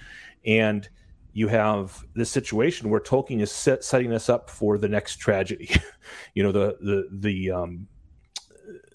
and 0.45 0.89
you 1.33 1.49
have 1.49 2.05
this 2.15 2.31
situation 2.31 2.91
where 2.91 3.01
Tolkien 3.01 3.41
is 3.41 3.53
set, 3.53 3.85
setting 3.85 4.13
us 4.13 4.29
up 4.29 4.51
for 4.51 4.79
the 4.79 4.89
next 4.89 5.17
tragedy. 5.17 5.71
you 6.35 6.43
know, 6.43 6.53
the 6.53 6.77
the 6.81 7.09
the 7.13 7.51
um, 7.51 7.87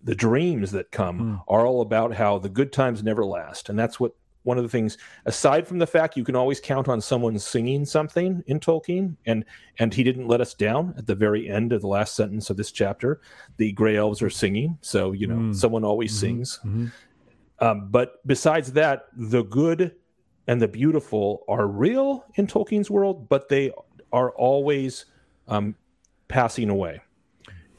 the 0.04 0.16
dreams 0.16 0.72
that 0.72 0.92
come 0.92 1.20
mm. 1.20 1.44
are 1.48 1.66
all 1.66 1.82
about 1.82 2.14
how 2.14 2.38
the 2.38 2.50
good 2.50 2.72
times 2.74 3.04
never 3.04 3.26
last, 3.26 3.70
and 3.70 3.78
that's 3.78 4.00
what 4.00 4.14
one 4.44 4.58
of 4.58 4.64
the 4.64 4.70
things. 4.70 4.98
Aside 5.26 5.68
from 5.68 5.80
the 5.80 5.88
fact 5.88 6.16
you 6.16 6.24
can 6.24 6.36
always 6.36 6.60
count 6.60 6.88
on 6.88 7.02
someone 7.02 7.38
singing 7.40 7.86
something 7.86 8.44
in 8.48 8.60
Tolkien, 8.60 9.16
and 9.26 9.44
and 9.80 9.94
he 9.94 10.04
didn't 10.04 10.28
let 10.28 10.42
us 10.42 10.54
down 10.54 10.94
at 10.98 11.08
the 11.08 11.16
very 11.16 11.50
end 11.50 11.74
of 11.74 11.82
the 11.82 11.88
last 11.88 12.16
sentence 12.16 12.50
of 12.50 12.58
this 12.58 12.72
chapter. 12.72 13.22
The 13.58 13.72
Gray 13.72 13.98
Elves 13.98 14.22
are 14.22 14.30
singing, 14.30 14.78
so 14.82 15.12
you 15.12 15.28
know 15.28 15.36
mm. 15.36 15.56
someone 15.56 15.84
always 15.84 16.12
mm-hmm. 16.12 16.28
sings. 16.28 16.60
Mm-hmm. 16.66 16.86
Um, 17.60 17.88
but 17.90 18.26
besides 18.28 18.74
that, 18.74 19.06
the 19.16 19.44
good 19.44 19.96
and 20.48 20.62
the 20.62 20.68
beautiful 20.68 21.44
are 21.48 21.68
real 21.68 22.26
in 22.36 22.48
Tolkien's 22.48 22.90
world, 22.90 23.28
but 23.30 23.50
they 23.50 23.72
are 24.12 24.32
always 24.32 25.06
um, 25.48 25.76
passing 26.28 26.70
away. 26.70 27.02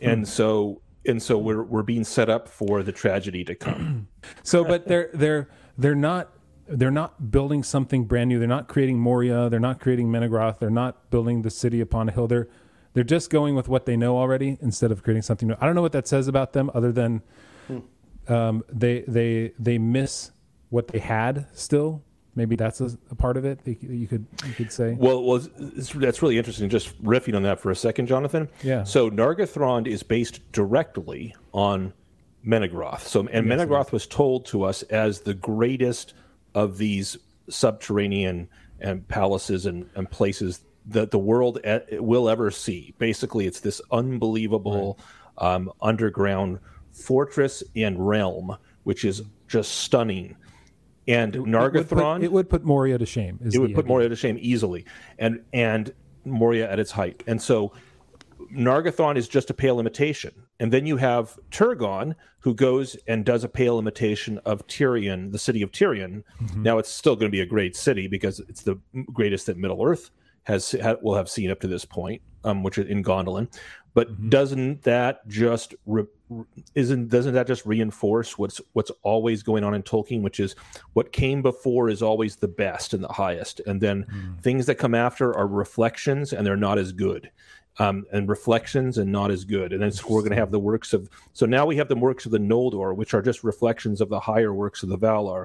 And 0.00 0.20
hmm. 0.20 0.24
so 0.24 0.82
and 1.06 1.22
so 1.22 1.38
we're 1.38 1.62
we're 1.62 1.82
being 1.82 2.04
set 2.04 2.28
up 2.28 2.48
for 2.48 2.82
the 2.82 2.92
tragedy 2.92 3.44
to 3.44 3.54
come. 3.54 4.08
so 4.42 4.64
but 4.64 4.86
they're 4.86 5.10
they're 5.14 5.48
they're 5.78 5.94
not 5.94 6.32
they're 6.68 6.90
not 6.90 7.30
building 7.30 7.62
something 7.62 8.04
brand 8.04 8.28
new. 8.28 8.38
They're 8.38 8.48
not 8.48 8.68
creating 8.68 8.98
Moria, 8.98 9.48
they're 9.48 9.60
not 9.60 9.80
creating 9.80 10.08
Menegroth, 10.08 10.58
they're 10.58 10.70
not 10.70 11.10
building 11.10 11.42
the 11.42 11.50
city 11.50 11.80
upon 11.80 12.08
a 12.08 12.12
hill. 12.12 12.26
They're 12.26 12.48
they're 12.92 13.04
just 13.04 13.30
going 13.30 13.54
with 13.54 13.68
what 13.68 13.86
they 13.86 13.96
know 13.96 14.16
already 14.16 14.58
instead 14.60 14.90
of 14.90 15.02
creating 15.02 15.22
something 15.22 15.48
new. 15.48 15.56
I 15.60 15.66
don't 15.66 15.74
know 15.74 15.82
what 15.82 15.92
that 15.92 16.08
says 16.08 16.28
about 16.28 16.54
them 16.54 16.70
other 16.74 16.92
than 16.92 17.22
hmm. 17.68 18.32
um, 18.32 18.64
they 18.68 19.04
they 19.06 19.52
they 19.58 19.78
miss 19.78 20.32
what 20.70 20.88
they 20.88 20.98
had 20.98 21.46
still 21.52 22.02
maybe 22.36 22.54
that's 22.54 22.80
a, 22.80 22.96
a, 23.10 23.14
part 23.14 23.36
of 23.36 23.44
it 23.44 23.64
that 23.64 23.82
you 23.82 24.06
could 24.06 24.26
you 24.46 24.52
could 24.52 24.70
say? 24.70 24.94
Well 24.98 25.24
well 25.24 25.40
that's 25.94 26.22
really 26.22 26.38
interesting 26.38 26.68
just 26.68 27.02
riffing 27.02 27.34
on 27.34 27.42
that 27.42 27.58
for 27.58 27.70
a 27.70 27.76
second 27.76 28.06
jonathan. 28.06 28.48
Yeah. 28.62 28.84
So 28.84 29.10
nargothrond 29.10 29.88
is 29.88 30.02
based 30.02 30.52
directly 30.52 31.34
on 31.52 31.92
menegroth. 32.46 33.00
So 33.00 33.26
and 33.26 33.48
yes, 33.48 33.60
menegroth 33.60 33.90
was 33.90 34.06
told 34.06 34.46
to 34.46 34.64
us 34.64 34.82
as 34.84 35.22
the 35.22 35.34
greatest 35.34 36.14
of 36.54 36.78
these 36.78 37.16
subterranean 37.48 38.48
and 38.80 39.06
palaces 39.08 39.66
and, 39.66 39.88
and 39.94 40.08
places 40.10 40.60
that 40.86 41.10
the 41.10 41.18
world 41.18 41.58
will 41.92 42.28
ever 42.28 42.50
see. 42.50 42.94
Basically 42.98 43.46
it's 43.46 43.60
this 43.60 43.80
unbelievable 43.90 44.98
right. 45.40 45.54
um, 45.54 45.72
underground 45.80 46.60
fortress 46.92 47.62
and 47.74 48.06
realm 48.06 48.56
which 48.84 49.04
is 49.04 49.22
just 49.48 49.72
stunning 49.78 50.36
and 51.08 51.34
Nargothrond. 51.34 51.74
It 51.74 51.80
would, 51.80 51.88
put, 51.88 52.22
it 52.22 52.32
would 52.32 52.50
put 52.50 52.64
Moria 52.64 52.98
to 52.98 53.06
shame. 53.06 53.38
It 53.42 53.58
would 53.58 53.74
put 53.74 53.84
idea. 53.84 53.88
Moria 53.88 54.08
to 54.08 54.16
shame 54.16 54.38
easily, 54.40 54.84
and 55.18 55.44
and 55.52 55.92
Moria 56.24 56.70
at 56.70 56.78
its 56.78 56.90
height. 56.90 57.22
And 57.26 57.40
so 57.40 57.72
Nargothrond 58.52 59.16
is 59.16 59.28
just 59.28 59.50
a 59.50 59.54
pale 59.54 59.80
imitation. 59.80 60.32
And 60.58 60.72
then 60.72 60.86
you 60.86 60.96
have 60.96 61.38
Turgon, 61.50 62.14
who 62.40 62.54
goes 62.54 62.96
and 63.06 63.24
does 63.24 63.44
a 63.44 63.48
pale 63.48 63.78
imitation 63.78 64.38
of 64.44 64.66
Tirion, 64.66 65.32
the 65.32 65.38
city 65.38 65.62
of 65.62 65.70
Tirion. 65.70 66.22
Mm-hmm. 66.40 66.62
Now, 66.62 66.78
it's 66.78 66.90
still 66.90 67.14
going 67.14 67.30
to 67.30 67.36
be 67.36 67.40
a 67.40 67.46
great 67.46 67.76
city 67.76 68.08
because 68.08 68.40
it's 68.48 68.62
the 68.62 68.80
greatest 69.12 69.46
that 69.46 69.56
Middle 69.56 69.84
Earth 69.84 70.10
has 70.44 70.74
will 71.02 71.16
have 71.16 71.28
seen 71.28 71.50
up 71.50 71.60
to 71.60 71.66
this 71.66 71.84
point, 71.84 72.22
um, 72.44 72.62
which 72.62 72.78
is 72.78 72.88
in 72.88 73.02
Gondolin. 73.02 73.52
But 73.94 74.12
mm-hmm. 74.12 74.28
doesn't 74.28 74.82
that 74.82 75.26
just 75.28 75.74
re- 75.84 76.04
isn't 76.74 77.08
doesn't 77.08 77.34
that 77.34 77.46
just 77.46 77.64
reinforce 77.66 78.36
what's 78.36 78.60
what's 78.72 78.90
always 79.02 79.42
going 79.42 79.62
on 79.64 79.74
in 79.74 79.82
Tolkien, 79.82 80.22
which 80.22 80.40
is 80.40 80.56
what 80.94 81.12
came 81.12 81.42
before 81.42 81.88
is 81.88 82.02
always 82.02 82.36
the 82.36 82.48
best 82.48 82.94
and 82.94 83.02
the 83.02 83.08
highest, 83.08 83.60
and 83.60 83.80
then 83.80 84.04
mm. 84.04 84.40
things 84.42 84.66
that 84.66 84.76
come 84.76 84.94
after 84.94 85.36
are 85.36 85.46
reflections 85.46 86.32
and 86.32 86.46
they're 86.46 86.56
not 86.56 86.78
as 86.78 86.92
good. 86.92 87.30
Um, 87.78 88.06
and 88.10 88.26
reflections 88.26 88.96
and 88.96 89.12
not 89.12 89.30
as 89.30 89.44
good. 89.44 89.74
And 89.74 89.82
then 89.82 89.92
so 89.92 90.06
we're 90.08 90.22
going 90.22 90.30
to 90.30 90.36
have 90.36 90.50
the 90.50 90.58
works 90.58 90.94
of. 90.94 91.10
So 91.34 91.44
now 91.44 91.66
we 91.66 91.76
have 91.76 91.88
the 91.88 91.94
works 91.94 92.24
of 92.24 92.32
the 92.32 92.38
Noldor, 92.38 92.96
which 92.96 93.12
are 93.12 93.20
just 93.20 93.44
reflections 93.44 94.00
of 94.00 94.08
the 94.08 94.18
higher 94.18 94.54
works 94.54 94.82
of 94.82 94.88
the 94.88 94.96
Valar, 94.96 95.44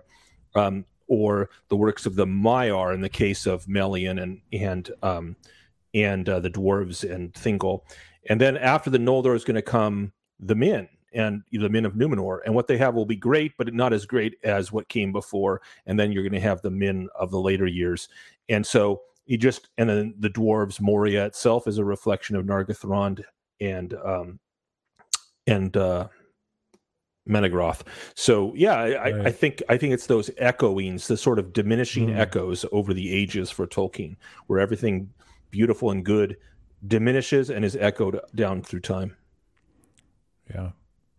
um, 0.56 0.86
or 1.08 1.50
the 1.68 1.76
works 1.76 2.06
of 2.06 2.16
the 2.16 2.26
Maiar 2.26 2.94
in 2.94 3.02
the 3.02 3.10
case 3.10 3.46
of 3.46 3.68
Melian 3.68 4.18
and 4.18 4.40
and 4.54 4.90
um, 5.04 5.36
and 5.94 6.30
uh, 6.30 6.40
the 6.40 6.50
dwarves 6.50 7.04
and 7.04 7.34
Thingol. 7.34 7.82
And 8.30 8.40
then 8.40 8.56
after 8.56 8.90
the 8.90 8.98
Noldor 8.98 9.36
is 9.36 9.44
going 9.44 9.56
to 9.56 9.62
come 9.62 10.14
the 10.42 10.56
men 10.56 10.90
and 11.14 11.44
the 11.52 11.70
men 11.70 11.86
of 11.86 11.94
Numenor, 11.94 12.40
and 12.46 12.56
what 12.56 12.68
they 12.68 12.78
have 12.78 12.96
will 12.96 13.06
be 13.06 13.16
great, 13.16 13.54
but 13.58 13.74
not 13.74 13.94
as 13.94 14.06
great 14.06 14.38
as 14.44 14.72
what 14.72 14.88
came 14.88 15.12
before. 15.12 15.62
And 15.86 16.00
then 16.00 16.12
you're 16.12 16.24
going 16.24 16.34
to 16.34 16.40
have 16.40 16.62
the 16.62 16.72
men 16.72 17.10
of 17.16 17.32
the 17.32 17.40
later 17.40 17.68
years, 17.68 18.10
and 18.50 18.66
so 18.66 19.02
you 19.26 19.38
just 19.38 19.70
and 19.78 19.90
then 19.90 20.14
the 20.20 20.30
dwarves 20.30 20.82
Moria 20.82 21.26
itself 21.26 21.68
is 21.68 21.78
a 21.78 21.86
reflection 21.86 22.36
of 22.36 22.46
Nargothrond 22.46 23.24
and 23.60 23.94
um 23.94 24.40
and 25.48 25.76
uh 25.78 26.08
Menegroth. 27.30 27.82
So 28.16 28.54
yeah, 28.56 28.74
I, 28.74 29.12
right. 29.12 29.28
I, 29.28 29.32
think 29.32 29.62
I 29.70 29.78
think 29.78 29.94
it's 29.94 30.08
those 30.08 30.30
echoings, 30.32 31.08
the 31.08 31.18
sort 31.18 31.38
of 31.38 31.54
diminishing 31.54 32.10
mm. 32.10 32.18
echoes 32.18 32.66
over 32.72 32.94
the 32.94 33.14
ages 33.14 33.52
for 33.52 33.68
Tolkien, 33.68 34.16
where 34.48 34.60
everything 34.60 35.14
beautiful 35.52 35.92
and 35.92 36.04
good 36.04 36.38
diminishes 36.88 37.50
and 37.52 37.64
is 37.64 37.76
echoed 37.76 38.20
down 38.34 38.64
through 38.64 38.80
time. 38.80 39.16
Yeah, 40.54 40.70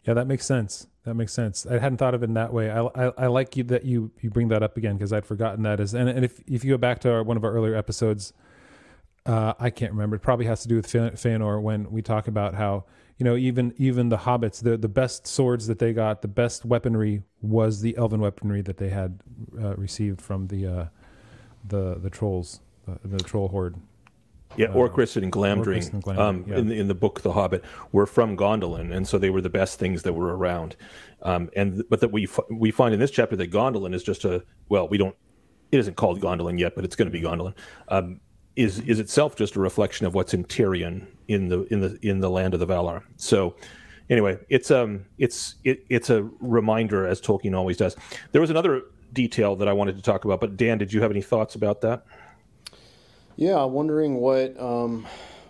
yeah, 0.04 0.14
that 0.14 0.26
makes 0.26 0.46
sense. 0.46 0.86
That 1.04 1.14
makes 1.14 1.32
sense. 1.32 1.66
I 1.66 1.78
hadn't 1.78 1.98
thought 1.98 2.14
of 2.14 2.22
it 2.22 2.26
in 2.26 2.34
that 2.34 2.52
way. 2.52 2.70
I, 2.70 2.82
I, 2.82 3.12
I 3.18 3.26
like 3.26 3.56
you 3.56 3.64
that 3.64 3.84
you 3.84 4.12
you 4.20 4.30
bring 4.30 4.48
that 4.48 4.62
up 4.62 4.76
again 4.76 4.96
because 4.96 5.12
I'd 5.12 5.26
forgotten 5.26 5.62
that. 5.64 5.80
As 5.80 5.94
and, 5.94 6.08
and 6.08 6.24
if 6.24 6.40
if 6.46 6.64
you 6.64 6.72
go 6.72 6.78
back 6.78 7.00
to 7.00 7.12
our, 7.12 7.22
one 7.22 7.36
of 7.36 7.44
our 7.44 7.52
earlier 7.52 7.74
episodes, 7.74 8.32
uh, 9.26 9.54
I 9.58 9.70
can't 9.70 9.92
remember. 9.92 10.16
It 10.16 10.20
probably 10.20 10.46
has 10.46 10.62
to 10.62 10.68
do 10.68 10.76
with 10.76 10.86
Feanor 10.86 11.60
when 11.60 11.90
we 11.90 12.02
talk 12.02 12.28
about 12.28 12.54
how 12.54 12.84
you 13.18 13.24
know 13.24 13.36
even 13.36 13.74
even 13.78 14.08
the 14.08 14.18
hobbits 14.18 14.62
the 14.62 14.76
the 14.76 14.88
best 14.88 15.26
swords 15.26 15.66
that 15.66 15.78
they 15.80 15.92
got, 15.92 16.22
the 16.22 16.28
best 16.28 16.64
weaponry 16.64 17.22
was 17.40 17.80
the 17.80 17.96
elven 17.96 18.20
weaponry 18.20 18.62
that 18.62 18.76
they 18.76 18.90
had 18.90 19.20
uh, 19.60 19.74
received 19.76 20.20
from 20.20 20.46
the 20.48 20.66
uh, 20.66 20.86
the 21.66 21.98
the 22.00 22.10
trolls, 22.10 22.60
the 23.04 23.18
troll 23.18 23.48
horde. 23.48 23.76
Yeah, 24.56 24.66
uh, 24.66 24.74
Orcrist 24.74 25.16
and 25.16 25.32
Glamdring, 25.32 25.92
and 25.92 26.02
Glamdring 26.02 26.18
um, 26.18 26.44
yeah. 26.46 26.58
in, 26.58 26.68
the, 26.68 26.80
in 26.80 26.88
the 26.88 26.94
book 26.94 27.22
The 27.22 27.32
Hobbit, 27.32 27.64
were 27.92 28.06
from 28.06 28.36
Gondolin, 28.36 28.94
and 28.94 29.06
so 29.06 29.18
they 29.18 29.30
were 29.30 29.40
the 29.40 29.50
best 29.50 29.78
things 29.78 30.02
that 30.02 30.12
were 30.12 30.36
around. 30.36 30.76
Um, 31.22 31.50
and 31.56 31.84
but 31.88 32.00
that 32.00 32.10
we 32.10 32.28
we 32.50 32.70
find 32.70 32.92
in 32.94 33.00
this 33.00 33.10
chapter 33.10 33.36
that 33.36 33.50
Gondolin 33.50 33.94
is 33.94 34.02
just 34.02 34.24
a 34.24 34.44
well, 34.68 34.88
we 34.88 34.98
don't 34.98 35.16
it 35.70 35.78
isn't 35.78 35.96
called 35.96 36.20
Gondolin 36.20 36.58
yet, 36.58 36.74
but 36.74 36.84
it's 36.84 36.94
going 36.94 37.10
to 37.10 37.12
be 37.12 37.24
Gondolin. 37.24 37.54
Um, 37.88 38.20
is 38.56 38.80
is 38.80 39.00
itself 39.00 39.34
just 39.36 39.56
a 39.56 39.60
reflection 39.60 40.06
of 40.06 40.14
what's 40.14 40.34
in 40.34 40.44
Tirion 40.44 41.06
in 41.28 41.48
the 41.48 41.62
in 41.72 41.80
the 41.80 41.98
in 42.02 42.20
the 42.20 42.28
land 42.28 42.54
of 42.54 42.60
the 42.60 42.66
Valar. 42.66 43.02
So 43.16 43.56
anyway, 44.10 44.38
it's 44.48 44.70
um 44.70 45.06
it's 45.18 45.56
it, 45.64 45.84
it's 45.88 46.10
a 46.10 46.28
reminder 46.40 47.06
as 47.06 47.20
Tolkien 47.20 47.56
always 47.56 47.78
does. 47.78 47.96
There 48.32 48.40
was 48.40 48.50
another 48.50 48.82
detail 49.12 49.56
that 49.56 49.68
I 49.68 49.72
wanted 49.72 49.96
to 49.96 50.02
talk 50.02 50.24
about, 50.24 50.40
but 50.40 50.56
Dan, 50.56 50.78
did 50.78 50.92
you 50.92 51.00
have 51.02 51.10
any 51.10 51.22
thoughts 51.22 51.54
about 51.54 51.80
that? 51.82 52.04
Yeah, 53.42 53.64
I'm 53.64 53.72
wondering 53.72 54.18
what 54.18 54.56
um, 54.56 55.04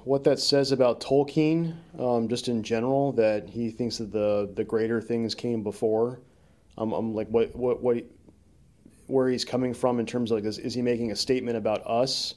what 0.04 0.24
that 0.24 0.38
says 0.40 0.72
about 0.72 1.02
Tolkien, 1.02 1.76
um, 1.98 2.26
just 2.26 2.48
in 2.48 2.62
general, 2.62 3.12
that 3.12 3.50
he 3.50 3.68
thinks 3.68 3.98
that 3.98 4.10
the 4.10 4.50
the 4.54 4.64
greater 4.64 5.02
things 5.02 5.34
came 5.34 5.62
before. 5.62 6.18
Um, 6.78 6.94
I'm 6.94 7.14
like, 7.14 7.28
what 7.28 7.54
what 7.54 7.82
what, 7.82 8.02
where 9.08 9.28
he's 9.28 9.44
coming 9.44 9.74
from 9.74 10.00
in 10.00 10.06
terms 10.06 10.30
of 10.30 10.38
like, 10.38 10.46
is, 10.46 10.56
is 10.56 10.72
he 10.72 10.80
making 10.80 11.12
a 11.12 11.16
statement 11.16 11.58
about 11.58 11.86
us, 11.86 12.36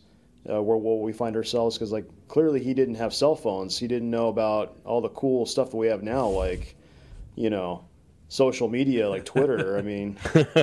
uh, 0.50 0.62
where 0.62 0.76
where 0.76 0.98
we 0.98 1.13
find 1.13 1.38
ourselves? 1.38 1.78
Because 1.78 1.94
like 1.94 2.06
clearly 2.28 2.62
he 2.62 2.74
didn't 2.74 2.96
have 2.96 3.13
cell 3.13 3.34
phones, 3.34 3.80
he 3.80 3.88
didn't 3.88 4.12
know 4.12 4.28
about 4.28 4.76
all 4.84 5.00
the 5.00 5.08
cool 5.08 5.46
stuff 5.46 5.72
that 5.72 5.78
we 5.78 5.88
have 5.88 6.04
now, 6.04 6.28
like 6.28 6.76
you 7.36 7.50
know 7.50 7.86
social 8.27 8.67
media 8.67 9.09
like 9.09 9.25
Twitter. 9.25 9.77
I 9.77 9.81
mean, 9.81 10.17
we're, 10.33 10.43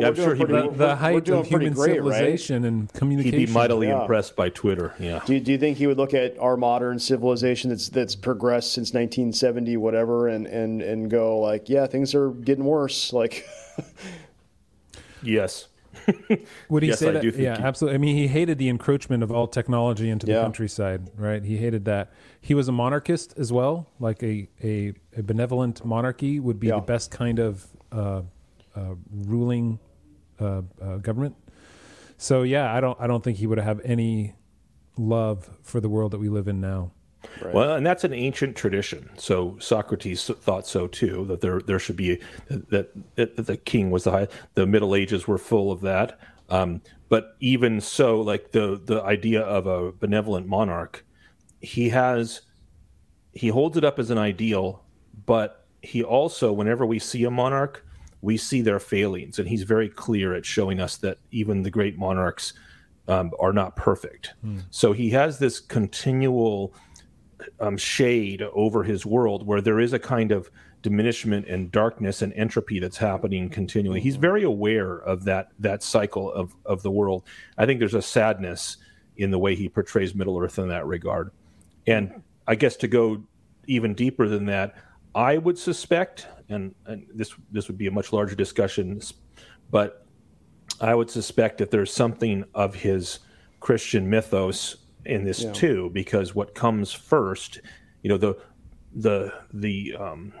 yeah, 0.00 0.10
we're 0.10 0.14
sure 0.14 0.36
pretty, 0.36 0.52
the, 0.52 0.70
the 0.70 0.96
height 0.96 1.28
of 1.28 1.46
human 1.46 1.72
great, 1.72 1.94
civilization 1.94 2.62
right? 2.62 2.68
and 2.68 2.92
communication. 2.92 3.38
He'd 3.38 3.46
be 3.46 3.52
mightily 3.52 3.88
yeah. 3.88 4.00
impressed 4.00 4.36
by 4.36 4.48
Twitter. 4.48 4.94
Yeah. 4.98 5.22
Do, 5.24 5.38
do 5.38 5.52
you 5.52 5.58
think 5.58 5.78
he 5.78 5.86
would 5.86 5.98
look 5.98 6.14
at 6.14 6.38
our 6.38 6.56
modern 6.56 6.98
civilization 6.98 7.70
that's 7.70 7.88
that's 7.88 8.14
progressed 8.14 8.72
since 8.72 8.88
1970, 8.88 9.76
whatever, 9.76 10.28
and 10.28 10.46
and 10.46 10.82
and 10.82 11.10
go 11.10 11.38
like, 11.38 11.68
yeah, 11.68 11.86
things 11.86 12.14
are 12.14 12.30
getting 12.30 12.64
worse. 12.64 13.12
Like, 13.12 13.48
yes. 15.22 15.68
Would 16.68 16.82
he 16.82 16.90
yes, 16.90 16.98
say 17.00 17.08
I 17.08 17.12
that? 17.12 17.24
yeah, 17.24 17.56
he... 17.56 17.62
absolutely. 17.62 17.94
I 17.94 17.98
mean, 17.98 18.16
he 18.16 18.28
hated 18.28 18.58
the 18.58 18.68
encroachment 18.68 19.22
of 19.22 19.30
all 19.30 19.46
technology 19.46 20.08
into 20.08 20.26
the 20.26 20.32
yeah. 20.32 20.42
countryside, 20.42 21.10
right? 21.16 21.42
He 21.42 21.56
hated 21.56 21.84
that. 21.86 22.12
He 22.40 22.54
was 22.54 22.68
a 22.68 22.72
monarchist 22.72 23.34
as 23.36 23.52
well, 23.52 23.88
like 23.98 24.22
a 24.22 24.48
a, 24.62 24.94
a 25.16 25.22
benevolent 25.22 25.84
monarchy 25.84 26.40
would 26.40 26.60
be 26.60 26.68
yeah. 26.68 26.76
the 26.76 26.80
best 26.82 27.10
kind 27.10 27.38
of 27.38 27.66
uh, 27.92 28.22
uh, 28.74 28.94
ruling 29.10 29.78
uh, 30.40 30.62
uh, 30.80 30.96
government. 30.98 31.36
So 32.16 32.42
yeah, 32.42 32.72
I 32.74 32.80
don't 32.80 32.98
I 33.00 33.06
don't 33.06 33.22
think 33.22 33.38
he 33.38 33.46
would 33.46 33.58
have 33.58 33.80
any 33.84 34.34
love 34.96 35.50
for 35.62 35.80
the 35.80 35.88
world 35.88 36.12
that 36.12 36.18
we 36.18 36.28
live 36.28 36.48
in 36.48 36.60
now. 36.60 36.92
Right. 37.42 37.54
Well, 37.54 37.74
and 37.74 37.86
that's 37.86 38.04
an 38.04 38.12
ancient 38.12 38.56
tradition. 38.56 39.10
So 39.16 39.56
Socrates 39.58 40.24
thought 40.24 40.66
so 40.66 40.86
too 40.86 41.24
that 41.26 41.40
there 41.40 41.60
there 41.60 41.78
should 41.78 41.96
be 41.96 42.20
that, 42.48 42.90
that 43.16 43.36
the 43.36 43.56
king 43.56 43.90
was 43.90 44.04
the 44.04 44.12
high. 44.12 44.28
The 44.54 44.66
Middle 44.66 44.94
Ages 44.94 45.26
were 45.26 45.38
full 45.38 45.70
of 45.72 45.80
that. 45.82 46.18
Um, 46.48 46.80
but 47.08 47.36
even 47.40 47.80
so, 47.80 48.20
like 48.20 48.52
the 48.52 48.80
the 48.82 49.02
idea 49.02 49.42
of 49.42 49.66
a 49.66 49.92
benevolent 49.92 50.46
monarch, 50.46 51.04
he 51.60 51.88
has 51.90 52.42
he 53.32 53.48
holds 53.48 53.76
it 53.76 53.84
up 53.84 53.98
as 53.98 54.10
an 54.10 54.18
ideal, 54.18 54.82
but 55.26 55.66
he 55.82 56.02
also, 56.02 56.52
whenever 56.52 56.84
we 56.84 56.98
see 56.98 57.24
a 57.24 57.30
monarch, 57.30 57.84
we 58.20 58.36
see 58.36 58.62
their 58.62 58.80
failings, 58.80 59.38
and 59.38 59.48
he's 59.48 59.62
very 59.62 59.88
clear 59.88 60.34
at 60.34 60.44
showing 60.44 60.80
us 60.80 60.96
that 60.96 61.18
even 61.30 61.62
the 61.62 61.70
great 61.70 61.96
monarchs 61.96 62.52
um, 63.06 63.30
are 63.38 63.52
not 63.52 63.76
perfect. 63.76 64.34
Mm. 64.44 64.62
So 64.70 64.92
he 64.92 65.10
has 65.10 65.38
this 65.38 65.60
continual 65.60 66.74
um, 67.60 67.76
shade 67.76 68.42
over 68.42 68.82
his 68.82 69.06
world 69.06 69.46
where 69.46 69.60
there 69.60 69.78
is 69.78 69.92
a 69.92 69.98
kind 69.98 70.32
of 70.32 70.50
diminishment 70.82 71.46
and 71.46 71.72
darkness 71.72 72.22
and 72.22 72.32
entropy 72.34 72.78
that's 72.78 72.98
happening 72.98 73.48
continually. 73.48 74.00
He's 74.00 74.16
very 74.16 74.42
aware 74.42 74.98
of 74.98 75.24
that 75.24 75.50
that 75.58 75.82
cycle 75.82 76.32
of 76.32 76.54
of 76.64 76.82
the 76.82 76.90
world. 76.90 77.22
I 77.56 77.66
think 77.66 77.78
there's 77.78 77.94
a 77.94 78.02
sadness 78.02 78.76
in 79.16 79.30
the 79.30 79.38
way 79.38 79.54
he 79.54 79.68
portrays 79.68 80.14
Middle 80.14 80.38
Earth 80.38 80.58
in 80.58 80.68
that 80.68 80.86
regard. 80.86 81.30
And 81.88 82.22
I 82.46 82.54
guess 82.54 82.76
to 82.76 82.88
go 82.88 83.22
even 83.66 83.94
deeper 83.94 84.28
than 84.28 84.46
that, 84.46 84.74
I 85.14 85.38
would 85.38 85.58
suspect, 85.58 86.26
and, 86.48 86.74
and 86.86 87.06
this 87.14 87.34
this 87.50 87.68
would 87.68 87.78
be 87.78 87.86
a 87.86 87.90
much 87.90 88.12
larger 88.12 88.34
discussion, 88.34 89.00
but 89.70 90.06
I 90.80 90.94
would 90.94 91.10
suspect 91.10 91.58
that 91.58 91.70
there's 91.70 91.92
something 91.92 92.44
of 92.54 92.74
his 92.74 93.20
Christian 93.60 94.08
mythos 94.08 94.76
in 95.04 95.24
this 95.24 95.42
yeah. 95.42 95.52
too, 95.52 95.90
because 95.92 96.34
what 96.34 96.54
comes 96.54 96.92
first, 96.92 97.60
you 98.02 98.08
know, 98.08 98.18
the 98.18 98.36
the 98.94 99.32
the 99.52 99.96
um, 99.98 100.32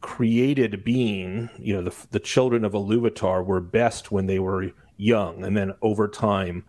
created 0.00 0.84
being, 0.84 1.48
you 1.58 1.74
know, 1.74 1.82
the 1.82 1.94
the 2.10 2.20
children 2.20 2.64
of 2.64 2.72
Iluvatar 2.72 3.44
were 3.44 3.60
best 3.60 4.12
when 4.12 4.26
they 4.26 4.38
were 4.38 4.72
young, 4.96 5.44
and 5.44 5.56
then 5.56 5.72
over 5.82 6.08
time, 6.08 6.64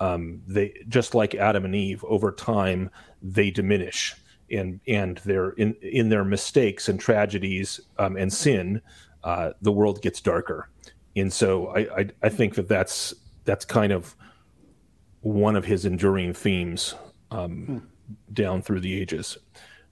um, 0.00 0.40
they 0.46 0.74
just 0.88 1.14
like 1.14 1.34
Adam 1.34 1.64
and 1.64 1.74
Eve, 1.74 2.02
over 2.04 2.32
time 2.32 2.90
they 3.22 3.50
diminish, 3.50 4.16
and 4.50 4.80
and 4.88 5.18
they're 5.18 5.50
in 5.50 5.74
in 5.82 6.08
their 6.08 6.24
mistakes 6.24 6.88
and 6.88 6.98
tragedies 6.98 7.80
um, 7.98 8.16
and 8.16 8.32
sin, 8.32 8.80
uh, 9.22 9.50
the 9.60 9.70
world 9.70 10.00
gets 10.02 10.20
darker, 10.20 10.70
and 11.14 11.32
so 11.32 11.68
I, 11.68 11.80
I 12.00 12.10
I 12.22 12.28
think 12.30 12.54
that 12.54 12.66
that's 12.66 13.14
that's 13.44 13.66
kind 13.66 13.92
of 13.92 14.16
one 15.20 15.54
of 15.54 15.66
his 15.66 15.84
enduring 15.84 16.32
themes 16.32 16.94
um, 17.30 17.64
hmm. 17.66 17.78
down 18.32 18.62
through 18.62 18.80
the 18.80 18.98
ages. 18.98 19.36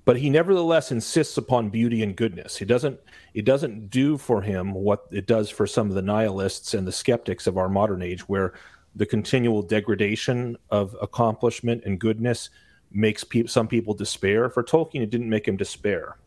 But 0.06 0.16
he 0.16 0.30
nevertheless 0.30 0.90
insists 0.90 1.36
upon 1.36 1.68
beauty 1.68 2.02
and 2.02 2.16
goodness. 2.16 2.56
He 2.56 2.64
doesn't 2.64 2.98
it 3.34 3.44
doesn't 3.44 3.90
do 3.90 4.16
for 4.16 4.40
him 4.40 4.72
what 4.72 5.04
it 5.10 5.26
does 5.26 5.50
for 5.50 5.66
some 5.66 5.90
of 5.90 5.94
the 5.94 6.00
nihilists 6.00 6.72
and 6.72 6.86
the 6.86 6.92
skeptics 6.92 7.46
of 7.46 7.58
our 7.58 7.68
modern 7.68 8.00
age, 8.00 8.26
where 8.26 8.54
the 8.98 9.06
continual 9.06 9.62
degradation 9.62 10.56
of 10.70 10.94
accomplishment 11.00 11.84
and 11.84 11.98
goodness 11.98 12.50
makes 12.90 13.24
pe- 13.24 13.46
some 13.46 13.66
people 13.66 13.94
despair. 13.94 14.50
For 14.50 14.62
Tolkien, 14.62 15.00
it 15.00 15.10
didn't 15.10 15.30
make 15.30 15.48
him 15.48 15.56
despair, 15.56 16.18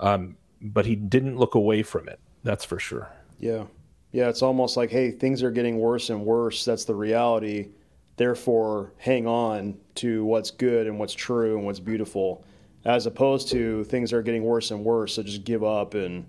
um, 0.00 0.36
but 0.60 0.84
he 0.84 0.94
didn't 0.94 1.38
look 1.38 1.54
away 1.54 1.82
from 1.82 2.08
it. 2.08 2.20
That's 2.42 2.64
for 2.64 2.78
sure. 2.78 3.08
Yeah, 3.38 3.64
yeah. 4.12 4.28
It's 4.28 4.42
almost 4.42 4.76
like, 4.76 4.90
hey, 4.90 5.10
things 5.10 5.42
are 5.42 5.50
getting 5.50 5.78
worse 5.78 6.10
and 6.10 6.24
worse. 6.24 6.64
That's 6.64 6.84
the 6.84 6.94
reality 6.94 7.68
therefore 8.18 8.92
hang 8.98 9.26
on 9.26 9.78
to 9.94 10.24
what's 10.24 10.50
good 10.50 10.86
and 10.86 10.98
what's 10.98 11.14
true 11.14 11.56
and 11.56 11.64
what's 11.64 11.80
beautiful 11.80 12.44
as 12.84 13.06
opposed 13.06 13.48
to 13.48 13.84
things 13.84 14.12
are 14.12 14.22
getting 14.22 14.42
worse 14.42 14.70
and 14.70 14.84
worse 14.84 15.14
so 15.14 15.22
just 15.22 15.44
give 15.44 15.64
up 15.64 15.94
and 15.94 16.26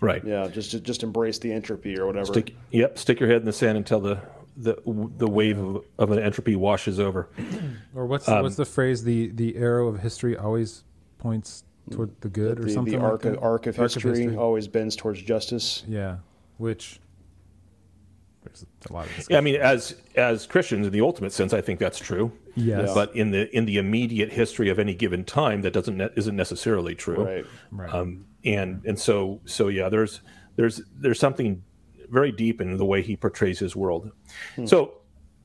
right 0.00 0.24
yeah 0.24 0.46
just 0.46 0.82
just 0.84 1.02
embrace 1.02 1.38
the 1.38 1.52
entropy 1.52 1.98
or 1.98 2.06
whatever 2.06 2.26
stick, 2.26 2.54
yep 2.70 2.96
stick 2.96 3.20
your 3.20 3.28
head 3.28 3.40
in 3.40 3.44
the 3.44 3.52
sand 3.52 3.76
until 3.76 4.00
the 4.00 4.18
the 4.56 4.76
the 5.16 5.28
wave 5.28 5.58
of, 5.58 5.84
of 5.98 6.10
an 6.10 6.18
entropy 6.18 6.56
washes 6.56 7.00
over 7.00 7.28
or 7.94 8.06
what's 8.06 8.28
um, 8.28 8.42
what's 8.42 8.56
the 8.56 8.64
phrase 8.64 9.04
the 9.04 9.28
the 9.28 9.56
arrow 9.56 9.88
of 9.88 10.00
history 10.00 10.36
always 10.36 10.84
points 11.18 11.64
toward 11.90 12.10
the 12.20 12.28
good 12.28 12.60
or 12.60 12.64
the, 12.64 12.70
something 12.70 12.98
the 12.98 13.04
arc, 13.04 13.24
like 13.24 13.34
of, 13.34 13.42
arc, 13.42 13.66
of, 13.66 13.78
arc 13.78 13.92
history 13.94 14.10
of 14.10 14.16
history 14.16 14.36
always 14.36 14.68
bends 14.68 14.94
towards 14.94 15.22
justice 15.22 15.84
yeah 15.88 16.16
which 16.58 17.00
there's 18.44 18.66
a 18.90 18.92
lot 18.92 19.06
of 19.06 19.30
yeah, 19.30 19.38
I 19.38 19.40
mean, 19.40 19.56
as 19.56 19.94
as 20.16 20.46
Christians, 20.46 20.86
in 20.86 20.92
the 20.92 21.00
ultimate 21.00 21.32
sense, 21.32 21.52
I 21.52 21.60
think 21.60 21.78
that's 21.78 21.98
true. 21.98 22.32
Yes. 22.56 22.92
But 22.92 23.14
in 23.14 23.30
the 23.30 23.54
in 23.56 23.66
the 23.66 23.78
immediate 23.78 24.32
history 24.32 24.68
of 24.68 24.78
any 24.78 24.94
given 24.94 25.24
time, 25.24 25.62
that 25.62 25.72
doesn't 25.72 25.96
ne- 25.96 26.10
isn't 26.16 26.34
necessarily 26.34 26.94
true. 26.94 27.24
Right. 27.24 27.46
Right. 27.70 27.94
Um, 27.94 28.26
and 28.44 28.84
and 28.84 28.98
so 28.98 29.40
so 29.44 29.68
yeah, 29.68 29.88
there's 29.88 30.20
there's 30.56 30.82
there's 30.96 31.20
something 31.20 31.62
very 32.12 32.30
deep 32.30 32.60
in 32.60 32.76
the 32.76 32.84
way 32.84 33.02
he 33.02 33.16
portrays 33.16 33.58
his 33.58 33.74
world. 33.74 34.12
Hmm. 34.54 34.66
So 34.66 34.94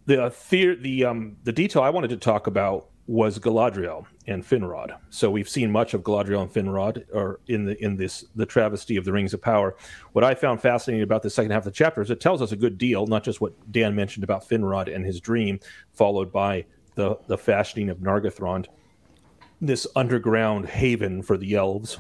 the 0.05 0.34
the 0.49 0.78
the 0.80 1.05
um 1.05 1.38
the 1.43 1.53
detail 1.53 1.82
I 1.82 1.89
wanted 1.89 2.09
to 2.09 2.18
talk 2.18 2.47
about 2.47 2.89
was 3.07 3.39
Galadriel 3.39 4.05
and 4.28 4.43
Finrod. 4.43 4.97
So 5.09 5.32
we've 5.32 5.47
seen 5.47 5.72
much 5.72 5.93
of 5.93 6.03
Galadriel 6.03 6.41
and 6.41 6.51
Finrod, 6.51 7.05
or 7.13 7.39
in 7.47 7.65
the 7.65 7.82
in 7.84 7.95
this 7.95 8.26
the 8.36 8.45
travesty 8.45 8.97
of 8.97 9.05
the 9.05 9.13
Rings 9.13 9.34
of 9.34 9.41
Power. 9.41 9.78
What 10.11 10.26
I 10.26 10.36
found 10.36 10.61
fascinating 10.61 11.03
about 11.03 11.24
the 11.24 11.30
second 11.30 11.51
half 11.51 11.61
of 11.61 11.65
the 11.65 11.72
chapter 11.72 12.01
is 12.01 12.11
it 12.11 12.20
tells 12.20 12.41
us 12.41 12.51
a 12.51 12.57
good 12.57 12.78
deal, 12.78 13.07
not 13.07 13.24
just 13.24 13.39
what 13.39 13.53
Dan 13.72 13.95
mentioned 13.95 14.26
about 14.26 14.47
Finrod 14.47 14.93
and 14.93 15.05
his 15.05 15.22
dream, 15.22 15.59
followed 15.93 16.32
by 16.32 16.65
the 16.95 17.18
the 17.28 17.38
fashioning 17.38 17.89
of 17.89 17.99
Nargothrond, 17.99 18.65
this 19.61 19.88
underground 19.95 20.68
haven 20.68 21.22
for 21.22 21.38
the 21.38 21.55
elves. 21.55 21.99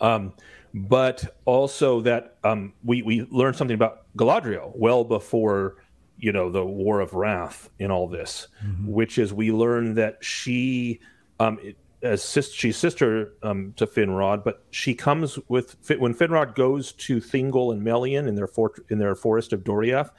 Um, 0.00 0.34
but 0.74 1.36
also 1.44 2.00
that 2.00 2.36
um, 2.44 2.72
we 2.84 3.02
we 3.02 3.22
learned 3.30 3.56
something 3.56 3.74
about 3.74 4.06
Galadriel 4.16 4.72
well 4.74 5.04
before 5.04 5.76
you 6.18 6.32
know 6.32 6.50
the 6.50 6.64
war 6.64 7.00
of 7.00 7.14
wrath 7.14 7.70
in 7.78 7.90
all 7.90 8.08
this 8.08 8.48
mm-hmm. 8.64 8.86
which 8.86 9.18
is 9.18 9.32
we 9.32 9.50
learn 9.50 9.94
that 9.94 10.18
she 10.22 11.00
um 11.40 11.58
as 12.02 12.22
sis, 12.22 12.52
she's 12.52 12.76
sister 12.76 13.34
um, 13.42 13.72
to 13.76 13.86
Finrod, 13.86 14.42
but 14.42 14.64
she 14.70 14.94
comes 14.94 15.38
with 15.48 15.76
when 15.98 16.14
Finrod 16.14 16.54
goes 16.54 16.92
to 16.92 17.20
Thingol 17.20 17.72
and 17.72 17.82
Melian 17.82 18.26
in 18.26 18.34
their 18.34 18.48
fort, 18.48 18.84
in 18.90 18.98
their 18.98 19.14
forest 19.14 19.52
of 19.52 19.62
Doriath, 19.62 20.10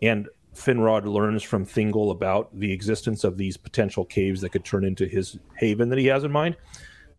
and 0.00 0.28
Finrod 0.54 1.06
learns 1.06 1.42
from 1.42 1.66
Thingol 1.66 2.12
about 2.12 2.56
the 2.58 2.72
existence 2.72 3.24
of 3.24 3.36
these 3.36 3.56
potential 3.56 4.04
caves 4.04 4.40
that 4.40 4.50
could 4.50 4.64
turn 4.64 4.84
into 4.84 5.06
his 5.06 5.38
haven 5.56 5.88
that 5.88 5.98
he 5.98 6.06
has 6.06 6.22
in 6.22 6.30
mind. 6.30 6.56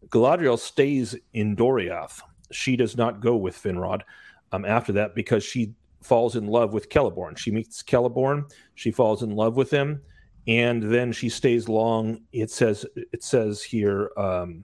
Galadriel 0.10 0.58
stays 0.58 1.16
in 1.34 1.56
Doriath. 1.56 2.22
She 2.52 2.76
does 2.76 2.98
not 2.98 3.22
go 3.22 3.36
with 3.36 3.62
Finrod 3.62 4.02
um, 4.52 4.66
after 4.66 4.92
that 4.94 5.16
because 5.16 5.44
she 5.44 5.74
falls 6.02 6.36
in 6.36 6.48
love 6.48 6.74
with 6.74 6.90
Celeborn. 6.90 7.38
She 7.38 7.52
meets 7.52 7.84
Celeborn, 7.84 8.52
she 8.76 8.92
falls 8.92 9.24
in 9.24 9.36
love 9.36 9.56
with 9.56 9.72
him, 9.72 10.02
and 10.48 10.84
then 10.84 11.12
she 11.12 11.30
stays 11.30 11.68
long. 11.68 12.22
It 12.32 12.52
says 12.52 12.86
it 12.96 13.24
says 13.24 13.64
here 13.64 14.12
um, 14.18 14.64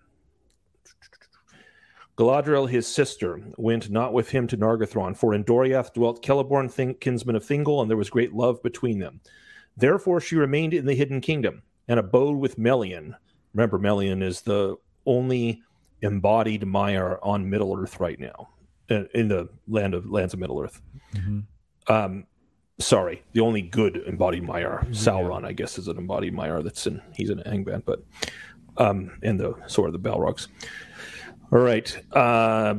Galadriel, 2.17 2.69
his 2.69 2.85
sister, 2.85 3.41
went 3.57 3.89
not 3.89 4.13
with 4.13 4.29
him 4.29 4.45
to 4.47 4.57
Nargothrond, 4.57 5.17
for 5.17 5.33
in 5.33 5.43
Doriath 5.43 5.93
dwelt 5.93 6.23
Celeborn, 6.23 6.99
kinsman 6.99 7.35
of 7.35 7.43
Thingol, 7.43 7.81
and 7.81 7.89
there 7.89 7.97
was 7.97 8.11
great 8.11 8.33
love 8.33 8.61
between 8.61 8.99
them. 8.99 9.21
Therefore 9.75 10.21
she 10.21 10.35
remained 10.35 10.73
in 10.73 10.85
the 10.85 10.93
hidden 10.93 11.21
kingdom 11.21 11.63
and 11.87 11.99
abode 11.99 12.37
with 12.37 12.57
Melian. 12.57 13.15
Remember, 13.53 13.79
Melian 13.79 14.21
is 14.21 14.41
the 14.41 14.77
only 15.05 15.63
embodied 16.01 16.61
Maiar 16.61 17.19
on 17.21 17.49
Middle 17.49 17.77
Earth 17.77 17.99
right 17.99 18.19
now, 18.19 18.49
in 18.89 19.27
the 19.27 19.49
land 19.67 19.93
of 19.93 20.09
lands 20.09 20.33
of 20.33 20.39
Middle 20.39 20.59
Earth. 20.59 20.81
Mm-hmm. 21.13 21.91
Um, 21.91 22.25
sorry, 22.79 23.23
the 23.33 23.41
only 23.41 23.61
good 23.61 24.03
embodied 24.07 24.43
Maiar, 24.43 24.87
Sauron, 24.89 25.41
yeah. 25.41 25.47
I 25.47 25.51
guess, 25.53 25.77
is 25.77 25.87
an 25.87 25.97
embodied 25.97 26.33
Maiar 26.33 26.63
that's 26.63 26.87
in. 26.87 27.01
He's 27.15 27.29
in 27.29 27.39
Angband, 27.39 27.85
but 27.85 28.03
um, 28.77 29.11
and 29.23 29.39
the 29.39 29.55
sort 29.67 29.93
of 29.93 30.01
the 30.01 30.09
Balrogs. 30.09 30.47
All 31.51 31.59
right. 31.59 32.15
Uh, 32.15 32.75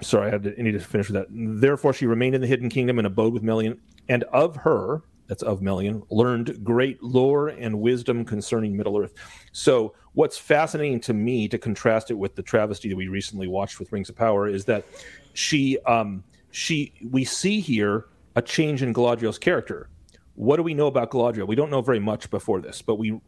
sorry, 0.00 0.28
I, 0.28 0.30
had 0.30 0.44
to, 0.44 0.58
I 0.58 0.62
need 0.62 0.72
to 0.72 0.80
finish 0.80 1.08
with 1.10 1.14
that. 1.14 1.26
Therefore, 1.30 1.92
she 1.92 2.06
remained 2.06 2.34
in 2.34 2.40
the 2.40 2.46
hidden 2.46 2.68
kingdom 2.68 2.98
and 2.98 3.06
abode 3.06 3.32
with 3.32 3.42
Melian, 3.42 3.80
and 4.08 4.22
of 4.24 4.56
her, 4.56 5.02
that's 5.26 5.42
of 5.42 5.62
Melian, 5.62 6.02
learned 6.10 6.62
great 6.62 7.02
lore 7.02 7.48
and 7.48 7.80
wisdom 7.80 8.24
concerning 8.24 8.76
Middle 8.76 8.98
Earth. 8.98 9.14
So, 9.52 9.94
what's 10.12 10.38
fascinating 10.38 11.00
to 11.00 11.14
me 11.14 11.48
to 11.48 11.58
contrast 11.58 12.10
it 12.10 12.14
with 12.14 12.34
the 12.34 12.42
travesty 12.42 12.88
that 12.88 12.96
we 12.96 13.08
recently 13.08 13.48
watched 13.48 13.78
with 13.78 13.90
Rings 13.92 14.08
of 14.08 14.16
Power 14.16 14.48
is 14.48 14.64
that 14.66 14.84
she 15.32 15.78
um, 15.80 16.24
she 16.50 16.92
we 17.10 17.24
see 17.24 17.60
here 17.60 18.06
a 18.36 18.42
change 18.42 18.82
in 18.82 18.92
Galadriel's 18.92 19.38
character. 19.38 19.88
What 20.34 20.56
do 20.56 20.62
we 20.62 20.74
know 20.74 20.88
about 20.88 21.10
Galadriel? 21.10 21.46
We 21.46 21.54
don't 21.54 21.70
know 21.70 21.82
very 21.82 22.00
much 22.00 22.30
before 22.30 22.60
this, 22.60 22.82
but 22.82 22.96
we 22.96 23.20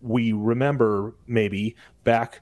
we 0.00 0.32
remember 0.32 1.14
maybe 1.26 1.76
back 2.04 2.40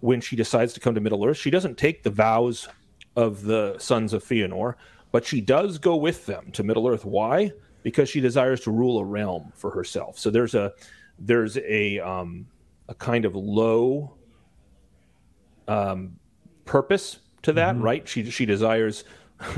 when 0.00 0.20
she 0.20 0.34
decides 0.34 0.72
to 0.72 0.80
come 0.80 0.94
to 0.94 1.00
Middle 1.00 1.24
Earth, 1.24 1.36
she 1.36 1.50
doesn't 1.50 1.78
take 1.78 2.02
the 2.02 2.10
vows 2.10 2.68
of 3.14 3.42
the 3.42 3.76
sons 3.78 4.12
of 4.12 4.24
Fëanor, 4.24 4.74
but 5.12 5.24
she 5.24 5.40
does 5.40 5.78
go 5.78 5.94
with 5.94 6.26
them 6.26 6.50
to 6.52 6.64
Middle 6.64 6.88
Earth. 6.88 7.04
Why? 7.04 7.52
Because 7.82 8.08
she 8.08 8.20
desires 8.20 8.60
to 8.62 8.70
rule 8.70 8.98
a 8.98 9.04
realm 9.04 9.52
for 9.54 9.70
herself. 9.70 10.18
So 10.18 10.30
there's 10.30 10.54
a 10.54 10.72
there's 11.18 11.58
a 11.58 11.98
um, 12.00 12.46
a 12.88 12.94
kind 12.94 13.24
of 13.24 13.34
low 13.34 14.14
um, 15.68 16.16
purpose 16.64 17.18
to 17.42 17.52
that, 17.54 17.74
mm-hmm. 17.74 17.84
right? 17.84 18.08
She 18.08 18.30
she 18.30 18.46
desires 18.46 19.04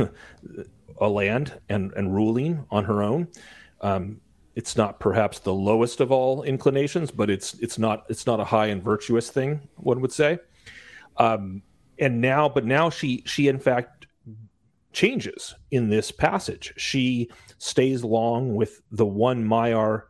a 1.01 1.09
land 1.09 1.61
and 1.69 1.93
and 1.93 2.15
ruling 2.15 2.65
on 2.71 2.85
her 2.85 3.03
own. 3.03 3.29
Um, 3.81 4.21
it's 4.55 4.77
not 4.77 5.01
perhaps 5.01 5.41
the 5.41 5.53
lowest 5.53 6.01
of 6.01 6.13
all 6.13 6.43
inclinations, 6.45 7.11
but 7.11 7.29
it's 7.29 7.55
it's 7.55 7.79
not 7.79 8.05
it's 8.09 8.27
not 8.27 8.41
a 8.41 8.45
high 8.45 8.67
and 8.67 8.83
virtuous 8.83 9.31
thing. 9.31 9.61
One 9.77 10.01
would 10.01 10.13
say. 10.13 10.39
Um, 11.17 11.63
and 11.99 12.21
now, 12.21 12.49
but 12.49 12.65
now 12.65 12.91
she 12.91 13.23
she 13.27 13.49
in 13.49 13.59
fact 13.59 14.07
changes 14.93 15.55
in 15.71 15.89
this 15.89 16.11
passage. 16.11 16.73
She 16.77 17.31
stays 17.59 18.05
long 18.05 18.55
with 18.55 18.83
the 18.91 19.07
one 19.07 19.45
Maiar 19.45 20.05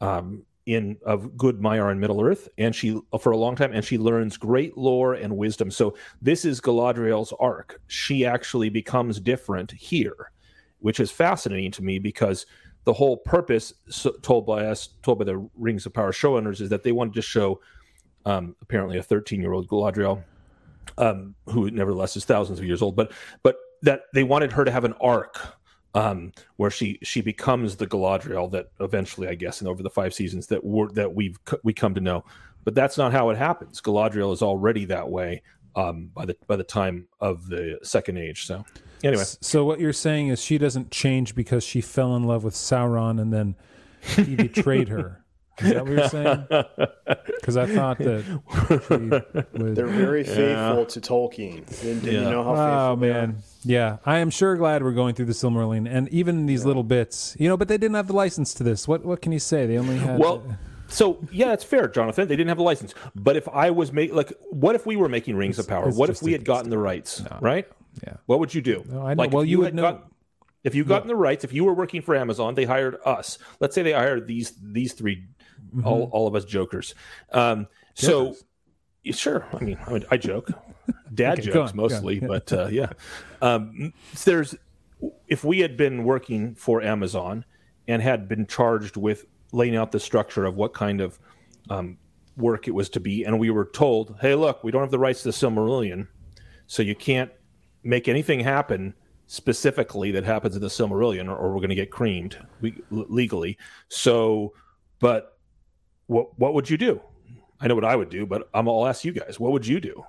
um, 0.00 0.44
in 0.66 0.96
of 1.04 1.36
good 1.36 1.60
Maiar 1.60 1.90
in 1.90 1.98
Middle 1.98 2.22
Earth, 2.22 2.48
and 2.58 2.74
she 2.74 3.00
for 3.20 3.32
a 3.32 3.36
long 3.36 3.56
time, 3.56 3.72
and 3.72 3.84
she 3.84 3.98
learns 3.98 4.36
great 4.36 4.76
lore 4.76 5.14
and 5.14 5.36
wisdom. 5.36 5.70
So 5.70 5.96
this 6.20 6.44
is 6.44 6.60
Galadriel's 6.60 7.32
arc. 7.40 7.80
She 7.88 8.24
actually 8.24 8.68
becomes 8.68 9.20
different 9.20 9.72
here, 9.72 10.30
which 10.78 11.00
is 11.00 11.10
fascinating 11.10 11.72
to 11.72 11.82
me 11.82 11.98
because 11.98 12.46
the 12.84 12.92
whole 12.92 13.16
purpose 13.16 13.72
so, 13.88 14.12
told 14.22 14.46
by 14.46 14.66
us, 14.66 14.90
told 15.02 15.18
by 15.18 15.24
the 15.24 15.48
Rings 15.56 15.86
of 15.86 15.92
Power 15.92 16.12
showrunners, 16.12 16.60
is 16.60 16.68
that 16.70 16.82
they 16.82 16.92
wanted 16.92 17.14
to 17.14 17.22
show 17.22 17.60
um, 18.24 18.54
apparently 18.60 18.98
a 18.98 19.02
13 19.02 19.40
year 19.40 19.52
old 19.52 19.68
Galadriel, 19.68 20.22
um, 20.98 21.34
who 21.46 21.70
nevertheless 21.70 22.16
is 22.16 22.24
thousands 22.24 22.58
of 22.60 22.64
years 22.64 22.82
old, 22.82 22.94
but 22.94 23.12
but 23.42 23.56
that 23.82 24.02
they 24.14 24.22
wanted 24.22 24.52
her 24.52 24.64
to 24.64 24.70
have 24.70 24.84
an 24.84 24.94
arc 25.00 25.56
um, 25.94 26.32
where 26.56 26.70
she 26.70 26.98
she 27.02 27.20
becomes 27.20 27.76
the 27.76 27.86
Galadriel 27.86 28.50
that 28.52 28.70
eventually, 28.80 29.28
I 29.28 29.34
guess, 29.34 29.60
and 29.60 29.68
over 29.68 29.82
the 29.82 29.90
five 29.90 30.14
seasons 30.14 30.46
that 30.48 30.64
we 30.64 30.86
that 30.94 31.14
we've 31.14 31.38
we 31.62 31.72
come 31.72 31.94
to 31.94 32.00
know. 32.00 32.24
But 32.64 32.74
that's 32.74 32.96
not 32.96 33.12
how 33.12 33.30
it 33.30 33.36
happens. 33.36 33.80
Galadriel 33.80 34.32
is 34.32 34.42
already 34.42 34.84
that 34.86 35.08
way 35.08 35.42
um, 35.76 36.10
by 36.14 36.26
the 36.26 36.36
by 36.46 36.56
the 36.56 36.64
time 36.64 37.08
of 37.20 37.48
the 37.48 37.78
Second 37.82 38.18
Age. 38.18 38.46
So 38.46 38.64
anyway, 39.02 39.24
so 39.24 39.64
what 39.64 39.80
you're 39.80 39.92
saying 39.92 40.28
is 40.28 40.42
she 40.42 40.58
doesn't 40.58 40.90
change 40.90 41.34
because 41.34 41.64
she 41.64 41.80
fell 41.80 42.16
in 42.16 42.24
love 42.24 42.44
with 42.44 42.54
Sauron 42.54 43.20
and 43.20 43.32
then 43.32 43.56
he 44.00 44.36
betrayed 44.36 44.88
her. 44.88 45.18
Is 45.64 45.72
that 45.72 45.84
what 45.84 45.92
you're 45.92 46.08
saying? 46.08 46.46
Because 47.42 47.56
I 47.56 47.66
thought 47.66 47.98
that 47.98 49.50
would... 49.52 49.74
they're 49.74 49.86
very 49.86 50.22
faithful 50.22 50.78
yeah. 50.78 50.84
to 50.84 51.00
Tolkien. 51.00 51.66
Did, 51.80 52.02
did 52.02 52.12
yeah. 52.14 52.20
you 52.20 52.30
know 52.30 52.44
how 52.44 52.52
oh, 52.52 52.54
faithful? 52.54 52.78
Oh 52.78 52.96
man, 52.96 53.42
yeah. 53.64 53.96
I 54.06 54.18
am 54.18 54.30
sure 54.30 54.56
glad 54.56 54.84
we're 54.84 54.92
going 54.92 55.16
through 55.16 55.26
the 55.26 55.32
Silmarillion, 55.32 55.92
and 55.92 56.08
even 56.10 56.46
these 56.46 56.60
yeah. 56.60 56.68
little 56.68 56.84
bits, 56.84 57.36
you 57.40 57.48
know. 57.48 57.56
But 57.56 57.66
they 57.66 57.78
didn't 57.78 57.96
have 57.96 58.06
the 58.06 58.12
license 58.12 58.54
to 58.54 58.62
this. 58.62 58.86
What 58.86 59.04
what 59.04 59.20
can 59.22 59.32
you 59.32 59.40
say? 59.40 59.66
They 59.66 59.76
only 59.76 59.98
had. 59.98 60.20
Well, 60.20 60.38
to... 60.38 60.58
so 60.86 61.18
yeah, 61.32 61.52
it's 61.52 61.64
fair, 61.64 61.88
Jonathan. 61.88 62.28
They 62.28 62.36
didn't 62.36 62.48
have 62.48 62.58
the 62.58 62.64
license. 62.64 62.94
But 63.16 63.36
if 63.36 63.48
I 63.48 63.70
was 63.70 63.92
making, 63.92 64.14
like, 64.14 64.32
what 64.50 64.76
if 64.76 64.86
we 64.86 64.94
were 64.94 65.08
making 65.08 65.34
Rings 65.34 65.58
it's, 65.58 65.66
of 65.66 65.68
Power? 65.68 65.90
What 65.90 66.10
if 66.10 66.22
we 66.22 66.30
had 66.30 66.44
gotten 66.44 66.70
the 66.70 66.78
rights? 66.78 67.20
No. 67.20 67.38
Right? 67.40 67.68
Yeah. 68.04 68.14
What 68.26 68.38
would 68.38 68.54
you 68.54 68.62
do? 68.62 68.84
No, 68.88 69.04
I 69.04 69.14
know. 69.14 69.22
Like, 69.22 69.32
well, 69.32 69.44
you, 69.44 69.50
you 69.50 69.58
would 69.64 69.74
know. 69.74 69.82
Got, 69.82 70.12
if 70.64 70.76
you 70.76 70.84
gotten 70.84 71.08
the 71.08 71.16
rights, 71.16 71.42
if 71.42 71.52
you 71.52 71.64
were 71.64 71.74
working 71.74 72.02
for 72.02 72.14
Amazon, 72.14 72.54
they 72.54 72.64
hired 72.64 72.96
us. 73.04 73.38
Let's 73.58 73.74
say 73.74 73.82
they 73.82 73.92
hired 73.92 74.28
these 74.28 74.52
these 74.62 74.92
three 74.92 75.24
mm-hmm. 75.74 75.86
all, 75.86 76.08
all 76.12 76.26
of 76.26 76.34
us 76.34 76.44
jokers. 76.44 76.94
Um, 77.32 77.66
so, 77.94 78.36
sure. 79.04 79.46
I 79.52 79.64
mean, 79.64 79.78
I, 79.86 80.02
I 80.12 80.16
joke, 80.16 80.50
dad 81.14 81.40
okay, 81.40 81.50
jokes 81.50 81.74
mostly, 81.74 82.20
but 82.20 82.52
uh, 82.52 82.68
yeah. 82.68 82.92
Um, 83.40 83.92
there's 84.24 84.54
if 85.26 85.44
we 85.44 85.60
had 85.60 85.76
been 85.76 86.04
working 86.04 86.54
for 86.54 86.80
Amazon 86.82 87.44
and 87.88 88.00
had 88.00 88.28
been 88.28 88.46
charged 88.46 88.96
with 88.96 89.26
laying 89.52 89.76
out 89.76 89.92
the 89.92 90.00
structure 90.00 90.44
of 90.44 90.56
what 90.56 90.72
kind 90.72 91.00
of 91.00 91.18
um, 91.68 91.98
work 92.36 92.68
it 92.68 92.72
was 92.72 92.88
to 92.90 93.00
be, 93.00 93.24
and 93.24 93.38
we 93.38 93.50
were 93.50 93.64
told, 93.64 94.16
"Hey, 94.20 94.34
look, 94.34 94.62
we 94.62 94.70
don't 94.70 94.82
have 94.82 94.90
the 94.90 94.98
rights 94.98 95.22
to 95.22 95.28
the 95.28 95.32
Silmarillion, 95.32 96.06
so 96.66 96.82
you 96.82 96.94
can't 96.94 97.30
make 97.82 98.08
anything 98.08 98.40
happen." 98.40 98.94
specifically 99.32 100.10
that 100.10 100.24
happens 100.24 100.54
in 100.54 100.60
the 100.60 100.68
Silmarillion, 100.68 101.26
or, 101.26 101.34
or 101.34 101.54
we're 101.54 101.60
going 101.60 101.70
to 101.70 101.74
get 101.74 101.90
creamed 101.90 102.36
we, 102.60 102.74
legally. 102.90 103.56
So, 103.88 104.52
but 105.00 105.31
what 106.12 106.38
what 106.38 106.54
would 106.54 106.70
you 106.70 106.76
do? 106.76 107.00
I 107.60 107.68
know 107.68 107.74
what 107.74 107.84
I 107.84 107.96
would 107.96 108.10
do, 108.10 108.26
but 108.26 108.48
I'm, 108.52 108.68
I'll 108.68 108.86
ask 108.86 109.04
you 109.04 109.12
guys. 109.12 109.38
What 109.38 109.52
would 109.52 109.66
you 109.66 109.80
do? 109.80 110.04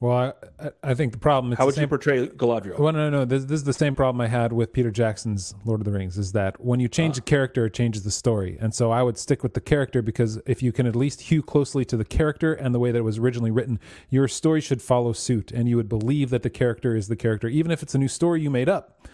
Well, 0.00 0.36
I, 0.60 0.70
I 0.84 0.94
think 0.94 1.10
the 1.10 1.18
problem. 1.18 1.52
Is 1.52 1.58
How 1.58 1.66
would 1.66 1.74
same, 1.74 1.82
you 1.82 1.88
portray 1.88 2.28
Galadriel? 2.28 2.78
Well, 2.78 2.92
no, 2.92 3.10
no, 3.10 3.18
no. 3.18 3.24
This, 3.24 3.44
this, 3.46 3.56
is 3.56 3.64
the 3.64 3.72
same 3.72 3.96
problem 3.96 4.20
I 4.20 4.28
had 4.28 4.52
with 4.52 4.72
Peter 4.72 4.92
Jackson's 4.92 5.56
Lord 5.64 5.80
of 5.80 5.86
the 5.86 5.90
Rings. 5.90 6.16
Is 6.16 6.30
that 6.32 6.64
when 6.64 6.78
you 6.78 6.86
change 6.86 7.18
uh. 7.18 7.20
a 7.20 7.22
character, 7.22 7.66
it 7.66 7.74
changes 7.74 8.04
the 8.04 8.12
story. 8.12 8.56
And 8.60 8.72
so 8.72 8.92
I 8.92 9.02
would 9.02 9.18
stick 9.18 9.42
with 9.42 9.54
the 9.54 9.60
character 9.60 10.00
because 10.00 10.40
if 10.46 10.62
you 10.62 10.70
can 10.70 10.86
at 10.86 10.94
least 10.94 11.22
hew 11.22 11.42
closely 11.42 11.84
to 11.86 11.96
the 11.96 12.04
character 12.04 12.54
and 12.54 12.72
the 12.72 12.78
way 12.78 12.92
that 12.92 12.98
it 12.98 13.02
was 13.02 13.18
originally 13.18 13.50
written, 13.50 13.80
your 14.08 14.28
story 14.28 14.60
should 14.60 14.80
follow 14.80 15.12
suit, 15.12 15.50
and 15.50 15.68
you 15.68 15.76
would 15.76 15.88
believe 15.88 16.30
that 16.30 16.44
the 16.44 16.50
character 16.50 16.94
is 16.94 17.08
the 17.08 17.16
character, 17.16 17.48
even 17.48 17.72
if 17.72 17.82
it's 17.82 17.94
a 17.94 17.98
new 17.98 18.08
story 18.08 18.40
you 18.40 18.50
made 18.50 18.68
up. 18.68 19.08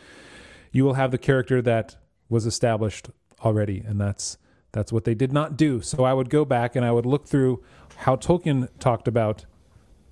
You 0.70 0.84
will 0.84 0.94
have 0.94 1.12
the 1.12 1.18
character 1.18 1.62
that 1.62 1.96
was 2.28 2.44
established 2.44 3.08
already, 3.42 3.82
and 3.86 3.98
that's 3.98 4.36
that's 4.74 4.92
what 4.92 5.04
they 5.04 5.14
did 5.14 5.32
not 5.32 5.56
do. 5.56 5.80
So 5.80 6.04
I 6.04 6.12
would 6.12 6.28
go 6.28 6.44
back 6.44 6.76
and 6.76 6.84
I 6.84 6.90
would 6.90 7.06
look 7.06 7.26
through 7.26 7.62
how 7.96 8.16
Tolkien 8.16 8.68
talked 8.78 9.08
about 9.08 9.46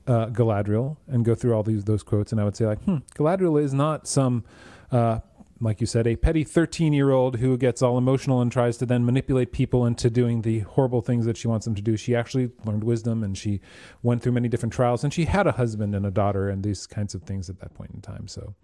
uh, 0.07 0.27
Galadriel 0.27 0.97
and 1.07 1.25
go 1.25 1.35
through 1.35 1.55
all 1.55 1.63
these 1.63 1.85
those 1.85 2.03
quotes, 2.03 2.33
and 2.33 2.41
I 2.41 2.45
would 2.45 2.57
say 2.57 2.67
like, 2.67 2.83
hmm, 2.85 2.99
Galadriel 3.15 3.63
is 3.63 3.75
not 3.75 4.09
some, 4.09 4.45
uh, 4.91 5.21
like 5.61 5.81
you 5.81 5.87
said, 5.87 6.07
a 6.07 6.17
petty 6.17 6.45
thirteen 6.45 6.93
year 6.93 7.11
old 7.11 7.37
who 7.37 7.57
gets 7.57 7.83
all 7.83 7.99
emotional 7.99 8.41
and 8.41 8.51
tries 8.51 8.77
to 8.79 8.87
then 8.87 9.05
manipulate 9.05 9.53
people 9.53 9.87
into 9.87 10.11
doing 10.11 10.43
the 10.43 10.61
horrible 10.61 11.03
things 11.03 11.27
that 11.27 11.37
she 11.37 11.47
wants 11.49 11.65
them 11.67 11.75
to 11.75 11.83
do. 11.83 11.97
She 11.97 12.17
actually 12.17 12.51
learned 12.65 12.85
wisdom 12.85 13.23
and 13.23 13.37
she 13.37 13.61
went 14.03 14.23
through 14.23 14.33
many 14.33 14.49
different 14.49 14.73
trials, 14.73 15.05
and 15.05 15.13
she 15.13 15.27
had 15.27 15.47
a 15.47 15.53
husband 15.53 15.95
and 15.95 16.07
a 16.07 16.11
daughter 16.11 16.49
and 16.49 16.65
these 16.65 16.87
kinds 16.87 17.15
of 17.15 17.23
things 17.23 17.51
at 17.51 17.61
that 17.61 17.75
point 17.75 17.93
in 17.95 18.01
time. 18.01 18.27
So, 18.27 18.55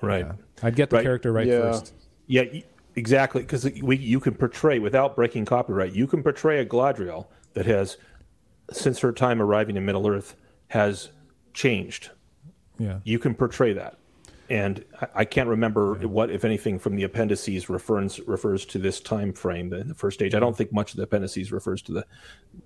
right, 0.00 0.26
I'd 0.62 0.76
get 0.76 0.90
the 0.90 0.96
right. 0.96 1.02
character 1.02 1.32
right 1.32 1.46
yeah. 1.46 1.72
first. 1.72 1.94
Yeah, 2.26 2.44
Exactly, 2.94 3.42
because 3.42 3.64
we 3.82 3.96
you 3.96 4.20
can 4.20 4.34
portray 4.34 4.78
without 4.78 5.16
breaking 5.16 5.46
copyright. 5.46 5.94
You 5.94 6.06
can 6.06 6.22
portray 6.22 6.60
a 6.60 6.66
Galadriel 6.66 7.26
that 7.54 7.64
has, 7.64 7.96
since 8.70 8.98
her 9.00 9.12
time 9.12 9.40
arriving 9.40 9.76
in 9.76 9.84
Middle 9.86 10.06
Earth, 10.06 10.36
has 10.68 11.10
changed. 11.54 12.10
Yeah, 12.78 12.98
you 13.04 13.18
can 13.18 13.34
portray 13.34 13.72
that, 13.72 13.96
and 14.50 14.84
I, 15.00 15.06
I 15.14 15.24
can't 15.24 15.48
remember 15.48 15.96
yeah. 16.00 16.06
what, 16.06 16.30
if 16.30 16.44
anything, 16.44 16.78
from 16.78 16.96
the 16.96 17.04
appendices 17.04 17.70
refers 17.70 18.20
refers 18.26 18.66
to 18.66 18.78
this 18.78 19.00
time 19.00 19.32
frame, 19.32 19.70
the, 19.70 19.84
the 19.84 19.94
first 19.94 20.18
stage. 20.18 20.34
I 20.34 20.40
don't 20.40 20.56
think 20.56 20.70
much 20.70 20.90
of 20.90 20.98
the 20.98 21.04
appendices 21.04 21.50
refers 21.50 21.80
to 21.82 21.92
the 21.92 22.06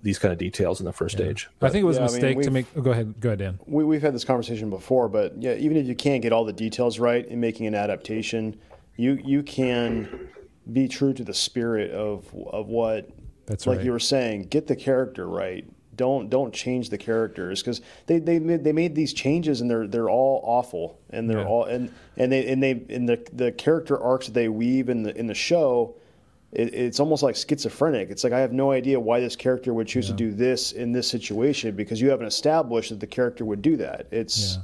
these 0.01 0.19
kind 0.19 0.33
of 0.33 0.37
details 0.37 0.81
in 0.81 0.85
the 0.85 0.93
first 0.93 1.17
yeah. 1.17 1.25
stage. 1.25 1.49
But, 1.59 1.67
I 1.67 1.69
think 1.69 1.83
it 1.83 1.85
was 1.85 1.97
yeah, 1.97 2.01
a 2.01 2.11
mistake 2.11 2.35
I 2.35 2.39
mean, 2.39 2.43
to 2.43 2.51
make. 2.51 2.65
Oh, 2.75 2.81
go 2.81 2.91
ahead, 2.91 3.19
go 3.21 3.29
ahead, 3.29 3.39
Dan. 3.39 3.59
We, 3.65 3.85
we've 3.85 4.01
had 4.01 4.13
this 4.13 4.25
conversation 4.25 4.69
before, 4.69 5.07
but 5.07 5.41
yeah, 5.41 5.53
even 5.53 5.77
if 5.77 5.87
you 5.87 5.95
can't 5.95 6.21
get 6.21 6.33
all 6.33 6.43
the 6.43 6.51
details 6.51 6.99
right 6.99 7.25
in 7.25 7.39
making 7.39 7.65
an 7.65 7.75
adaptation 7.75 8.59
you 8.97 9.19
you 9.23 9.43
can 9.43 10.27
be 10.73 10.87
true 10.87 11.13
to 11.13 11.23
the 11.23 11.33
spirit 11.33 11.91
of 11.91 12.25
of 12.47 12.67
what 12.67 13.09
that's 13.45 13.65
like 13.65 13.77
right. 13.77 13.85
you 13.85 13.91
were 13.91 13.99
saying 13.99 14.43
get 14.43 14.67
the 14.67 14.75
character 14.75 15.27
right 15.27 15.65
don't 15.97 16.29
don't 16.29 16.53
change 16.53 16.89
the 16.89 16.97
characters 16.97 17.61
because 17.61 17.81
they, 18.05 18.19
they 18.19 18.37
they 18.37 18.71
made 18.71 18.95
these 18.95 19.13
changes 19.13 19.61
and 19.61 19.69
they're 19.69 19.87
they're 19.87 20.09
all 20.09 20.41
awful 20.43 20.99
and 21.09 21.29
they're 21.29 21.39
yeah. 21.39 21.47
all 21.47 21.65
and 21.65 21.91
and 22.17 22.31
they 22.31 22.47
and 22.47 22.61
they 22.61 22.71
in 22.89 23.05
the 23.05 23.19
the 23.33 23.51
character 23.53 23.99
arcs 23.99 24.27
that 24.27 24.33
they 24.33 24.47
weave 24.47 24.89
in 24.89 25.03
the 25.03 25.17
in 25.17 25.27
the 25.27 25.33
show 25.33 25.95
it, 26.51 26.73
it's 26.73 26.99
almost 26.99 27.23
like 27.23 27.35
schizophrenic 27.35 28.09
it's 28.09 28.23
like 28.23 28.31
i 28.31 28.39
have 28.39 28.53
no 28.53 28.71
idea 28.71 28.99
why 28.99 29.19
this 29.19 29.35
character 29.35 29.73
would 29.73 29.87
choose 29.87 30.05
yeah. 30.05 30.15
to 30.15 30.17
do 30.17 30.31
this 30.31 30.71
in 30.71 30.91
this 30.91 31.09
situation 31.09 31.75
because 31.75 31.99
you 31.99 32.09
haven't 32.09 32.27
established 32.27 32.91
that 32.91 32.99
the 32.99 33.07
character 33.07 33.43
would 33.43 33.61
do 33.61 33.75
that 33.75 34.07
it's 34.11 34.55
yeah. 34.55 34.61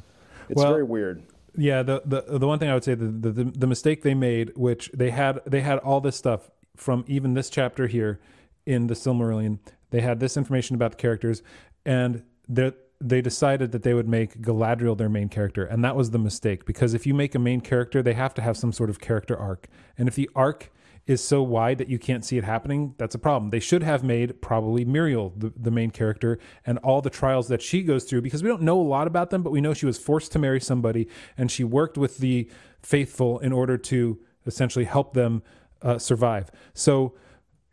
it's 0.49 0.61
well, 0.61 0.71
very 0.71 0.83
weird 0.83 1.23
yeah, 1.55 1.83
the, 1.83 2.01
the 2.05 2.39
the 2.39 2.47
one 2.47 2.59
thing 2.59 2.69
I 2.69 2.73
would 2.73 2.83
say 2.83 2.95
the, 2.95 3.05
the 3.05 3.43
the 3.43 3.67
mistake 3.67 4.01
they 4.01 4.13
made, 4.13 4.51
which 4.55 4.89
they 4.93 5.11
had 5.11 5.39
they 5.45 5.61
had 5.61 5.79
all 5.79 6.01
this 6.01 6.15
stuff 6.15 6.49
from 6.75 7.03
even 7.07 7.33
this 7.33 7.49
chapter 7.49 7.87
here 7.87 8.19
in 8.65 8.87
the 8.87 8.93
Silmarillion. 8.93 9.59
They 9.91 10.01
had 10.01 10.19
this 10.19 10.35
information 10.35 10.75
about 10.75 10.91
the 10.91 10.97
characters, 10.97 11.43
and 11.85 12.23
they 12.49 12.73
they 12.99 13.21
decided 13.21 13.71
that 13.73 13.83
they 13.83 13.93
would 13.93 14.07
make 14.07 14.41
Galadriel 14.41 14.97
their 14.97 15.09
main 15.09 15.29
character, 15.29 15.65
and 15.65 15.83
that 15.83 15.95
was 15.95 16.11
the 16.11 16.19
mistake 16.19 16.65
because 16.65 16.93
if 16.93 17.05
you 17.05 17.13
make 17.13 17.35
a 17.35 17.39
main 17.39 17.61
character, 17.61 18.01
they 18.01 18.13
have 18.13 18.33
to 18.35 18.41
have 18.41 18.57
some 18.57 18.71
sort 18.71 18.89
of 18.89 18.99
character 18.99 19.37
arc, 19.37 19.67
and 19.97 20.07
if 20.07 20.15
the 20.15 20.29
arc 20.35 20.71
is 21.05 21.23
so 21.23 21.43
wide 21.43 21.77
that 21.79 21.89
you 21.89 21.99
can't 21.99 22.23
see 22.23 22.37
it 22.37 22.43
happening, 22.43 22.95
that's 22.97 23.13
a 23.13 23.19
problem. 23.19 23.49
They 23.49 23.59
should 23.59 23.83
have 23.83 24.03
made 24.03 24.41
probably 24.41 24.85
Miriel, 24.85 25.33
the, 25.37 25.51
the 25.55 25.71
main 25.71 25.91
character 25.91 26.39
and 26.65 26.77
all 26.79 27.01
the 27.01 27.09
trials 27.09 27.49
that 27.49 27.61
she 27.61 27.83
goes 27.83 28.05
through 28.05 28.21
because 28.21 28.41
we 28.41 28.49
don't 28.49 28.61
know 28.61 28.79
a 28.79 28.83
lot 28.83 29.07
about 29.07 29.29
them, 29.29 29.43
but 29.43 29.51
we 29.51 29.59
know 29.59 29.73
she 29.73 29.85
was 29.85 29.97
forced 29.97 30.31
to 30.31 30.39
marry 30.39 30.61
somebody 30.61 31.07
and 31.37 31.51
she 31.51 31.63
worked 31.63 31.97
with 31.97 32.19
the 32.19 32.49
faithful 32.81 33.39
in 33.39 33.51
order 33.51 33.77
to 33.77 34.19
essentially 34.45 34.85
help 34.85 35.13
them 35.13 35.43
uh, 35.81 35.97
survive. 35.97 36.49
So 36.73 37.15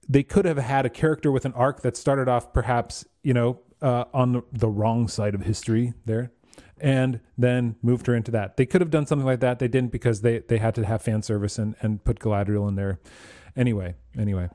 they 0.09 0.24
could 0.24 0.45
have 0.45 0.59
had 0.59 0.85
a 0.85 0.91
character 0.91 1.31
with 1.31 1.45
an 1.45 1.53
arc 1.53 1.83
that 1.83 1.97
started 1.97 2.28
off 2.28 2.53
perhaps, 2.53 3.05
you 3.22 3.35
know, 3.35 3.61
uh, 3.81 4.05
on 4.12 4.33
the, 4.33 4.43
the 4.53 4.68
wrong 4.68 5.09
side 5.09 5.35
of 5.35 5.43
history 5.43 5.95
there 6.05 6.33
and 6.81 7.20
then 7.37 7.76
moved 7.83 8.07
her 8.07 8.14
into 8.14 8.31
that. 8.33 8.57
They 8.57 8.66
could 8.66 8.81
have 8.81 8.91
done 8.91 9.07
something 9.07 9.26
like 9.26 9.41
that. 9.41 9.59
They 9.59 9.68
didn't 9.68 9.93
because 9.93 10.22
they 10.22 10.39
they 10.41 10.59
had 10.59 10.74
to 10.76 10.87
have 10.87 11.03
fan 11.03 11.22
service 11.22 11.59
and 11.59 11.74
and 11.81 12.05
put 12.05 12.18
Galadriel 12.18 12.68
in 12.68 12.74
there. 12.74 12.99
Anyway, 13.57 13.95
anyway. 14.16 14.49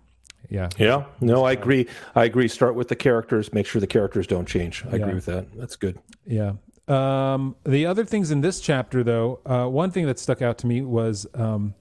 Yeah. 0.50 0.70
Yeah. 0.78 1.06
No, 1.22 1.44
I 1.44 1.54
agree. 1.54 1.88
I 2.14 2.26
agree. 2.26 2.48
Start 2.48 2.76
with 2.76 2.88
the 2.88 2.96
characters. 2.96 3.54
Make 3.54 3.66
sure 3.66 3.80
the 3.80 3.88
characters 3.88 4.28
don't 4.28 4.48
change. 4.48 4.86
I 4.86 4.96
yeah. 4.96 5.04
agree 5.04 5.16
with 5.16 5.26
that. 5.26 5.48
That's 5.58 5.76
good. 5.76 6.00
Yeah. 6.26 6.54
Um, 6.88 7.56
the 7.66 7.86
other 7.88 8.06
things 8.06 8.30
in 8.30 8.42
this 8.42 8.60
chapter, 8.60 9.04
though, 9.04 9.40
uh, 9.46 9.66
one 9.66 9.90
thing 9.90 10.06
that 10.06 10.20
stuck 10.20 10.42
out 10.42 10.60
to 10.60 10.68
me 10.68 10.82
was 10.82 11.26
um, 11.34 11.74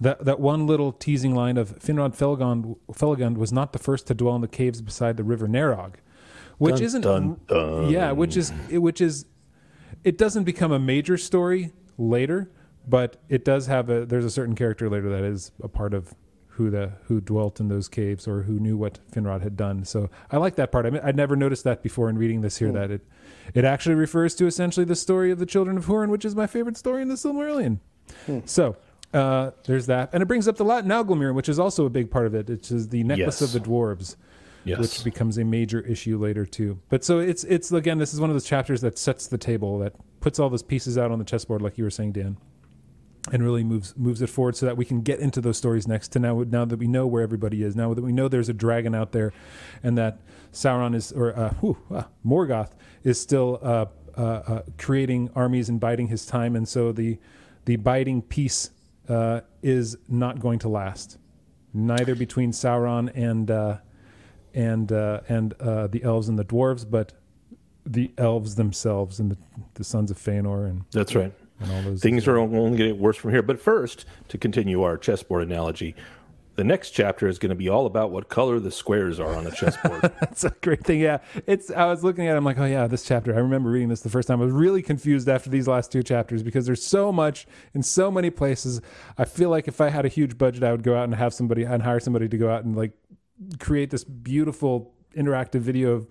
that 0.00 0.24
that 0.24 0.40
one 0.40 0.66
little 0.66 0.92
teasing 0.92 1.34
line 1.34 1.56
of 1.56 1.78
Finrod 1.78 2.16
Felagund, 2.16 2.76
Felagund 2.92 3.36
was 3.36 3.52
not 3.52 3.72
the 3.72 3.78
first 3.78 4.06
to 4.08 4.14
dwell 4.14 4.34
in 4.34 4.40
the 4.40 4.48
caves 4.48 4.80
beside 4.80 5.16
the 5.16 5.24
river 5.24 5.46
Narog, 5.46 5.94
which 6.58 6.76
Dun, 6.76 6.84
isn't 6.84 7.00
dun, 7.02 7.40
dun. 7.46 7.88
yeah, 7.88 8.10
which 8.10 8.36
is 8.36 8.52
which 8.70 9.00
is 9.00 9.26
it 10.04 10.18
doesn't 10.18 10.44
become 10.44 10.72
a 10.72 10.78
major 10.78 11.16
story 11.16 11.72
later, 11.96 12.50
but 12.86 13.16
it 13.28 13.44
does 13.44 13.66
have 13.66 13.90
a 13.90 14.06
there's 14.06 14.24
a 14.24 14.30
certain 14.30 14.54
character 14.54 14.88
later 14.88 15.08
that 15.10 15.24
is 15.24 15.50
a 15.62 15.68
part 15.68 15.94
of 15.94 16.14
who 16.48 16.70
the 16.70 16.92
who 17.04 17.20
dwelt 17.20 17.60
in 17.60 17.68
those 17.68 17.88
caves 17.88 18.26
or 18.26 18.42
who 18.42 18.58
knew 18.58 18.76
what 18.76 18.98
Finrod 19.12 19.42
had 19.42 19.56
done. 19.56 19.84
So 19.84 20.10
I 20.30 20.38
like 20.38 20.56
that 20.56 20.72
part. 20.72 20.86
I 20.86 20.90
mean, 20.90 21.00
I'd 21.04 21.14
never 21.16 21.36
noticed 21.36 21.64
that 21.64 21.82
before 21.82 22.08
in 22.10 22.18
reading 22.18 22.40
this 22.40 22.58
here 22.58 22.72
that 22.72 22.90
it 22.90 23.06
it 23.54 23.64
actually 23.64 23.94
refers 23.94 24.34
to 24.36 24.46
essentially 24.46 24.84
the 24.84 24.96
story 24.96 25.30
of 25.30 25.38
the 25.38 25.46
children 25.46 25.76
of 25.76 25.86
Hurin, 25.86 26.08
which 26.08 26.24
is 26.24 26.34
my 26.34 26.46
favorite 26.46 26.76
story 26.76 27.02
in 27.02 27.08
the 27.08 27.14
Silmarillion. 27.14 27.78
So 28.46 28.76
uh, 29.14 29.52
there's 29.64 29.86
that, 29.86 30.10
and 30.12 30.22
it 30.22 30.26
brings 30.26 30.48
up 30.48 30.56
the 30.56 30.64
Nauglamír, 30.64 31.32
which 31.34 31.48
is 31.48 31.58
also 31.58 31.86
a 31.86 31.90
big 31.90 32.10
part 32.10 32.26
of 32.26 32.34
it. 32.34 32.48
Which 32.48 32.70
is 32.70 32.88
the 32.88 33.04
necklace 33.04 33.40
Yes. 33.40 33.42
of 33.42 33.52
the 33.52 33.60
dwarves 33.68 34.16
Yes. 34.68 34.78
which 34.78 35.04
becomes 35.04 35.38
a 35.38 35.44
major 35.44 35.80
issue 35.80 36.18
later 36.18 36.44
too. 36.44 36.78
But 36.88 37.04
so 37.04 37.18
it's 37.18 37.44
it's 37.44 37.72
again, 37.72 37.98
this 37.98 38.12
is 38.12 38.20
one 38.20 38.30
of 38.30 38.34
those 38.34 38.44
chapters 38.44 38.80
that 38.82 38.98
sets 38.98 39.26
the 39.26 39.38
table, 39.38 39.78
that 39.78 39.94
puts 40.20 40.38
all 40.38 40.50
those 40.50 40.62
pieces 40.62 40.98
out 40.98 41.10
on 41.10 41.18
the 41.18 41.24
chessboard, 41.24 41.62
like 41.62 41.78
you 41.78 41.84
were 41.84 41.90
saying, 41.90 42.12
Dan, 42.12 42.36
and 43.32 43.42
really 43.42 43.64
moves 43.64 43.96
moves 43.96 44.20
it 44.22 44.28
forward 44.28 44.56
so 44.56 44.66
that 44.66 44.76
we 44.76 44.84
can 44.84 45.00
get 45.02 45.20
into 45.20 45.40
those 45.40 45.56
stories 45.56 45.86
next. 45.86 46.08
To 46.08 46.18
now, 46.18 46.44
now 46.46 46.64
that 46.64 46.78
we 46.78 46.86
know 46.86 47.06
where 47.06 47.22
everybody 47.22 47.62
is, 47.62 47.76
now 47.76 47.94
that 47.94 48.02
we 48.02 48.12
know 48.12 48.28
there's 48.28 48.48
a 48.48 48.54
dragon 48.54 48.94
out 48.94 49.12
there, 49.12 49.32
and 49.82 49.96
that 49.96 50.18
Sauron 50.52 50.94
is 50.94 51.12
or 51.12 51.36
uh, 51.36 51.54
whew, 51.60 51.78
ah, 51.90 52.08
Morgoth 52.26 52.72
is 53.04 53.20
still 53.20 53.58
uh, 53.62 53.86
uh, 54.16 54.20
uh, 54.20 54.62
creating 54.76 55.30
armies 55.34 55.68
and 55.68 55.78
biding 55.80 56.08
his 56.08 56.26
time, 56.26 56.56
and 56.56 56.68
so 56.68 56.92
the 56.92 57.18
the 57.64 57.76
biding 57.76 58.22
peace 58.22 58.70
uh, 59.08 59.40
is 59.62 59.96
not 60.08 60.40
going 60.40 60.58
to 60.58 60.68
last, 60.68 61.18
neither 61.72 62.14
between 62.14 62.52
Sauron 62.52 63.10
and. 63.14 63.80
And 64.54 64.90
uh, 64.92 65.20
and 65.28 65.54
uh, 65.60 65.86
the 65.86 66.02
elves 66.02 66.28
and 66.28 66.38
the 66.38 66.44
dwarves, 66.44 66.88
but 66.88 67.12
the 67.84 68.10
elves 68.18 68.54
themselves 68.56 69.18
and 69.18 69.30
the, 69.30 69.38
the 69.74 69.84
sons 69.84 70.10
of 70.10 70.18
Feanor 70.18 70.68
and, 70.68 70.84
That's 70.92 71.14
right. 71.14 71.32
and 71.60 71.72
all 71.72 71.82
those 71.82 72.02
Things 72.02 72.28
are 72.28 72.36
only 72.38 72.76
getting 72.76 72.98
worse 72.98 73.16
from 73.16 73.30
here. 73.30 73.42
But 73.42 73.60
first, 73.60 74.04
to 74.28 74.36
continue 74.36 74.82
our 74.82 74.98
chessboard 74.98 75.42
analogy, 75.42 75.94
the 76.56 76.64
next 76.64 76.90
chapter 76.90 77.28
is 77.28 77.38
going 77.38 77.50
to 77.50 77.54
be 77.54 77.68
all 77.68 77.86
about 77.86 78.10
what 78.10 78.28
color 78.28 78.58
the 78.58 78.72
squares 78.72 79.20
are 79.20 79.32
on 79.32 79.46
a 79.46 79.50
chessboard. 79.52 80.02
That's 80.20 80.42
a 80.42 80.50
great 80.60 80.84
thing. 80.84 80.98
Yeah, 80.98 81.18
it's. 81.46 81.70
I 81.70 81.86
was 81.86 82.02
looking 82.02 82.26
at. 82.26 82.34
it, 82.34 82.36
I'm 82.36 82.44
like, 82.44 82.58
oh 82.58 82.64
yeah, 82.64 82.88
this 82.88 83.04
chapter. 83.04 83.32
I 83.32 83.38
remember 83.38 83.70
reading 83.70 83.88
this 83.88 84.00
the 84.00 84.10
first 84.10 84.26
time. 84.26 84.42
I 84.42 84.44
was 84.44 84.52
really 84.52 84.82
confused 84.82 85.28
after 85.28 85.48
these 85.48 85.68
last 85.68 85.92
two 85.92 86.02
chapters 86.02 86.42
because 86.42 86.66
there's 86.66 86.84
so 86.84 87.12
much 87.12 87.46
in 87.74 87.82
so 87.84 88.10
many 88.10 88.28
places. 88.30 88.80
I 89.16 89.24
feel 89.24 89.50
like 89.50 89.68
if 89.68 89.80
I 89.80 89.88
had 89.88 90.04
a 90.04 90.08
huge 90.08 90.36
budget, 90.36 90.64
I 90.64 90.72
would 90.72 90.82
go 90.82 90.96
out 90.96 91.04
and 91.04 91.14
have 91.14 91.32
somebody 91.32 91.62
and 91.62 91.80
hire 91.80 92.00
somebody 92.00 92.28
to 92.28 92.36
go 92.36 92.50
out 92.50 92.64
and 92.64 92.74
like 92.76 92.90
create 93.58 93.90
this 93.90 94.04
beautiful 94.04 94.92
interactive 95.16 95.60
video 95.60 95.92
of 95.92 96.08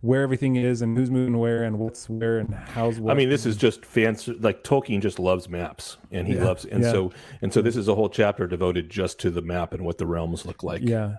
where 0.00 0.22
everything 0.22 0.54
is 0.54 0.80
and 0.80 0.96
who's 0.96 1.10
moving 1.10 1.38
where 1.38 1.64
and 1.64 1.78
what's 1.78 2.08
where 2.08 2.38
and 2.38 2.54
how's 2.54 3.00
what. 3.00 3.10
I 3.12 3.14
mean, 3.16 3.28
this 3.28 3.44
is 3.44 3.56
just 3.56 3.84
fancy. 3.84 4.32
Like 4.34 4.62
Tolkien 4.62 5.00
just 5.00 5.18
loves 5.18 5.48
maps, 5.48 5.96
and 6.12 6.26
he 6.28 6.34
Yeah, 6.34 6.44
loves, 6.44 6.64
and 6.64 6.82
yeah. 6.84 6.92
so 6.92 7.12
and 7.42 7.52
so 7.52 7.60
this 7.62 7.76
is 7.76 7.88
a 7.88 7.94
whole 7.94 8.08
chapter 8.08 8.46
devoted 8.46 8.90
just 8.90 9.18
to 9.20 9.30
the 9.30 9.42
map 9.42 9.72
and 9.72 9.84
what 9.84 9.98
the 9.98 10.06
realms 10.06 10.46
look 10.46 10.62
like. 10.62 10.82
Yeah. 10.82 11.16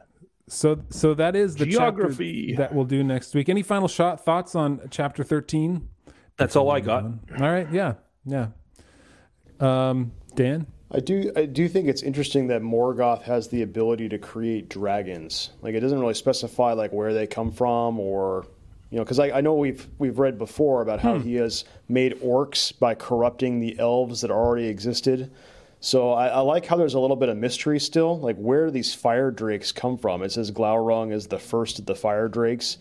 So 0.47 0.80
so 0.89 1.14
that 1.14 1.36
is 1.36 1.57
the 1.57 1.66
Geography. 1.66 2.55
that 2.55 2.74
we'll 2.74 2.86
do 2.86 3.03
next 3.03 3.36
week. 3.36 3.49
Any 3.49 3.62
final 3.64 3.88
shot 3.88 4.24
thoughts 4.24 4.55
on 4.55 4.82
chapter 4.89 5.24
thirteen? 5.24 5.89
That's 6.38 6.55
all 6.55 6.72
I 6.72 6.80
got. 6.80 7.03
All 7.03 7.51
right. 7.51 7.68
Yeah. 7.72 7.95
Yeah. 8.26 8.47
Um, 9.60 10.14
Dan. 10.36 10.68
I 10.91 10.99
do 10.99 11.31
I 11.35 11.45
do 11.45 11.67
think 11.67 11.87
it's 11.87 12.01
interesting 12.01 12.47
that 12.47 12.61
Morgoth 12.61 13.21
has 13.23 13.47
the 13.47 13.61
ability 13.61 14.09
to 14.09 14.17
create 14.17 14.69
dragons. 14.69 15.51
Like 15.61 15.75
it 15.75 15.81
doesn't 15.81 15.99
really 15.99 16.15
specify 16.15 16.73
like 16.73 16.91
where 16.91 17.13
they 17.13 17.27
come 17.27 17.51
from 17.51 17.99
or 17.99 18.47
you 18.89 18.97
know 18.97 19.03
because 19.03 19.19
I, 19.19 19.29
I 19.37 19.41
know 19.41 19.53
we've 19.53 19.87
we've 19.99 20.17
read 20.17 20.39
before 20.39 20.81
about 20.81 20.99
how 20.99 21.17
hmm. 21.17 21.23
he 21.23 21.35
has 21.35 21.63
made 21.87 22.13
orcs 22.21 22.77
by 22.77 22.95
corrupting 22.95 23.59
the 23.59 23.77
elves 23.77 24.21
that 24.21 24.31
already 24.31 24.67
existed. 24.67 25.31
So 25.79 26.11
I, 26.11 26.27
I 26.27 26.39
like 26.39 26.65
how 26.65 26.75
there's 26.75 26.95
a 26.95 26.99
little 26.99 27.15
bit 27.15 27.29
of 27.29 27.37
mystery 27.37 27.79
still. 27.79 28.19
Like 28.19 28.37
where 28.37 28.65
do 28.65 28.71
these 28.71 28.93
fire 28.93 29.29
drakes 29.29 29.71
come 29.71 29.97
from? 29.97 30.23
It 30.23 30.31
says 30.31 30.51
Glaurung 30.51 31.13
is 31.13 31.27
the 31.27 31.39
first 31.39 31.77
of 31.77 31.85
the 31.85 31.95
fire 31.95 32.27
drakes. 32.27 32.79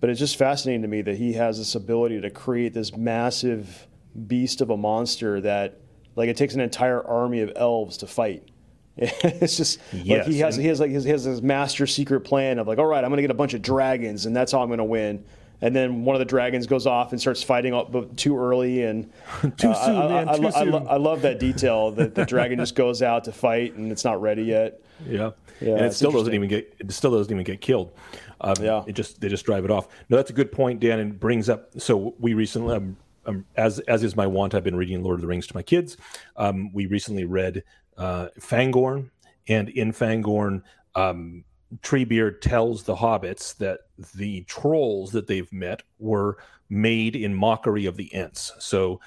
But 0.00 0.10
it's 0.10 0.20
just 0.20 0.36
fascinating 0.36 0.82
to 0.82 0.88
me 0.88 1.02
that 1.02 1.16
he 1.16 1.34
has 1.34 1.58
this 1.58 1.74
ability 1.74 2.20
to 2.22 2.30
create 2.30 2.74
this 2.74 2.94
massive 2.96 3.86
beast 4.26 4.60
of 4.60 4.70
a 4.70 4.76
monster 4.76 5.40
that, 5.40 5.80
like, 6.16 6.28
it 6.28 6.36
takes 6.36 6.54
an 6.54 6.60
entire 6.60 7.02
army 7.06 7.40
of 7.40 7.52
elves 7.56 7.98
to 7.98 8.06
fight. 8.06 8.48
It's 8.96 9.56
just 9.56 9.80
like 9.92 10.26
he 10.26 10.38
has 10.38 10.54
he 10.56 10.66
has 10.68 10.78
like 10.78 10.90
his, 10.92 11.02
he 11.02 11.10
has 11.10 11.24
this 11.24 11.42
master 11.42 11.84
secret 11.86 12.20
plan 12.20 12.60
of 12.60 12.68
like, 12.68 12.78
all 12.78 12.86
right, 12.86 13.02
I'm 13.02 13.10
gonna 13.10 13.22
get 13.22 13.30
a 13.32 13.34
bunch 13.34 13.52
of 13.54 13.60
dragons 13.60 14.24
and 14.26 14.36
that's 14.36 14.52
how 14.52 14.62
I'm 14.62 14.68
gonna 14.68 14.84
win. 14.84 15.24
And 15.60 15.74
then 15.74 16.04
one 16.04 16.14
of 16.14 16.20
the 16.20 16.24
dragons 16.26 16.66
goes 16.66 16.86
off 16.86 17.10
and 17.10 17.20
starts 17.20 17.42
fighting 17.42 17.74
up 17.74 18.16
too 18.16 18.38
early 18.38 18.84
and 18.84 19.10
Too 19.56 19.70
uh, 19.70 19.86
soon, 19.86 19.96
I, 19.96 20.08
man, 20.08 20.28
I, 20.28 20.36
too 20.36 20.46
I, 20.46 20.50
soon. 20.50 20.74
I 20.88 20.96
love 20.96 21.22
that 21.22 21.40
detail 21.40 21.90
that 21.98 22.14
the 22.14 22.24
dragon 22.24 22.58
just 22.58 22.74
goes 22.76 23.02
out 23.02 23.24
to 23.24 23.32
fight 23.32 23.74
and 23.74 23.90
it's 23.90 24.04
not 24.04 24.20
ready 24.20 24.44
yet. 24.44 24.80
Yeah, 25.08 25.30
Yeah, 25.60 25.72
and 25.76 25.86
it 25.86 25.92
still 25.94 26.12
doesn't 26.12 26.32
even 26.34 26.48
get 26.48 26.72
it 26.78 26.92
still 26.92 27.10
doesn't 27.10 27.32
even 27.32 27.44
get 27.44 27.60
killed. 27.60 27.92
Um, 28.40 28.54
Yeah. 28.60 28.84
it 28.86 28.92
just 28.92 29.20
they 29.20 29.28
just 29.28 29.44
drive 29.44 29.64
it 29.64 29.70
off. 29.72 29.88
No, 30.08 30.16
that's 30.18 30.30
a 30.30 30.34
good 30.34 30.52
point, 30.52 30.78
Dan, 30.78 31.00
and 31.00 31.18
brings 31.18 31.48
up. 31.48 31.70
So 31.78 32.14
we 32.20 32.34
recently, 32.34 32.76
um, 32.76 32.96
um, 33.26 33.44
as 33.56 33.78
as 33.80 34.02
is 34.02 34.16
my 34.16 34.26
wont, 34.26 34.54
I've 34.54 34.64
been 34.64 34.76
reading 34.76 35.02
Lord 35.02 35.16
of 35.16 35.20
the 35.22 35.26
Rings 35.26 35.46
to 35.48 35.56
my 35.56 35.62
kids. 35.62 35.96
Um, 36.36 36.72
we 36.72 36.86
recently 36.86 37.24
read 37.24 37.64
uh, 37.96 38.28
Fangorn, 38.38 39.10
and 39.48 39.68
in 39.68 39.92
Fangorn, 39.92 40.62
um, 40.94 41.44
Treebeard 41.80 42.40
tells 42.40 42.84
the 42.84 42.96
hobbits 42.96 43.56
that 43.58 43.80
the 44.14 44.42
trolls 44.42 45.12
that 45.12 45.26
they've 45.26 45.52
met 45.52 45.82
were 45.98 46.38
made 46.68 47.16
in 47.16 47.34
mockery 47.34 47.86
of 47.86 47.96
the 47.96 48.12
Ents. 48.14 48.52
So 48.58 49.00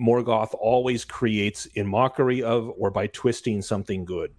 Morgoth 0.00 0.54
always 0.58 1.04
creates 1.04 1.66
in 1.66 1.86
mockery 1.86 2.42
of 2.42 2.70
or 2.78 2.90
by 2.90 3.08
twisting 3.08 3.62
something 3.62 4.04
good. 4.04 4.32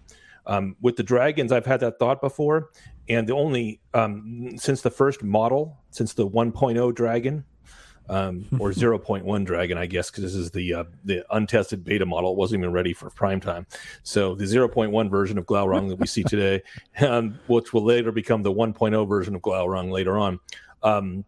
Um, 0.48 0.76
with 0.82 0.96
the 0.96 1.04
dragons, 1.04 1.52
I've 1.52 1.66
had 1.66 1.80
that 1.80 1.98
thought 1.98 2.22
before, 2.22 2.70
and 3.10 3.28
the 3.28 3.34
only 3.34 3.82
um, 3.94 4.52
since 4.58 4.82
the 4.82 4.92
first 4.92 5.24
model, 5.24 5.80
since 5.90 6.14
the 6.14 6.28
1.0 6.28 6.94
dragon 6.94 7.46
um, 8.10 8.46
or 8.60 8.72
0.1 8.72 9.46
dragon, 9.46 9.78
I 9.78 9.86
guess, 9.86 10.10
because 10.10 10.24
this 10.24 10.36
is 10.36 10.52
the 10.52 10.74
uh, 10.74 10.84
the 11.04 11.26
untested 11.36 11.84
beta 11.84 12.06
model. 12.06 12.32
It 12.32 12.38
wasn't 12.38 12.60
even 12.62 12.72
ready 12.72 12.94
for 12.94 13.10
prime 13.10 13.40
time. 13.40 13.66
So 14.04 14.36
the 14.36 14.46
0.1 14.46 15.10
version 15.10 15.38
of 15.38 15.46
Glaurung 15.46 15.90
that 15.90 15.98
we 15.98 16.08
see 16.08 16.24
today, 16.24 16.62
um, 17.02 17.40
which 17.48 17.74
will 17.74 17.84
later 17.84 18.12
become 18.12 18.44
the 18.44 18.54
1.0 18.54 19.08
version 19.08 19.36
of 19.36 19.42
Glaurung 19.42 19.92
later 19.92 20.18
on, 20.18 20.40
um, 20.84 21.26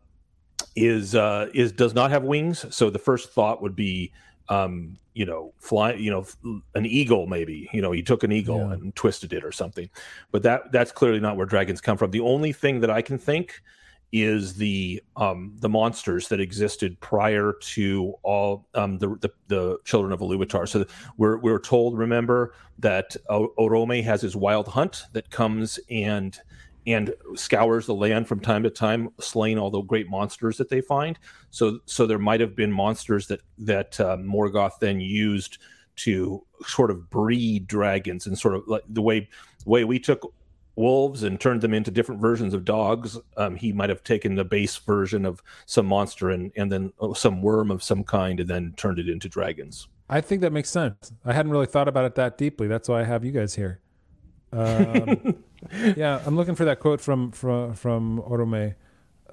is 0.76 1.16
uh, 1.16 1.50
is 1.54 1.72
does 1.72 1.94
not 1.94 2.12
have 2.12 2.24
wings. 2.24 2.66
So 2.76 2.90
the 2.90 3.00
first 3.00 3.32
thought 3.32 3.62
would 3.62 3.76
be, 3.76 4.12
um, 4.50 4.98
you 5.14 5.26
know, 5.26 5.54
fly, 5.60 5.94
you 5.94 6.12
know, 6.12 6.26
an 6.76 6.86
eagle 6.86 7.26
maybe. 7.28 7.70
You 7.74 7.82
know, 7.82 7.92
he 7.92 8.04
took 8.04 8.24
an 8.24 8.32
eagle 8.32 8.60
Yeah. 8.60 8.74
and 8.74 8.96
twisted 8.96 9.34
it 9.34 9.44
or 9.44 9.52
something. 9.52 9.90
But 10.32 10.44
that 10.44 10.72
that's 10.72 10.92
clearly 10.92 11.20
not 11.20 11.38
where 11.38 11.46
dragons 11.48 11.82
come 11.82 11.98
from. 11.98 12.12
The 12.12 12.20
only 12.22 12.54
thing 12.54 12.82
that 12.82 12.92
I 12.92 13.02
can 13.02 13.18
think 13.18 13.62
is 14.12 14.56
the 14.56 15.02
um, 15.16 15.54
the 15.60 15.70
monsters 15.70 16.30
that 16.30 16.40
existed 16.40 17.00
prior 17.02 17.54
to 17.60 18.14
all 18.24 18.66
um, 18.74 18.98
the, 19.00 19.10
the 19.18 19.30
the 19.48 19.78
children 19.84 20.14
of 20.14 20.20
Iluvatar. 20.20 20.68
So 20.68 20.86
we're 21.18 21.38
we're 21.38 21.60
told, 21.60 21.98
remember, 21.98 22.54
that 22.80 23.16
Orome 23.30 24.04
has 24.04 24.22
his 24.22 24.36
wild 24.36 24.68
hunt 24.68 25.04
that 25.14 25.30
comes 25.30 25.80
and 25.90 26.40
and 26.86 27.14
scours 27.36 27.86
the 27.86 27.94
land 27.94 28.30
from 28.30 28.40
time 28.40 28.64
to 28.64 28.70
time, 28.70 29.10
slaying 29.20 29.58
all 29.58 29.70
the 29.70 29.82
great 29.82 30.10
monsters 30.10 30.58
that 30.58 30.70
they 30.70 30.80
find. 30.80 31.20
So 31.52 31.80
so 31.86 32.06
there 32.06 32.20
might 32.20 32.40
have 32.40 32.56
been 32.56 32.72
monsters 32.72 33.28
that 33.28 33.42
that 33.60 34.00
uh, 34.00 34.18
Morgoth 34.18 34.80
then 34.80 35.02
used 35.02 35.58
to 35.98 36.46
sort 36.66 36.92
of 36.92 37.10
breed 37.10 37.68
dragons 37.68 38.28
and 38.28 38.38
sort 38.38 38.56
of 38.56 38.68
like 38.68 38.84
the 38.88 39.02
way 39.02 39.28
the 39.64 39.70
way 39.70 39.84
we 39.84 40.00
took 40.00 40.34
wolves 40.78 41.24
and 41.24 41.40
turned 41.40 41.62
them 41.62 41.74
into 41.74 41.92
different 41.92 42.22
versions 42.22 42.54
of 42.54 42.64
dogs. 42.64 43.18
Um, 43.36 43.56
he 43.56 43.74
might 43.74 43.90
have 43.90 44.04
taken 44.04 44.36
the 44.36 44.46
base 44.46 44.78
version 44.78 45.26
of 45.26 45.42
some 45.66 45.88
monster 45.88 46.30
and 46.30 46.52
and 46.56 46.72
then 46.72 46.94
uh, 47.02 47.14
some 47.14 47.42
worm 47.42 47.72
of 47.72 47.84
some 47.84 48.04
kind 48.04 48.40
and 48.40 48.50
then 48.50 48.74
turned 48.78 49.00
it 49.00 49.10
into 49.10 49.28
dragons. 49.28 49.88
I 50.10 50.22
think 50.22 50.42
that 50.42 50.54
makes 50.54 50.70
sense. 50.70 51.12
I 51.26 51.34
hadn't 51.34 51.52
really 51.52 51.66
thought 51.66 51.88
about 51.88 52.06
it 52.06 52.16
that 52.16 52.38
deeply. 52.38 52.68
That's 52.68 52.88
why 52.88 53.02
I 53.02 53.04
have 53.04 53.26
you 53.26 53.32
guys 53.32 53.56
here. 53.56 53.82
Um, 54.54 55.44
yeah, 55.98 56.22
I'm 56.26 56.38
looking 56.38 56.56
for 56.56 56.66
that 56.66 56.80
quote 56.80 57.02
from 57.02 57.32
from 57.32 57.74
from 57.74 58.22
Orome 58.22 58.76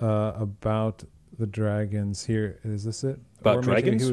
uh, 0.01 0.33
about 0.35 1.05
the 1.39 1.47
dragons. 1.47 2.25
Here 2.25 2.59
is 2.65 2.85
this 2.85 3.05
it? 3.05 3.21
About 3.41 3.59
Orome 3.59 3.65
dragons? 3.65 4.13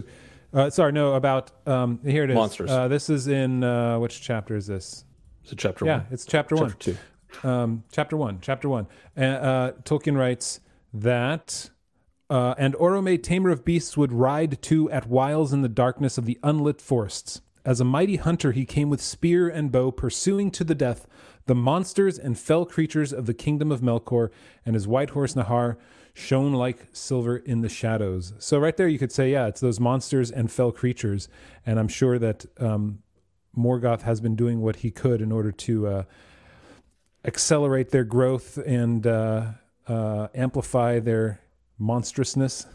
uh, 0.53 0.69
sorry, 0.69 0.91
no. 0.91 1.13
About 1.13 1.51
um, 1.67 1.99
here 2.05 2.25
it 2.25 2.29
is. 2.29 2.36
Monsters. 2.36 2.69
Uh, 2.69 2.88
this 2.88 3.09
is 3.09 3.27
in 3.27 3.63
uh, 3.63 3.97
which 3.97 4.21
chapter 4.21 4.55
is 4.55 4.67
this? 4.67 5.05
So 5.43 5.55
chapter 5.55 5.86
Yeah, 5.86 5.97
one, 5.97 6.07
it's 6.11 6.25
chapter, 6.25 6.55
one. 6.55 6.69
chapter 6.69 6.91
two. 6.93 6.97
Um, 7.43 7.84
chapter 7.91 8.17
one. 8.17 8.39
Chapter 8.41 8.69
one. 8.69 8.88
Uh, 9.17 9.21
uh, 9.21 9.71
Tolkien 9.84 10.17
writes 10.17 10.59
that 10.93 11.69
Uh, 12.29 12.55
and 12.57 12.75
Orome, 12.75 13.21
tamer 13.21 13.49
of 13.49 13.65
beasts, 13.65 13.97
would 13.97 14.13
ride 14.13 14.61
too 14.61 14.89
at 14.89 15.05
whiles 15.05 15.51
in 15.51 15.63
the 15.63 15.67
darkness 15.67 16.17
of 16.17 16.25
the 16.25 16.39
unlit 16.43 16.79
forests. 16.79 17.41
As 17.65 17.82
a 17.82 17.84
mighty 17.84 18.15
hunter, 18.15 18.53
he 18.53 18.65
came 18.65 18.89
with 18.89 19.01
spear 19.01 19.49
and 19.49 19.69
bow, 19.69 19.91
pursuing 19.91 20.49
to 20.51 20.63
the 20.63 20.73
death 20.73 21.07
the 21.45 21.55
monsters 21.55 22.17
and 22.17 22.39
fell 22.39 22.65
creatures 22.65 23.11
of 23.11 23.25
the 23.25 23.34
kingdom 23.34 23.69
of 23.69 23.82
Melkor, 23.82 24.29
and 24.65 24.75
his 24.75 24.88
white 24.88 25.09
horse 25.09 25.34
Nahar 25.34 25.75
shone 26.13 26.53
like 26.53 26.88
silver 26.93 27.36
in 27.36 27.59
the 27.61 27.69
shadows. 27.69 28.34
So, 28.39 28.57
right 28.59 28.77
there, 28.77 28.88
you 28.88 28.97
could 28.97 29.11
say, 29.11 29.34
yeah, 29.34 29.47
it's 29.47 29.59
those 29.59 29.82
monsters 29.82 30.32
and 30.32 30.49
fell 30.49 30.71
creatures. 30.71 31.27
And 31.65 31.79
I'm 31.79 31.89
sure 31.89 32.17
that 32.17 32.45
um, 32.59 32.99
Morgoth 33.57 34.03
has 34.03 34.21
been 34.21 34.38
doing 34.38 34.61
what 34.61 34.77
he 34.77 34.89
could 34.91 35.21
in 35.21 35.34
order 35.34 35.51
to 35.51 35.88
uh, 35.88 36.03
accelerate 37.26 37.89
their 37.91 38.03
growth 38.03 38.57
and 38.57 39.05
uh, 39.05 39.51
uh, 39.88 40.28
amplify 40.34 40.99
their 40.99 41.39
monstrousness. 41.78 42.65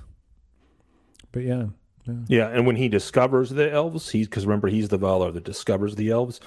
But 1.32 1.42
yeah, 1.42 1.66
yeah. 2.06 2.14
Yeah, 2.28 2.48
and 2.48 2.66
when 2.66 2.76
he 2.76 2.88
discovers 2.88 3.50
the 3.50 3.70
elves, 3.70 4.10
he 4.10 4.24
because 4.24 4.46
remember 4.46 4.68
he's 4.68 4.88
the 4.88 4.98
Valar 4.98 5.32
that 5.34 5.44
discovers 5.44 5.96
the 5.96 6.10
elves. 6.10 6.40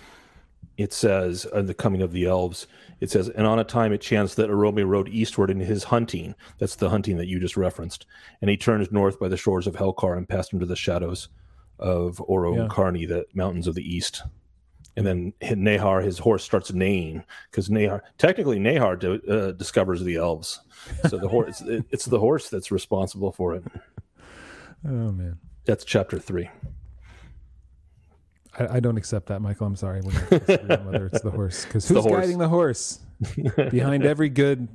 It 0.78 0.94
says 0.94 1.46
in 1.54 1.66
the 1.66 1.74
coming 1.74 2.02
of 2.02 2.14
the 2.14 2.26
elves, 2.26 2.66
it 3.02 3.12
says, 3.12 3.28
and 3.30 3.46
on 3.46 3.60
a 3.60 3.66
time 3.66 3.92
it 3.92 4.00
chanced 4.00 4.38
that 4.38 4.50
Orome 4.50 4.88
rode 4.88 5.10
eastward 5.10 5.50
in 5.50 5.60
his 5.60 5.84
hunting. 5.84 6.36
That's 6.58 6.76
the 6.76 6.90
hunting 6.90 7.18
that 7.18 7.28
you 7.28 7.40
just 7.40 7.58
referenced. 7.58 8.06
And 8.42 8.50
he 8.50 8.56
turned 8.56 8.90
north 8.92 9.20
by 9.20 9.28
the 9.28 9.36
shores 9.38 9.68
of 9.68 9.76
Helcar 9.76 10.18
and 10.18 10.28
passed 10.28 10.54
into 10.54 10.66
the 10.66 10.78
shadows 10.78 11.28
of 11.80 12.22
Oro 12.28 12.56
Yeah. 12.56 12.62
and 12.62 12.70
Carney, 12.70 13.06
the 13.06 13.26
mountains 13.34 13.68
of 13.68 13.76
the 13.76 13.84
east. 13.84 14.22
And 15.00 15.08
then 15.08 15.34
Nahar, 15.42 16.04
his 16.04 16.20
horse, 16.20 16.44
starts 16.44 16.74
neighing 16.74 17.24
because 17.50 17.70
Nahar, 17.70 18.02
technically 18.18 18.60
Nahar 18.60 19.00
do, 19.00 19.14
uh, 19.30 19.52
discovers 19.54 20.04
the 20.04 20.18
elves. 20.18 20.60
So 21.08 21.18
the 21.18 21.30
horse, 21.30 21.62
it's, 21.62 21.86
it's 21.90 22.06
the 22.06 22.20
horse 22.20 22.50
that's 22.50 22.70
responsible 22.70 23.32
for 23.32 23.56
it. 23.56 23.64
Oh 24.86 25.14
man, 25.14 25.40
That's 25.64 25.86
chapter 25.86 26.20
three. 26.20 26.50
I, 28.60 28.76
I 28.76 28.80
don't 28.82 28.98
accept 28.98 29.28
that, 29.28 29.42
Michael. 29.42 29.68
I'm 29.68 29.78
sorry. 29.78 30.02
We're 30.02 30.12
not 30.12 30.30
disagreeing 30.32 30.72
on 30.72 30.86
whether 30.92 31.06
it's 31.06 31.22
the 31.22 31.32
horse 31.32 31.64
because 31.64 31.88
the 31.88 31.94
who's 31.94 32.04
horse. 32.04 32.20
guiding 32.20 32.38
the 32.38 32.50
horse? 32.50 33.00
Behind 33.72 34.04
every 34.06 34.28
good 34.28 34.68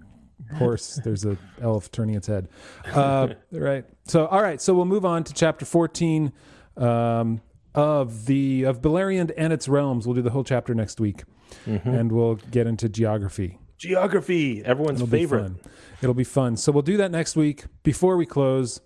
horse, 0.54 0.98
there's 1.04 1.26
a 1.26 1.36
elf 1.60 1.92
turning 1.92 2.14
its 2.14 2.28
head. 2.28 2.48
Uh, 2.86 3.28
right. 3.52 3.84
So, 4.06 4.24
all 4.28 4.40
right. 4.40 4.58
So 4.58 4.72
we'll 4.72 4.86
move 4.86 5.04
on 5.04 5.22
to 5.24 5.34
chapter 5.34 5.66
14 5.66 6.32
um, 6.78 7.42
of 7.74 8.26
the 8.26 8.62
of 8.64 8.80
Beleriand 8.80 9.32
and 9.36 9.52
its 9.52 9.68
realms. 9.68 10.06
We'll 10.06 10.14
do 10.14 10.22
the 10.22 10.30
whole 10.30 10.44
chapter 10.44 10.74
next 10.74 11.00
week, 11.00 11.24
Mm-hmm. 11.66 11.88
and 11.88 12.12
we'll 12.12 12.34
get 12.36 12.66
into 12.66 12.88
geography. 12.88 13.58
Geography, 13.78 14.64
everyone's 14.64 15.00
It'll 15.00 15.10
favorite. 15.10 15.62
be. 15.62 15.70
It'll 16.02 16.14
be 16.14 16.24
fun. 16.24 16.56
So 16.56 16.72
we'll 16.72 16.82
do 16.82 16.96
that 16.98 17.10
next 17.10 17.36
week 17.36 17.64
before 17.82 18.16
we 18.16 18.26
close, 18.26 18.80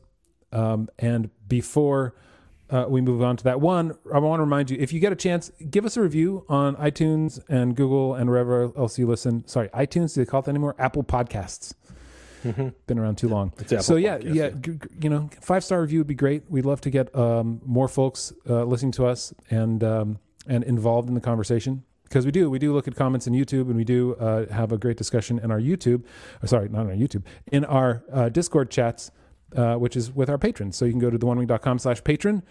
um, 0.53 0.89
and 0.99 1.31
before 1.47 2.15
uh, 2.71 2.87
we 2.89 3.01
move 3.01 3.23
on 3.23 3.37
to 3.39 3.45
that 3.45 3.61
one. 3.61 3.93
I 4.13 4.19
want 4.19 4.39
to 4.41 4.45
remind 4.45 4.71
you, 4.71 4.77
if 4.79 4.93
you 4.93 5.01
get 5.01 5.13
a 5.13 5.17
chance, 5.17 5.51
give 5.71 5.85
us 5.87 5.97
a 5.97 6.03
review 6.03 6.45
on 6.49 6.77
iTunes 6.77 7.41
and 7.49 7.75
Google 7.77 8.15
and 8.15 8.29
wherever 8.29 8.65
else 8.77 8.99
you 8.99 9.07
listen. 9.07 9.47
Sorry, 9.47 9.69
iTunes. 9.71 10.15
Do 10.15 10.21
they 10.25 10.27
call 10.31 10.41
it 10.41 10.49
anymore? 10.49 10.75
Apple 10.79 11.03
Podcasts. 11.05 11.75
Been 12.43 12.99
around 12.99 13.19
too 13.19 13.29
long. 13.29 13.53
So 13.81 13.97
yeah, 13.97 14.19
Podcasts, 14.19 14.25
yeah, 14.25 14.33
yeah. 14.45 14.51
g- 14.51 14.73
g- 14.73 14.79
you 15.03 15.11
know, 15.11 15.29
five 15.41 15.65
star 15.65 15.81
review 15.81 15.99
would 16.01 16.07
be 16.07 16.15
great. 16.15 16.45
We'd 16.49 16.65
love 16.67 16.81
to 16.83 16.91
get 16.91 17.15
um, 17.15 17.61
more 17.65 17.89
folks 17.89 18.33
uh, 18.49 18.65
listening 18.65 18.93
to 18.93 19.07
us 19.07 19.33
and 19.51 19.83
um, 19.85 20.19
and 20.47 20.65
involved 20.65 21.09
in 21.09 21.15
the 21.15 21.21
conversation 21.21 21.83
because 22.05 22.25
we 22.25 22.31
do 22.33 22.49
we 22.49 22.59
do 22.59 22.73
look 22.73 22.89
at 22.89 22.95
comments 22.95 23.27
in 23.27 23.33
YouTube 23.35 23.63
and 23.69 23.77
we 23.77 23.85
do 23.85 24.15
uh, 24.17 24.47
have 24.53 24.73
a 24.73 24.79
great 24.79 24.97
discussion 24.97 25.39
in 25.39 25.51
our 25.51 25.61
YouTube. 25.61 26.05
uh, 26.43 26.47
sorry, 26.47 26.69
not 26.69 26.81
on 26.83 26.87
our 26.91 26.97
YouTube 26.97 27.23
in 27.53 27.65
our 27.65 28.03
uh, 28.13 28.29
Discord 28.29 28.71
chats, 28.71 29.11
uh, 29.57 29.75
which 29.75 29.97
is 29.97 30.11
with 30.15 30.31
our 30.31 30.39
patrons. 30.39 30.77
So 30.77 30.85
you 30.85 30.93
can 30.93 31.01
go 31.01 31.11
to 31.11 31.19
theonewing.com 31.19 31.79
slash 31.79 32.03
patron 32.05 32.43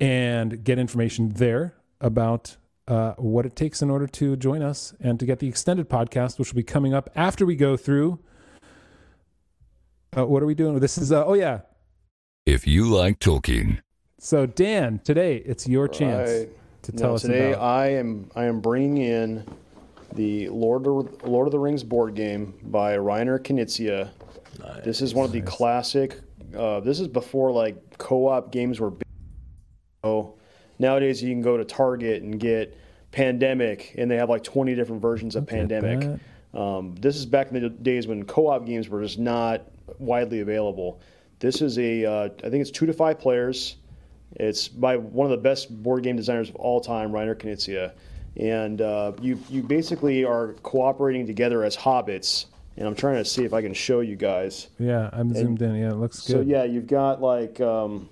and 0.00 0.62
get 0.64 0.78
information 0.78 1.30
there 1.30 1.74
about 2.00 2.56
uh, 2.88 3.12
what 3.14 3.46
it 3.46 3.56
takes 3.56 3.82
in 3.82 3.90
order 3.90 4.06
to 4.06 4.36
join 4.36 4.62
us 4.62 4.94
and 5.00 5.18
to 5.18 5.26
get 5.26 5.38
the 5.40 5.48
extended 5.48 5.88
podcast, 5.88 6.38
which 6.38 6.52
will 6.52 6.56
be 6.56 6.62
coming 6.62 6.94
up 6.94 7.10
after 7.16 7.44
we 7.46 7.56
go 7.56 7.76
through. 7.76 8.18
Uh, 10.16 10.24
what 10.24 10.42
are 10.42 10.46
we 10.46 10.54
doing? 10.54 10.78
This 10.80 10.96
is 10.96 11.12
uh, 11.12 11.26
oh 11.26 11.34
yeah. 11.34 11.60
If 12.46 12.66
you 12.66 12.86
like 12.86 13.18
Tolkien, 13.18 13.80
So 14.18 14.46
Dan, 14.46 15.00
today 15.00 15.36
it's 15.38 15.68
your 15.68 15.88
chance 15.88 16.30
Right. 16.30 16.48
to 16.82 16.92
tell 16.92 17.10
Now, 17.10 17.14
us 17.16 17.22
today 17.22 17.52
about. 17.52 17.62
I 17.62 17.88
am 17.88 18.30
I 18.34 18.44
am 18.44 18.60
bringing 18.60 18.98
in 18.98 19.44
the 20.14 20.48
Lord 20.48 20.86
of, 20.86 21.22
Lord 21.24 21.48
of 21.48 21.52
the 21.52 21.58
Rings 21.58 21.82
board 21.82 22.14
game 22.14 22.54
by 22.62 22.96
Reiner 22.96 23.38
Knizia. 23.38 24.08
Nice. 24.60 24.84
This 24.84 25.02
is 25.02 25.12
one 25.14 25.26
of 25.26 25.32
the 25.32 25.42
classic. 25.42 26.20
Uh, 26.56 26.80
this 26.80 26.98
is 27.00 27.08
before 27.08 27.50
like 27.52 27.98
co-op 27.98 28.50
games 28.52 28.80
were. 28.80 28.90
Big. 28.90 29.02
So 30.02 30.38
nowadays 30.78 31.22
you 31.22 31.30
can 31.30 31.42
go 31.42 31.58
to 31.58 31.64
Target 31.64 32.22
and 32.22 32.40
get 32.40 32.74
Pandemic, 33.12 33.94
and 33.98 34.10
they 34.10 34.16
have 34.16 34.30
like 34.30 34.44
20 34.44 34.74
different 34.74 35.02
versions 35.02 35.36
of 35.36 35.46
Pandemic. 35.46 36.18
Um, 36.54 36.94
this 36.94 37.16
is 37.16 37.26
back 37.26 37.52
in 37.52 37.60
the 37.60 37.68
days 37.68 38.06
when 38.06 38.24
co-op 38.24 38.64
games 38.64 38.88
were 38.88 39.02
just 39.02 39.18
not 39.18 39.62
widely 39.98 40.40
available. 40.40 41.00
This 41.38 41.60
is 41.62 41.78
a, 41.78 42.04
uh, 42.04 42.28
I 42.44 42.50
think 42.50 42.62
it's 42.62 42.70
two 42.70 42.86
to 42.86 42.92
five 42.92 43.18
players. 43.18 43.76
It's 44.32 44.68
by 44.68 44.96
one 44.96 45.26
of 45.26 45.30
the 45.30 45.42
best 45.42 45.82
board 45.82 46.02
game 46.02 46.16
designers 46.16 46.48
of 46.48 46.56
all 46.56 46.80
time, 46.80 47.12
Reiner 47.12 47.34
Knizia. 47.34 47.92
And 48.38 48.80
uh, 48.80 49.12
you, 49.20 49.38
you 49.48 49.62
basically 49.62 50.24
are 50.24 50.54
cooperating 50.62 51.26
together 51.26 51.64
as 51.64 51.76
hobbits. 51.76 52.46
And 52.76 52.86
I'm 52.86 52.94
trying 52.94 53.16
to 53.16 53.24
see 53.24 53.44
if 53.44 53.54
I 53.54 53.62
can 53.62 53.72
show 53.72 54.00
you 54.00 54.16
guys. 54.16 54.68
yeah, 54.78 55.08
I'm 55.12 55.32
zoomed 55.32 55.62
in. 55.62 55.76
Yeah, 55.76 55.90
it 55.90 55.96
looks 55.96 56.20
good. 56.20 56.32
So 56.32 56.40
yeah, 56.42 56.64
you've 56.64 56.86
got 56.86 57.22
like 57.22 57.58
um, 57.62 58.06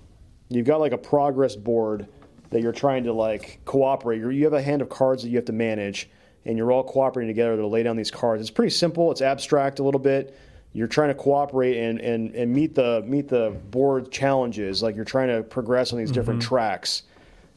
you've 0.49 0.65
got 0.65 0.79
like 0.79 0.91
a 0.91 0.97
progress 0.97 1.55
board 1.55 2.07
that 2.49 2.61
you're 2.61 2.71
trying 2.71 3.03
to 3.03 3.13
like 3.13 3.59
cooperate. 3.65 4.17
You're, 4.17 4.31
you 4.31 4.43
have 4.45 4.53
a 4.53 4.61
hand 4.61 4.81
of 4.81 4.89
cards 4.89 5.21
that 5.21 5.29
you 5.29 5.35
have 5.35 5.45
to 5.45 5.53
manage, 5.53 6.09
and 6.45 6.57
you're 6.57 6.71
all 6.71 6.83
cooperating 6.83 7.27
together 7.27 7.57
to 7.57 7.67
lay 7.67 7.83
down 7.83 7.95
these 7.95 8.09
cards. 8.09 8.41
It's 8.41 8.49
pretty 8.49 8.71
simple. 8.71 9.11
It's 9.11 9.21
abstract 9.21 9.77
a 9.77 9.83
little 9.83 9.99
bit. 9.99 10.35
You're 10.75 10.89
trying 10.89 11.07
to 11.07 11.15
cooperate 11.15 11.77
and, 11.77 12.01
and, 12.01 12.35
and 12.35 12.51
meet 12.51 12.75
the 12.75 13.01
meet 13.07 13.29
the 13.29 13.55
board 13.71 14.11
challenges. 14.11 14.83
Like 14.83 14.93
you're 14.93 15.05
trying 15.05 15.29
to 15.29 15.41
progress 15.41 15.93
on 15.93 15.99
these 15.99 16.11
different 16.11 16.41
tracks, 16.41 17.03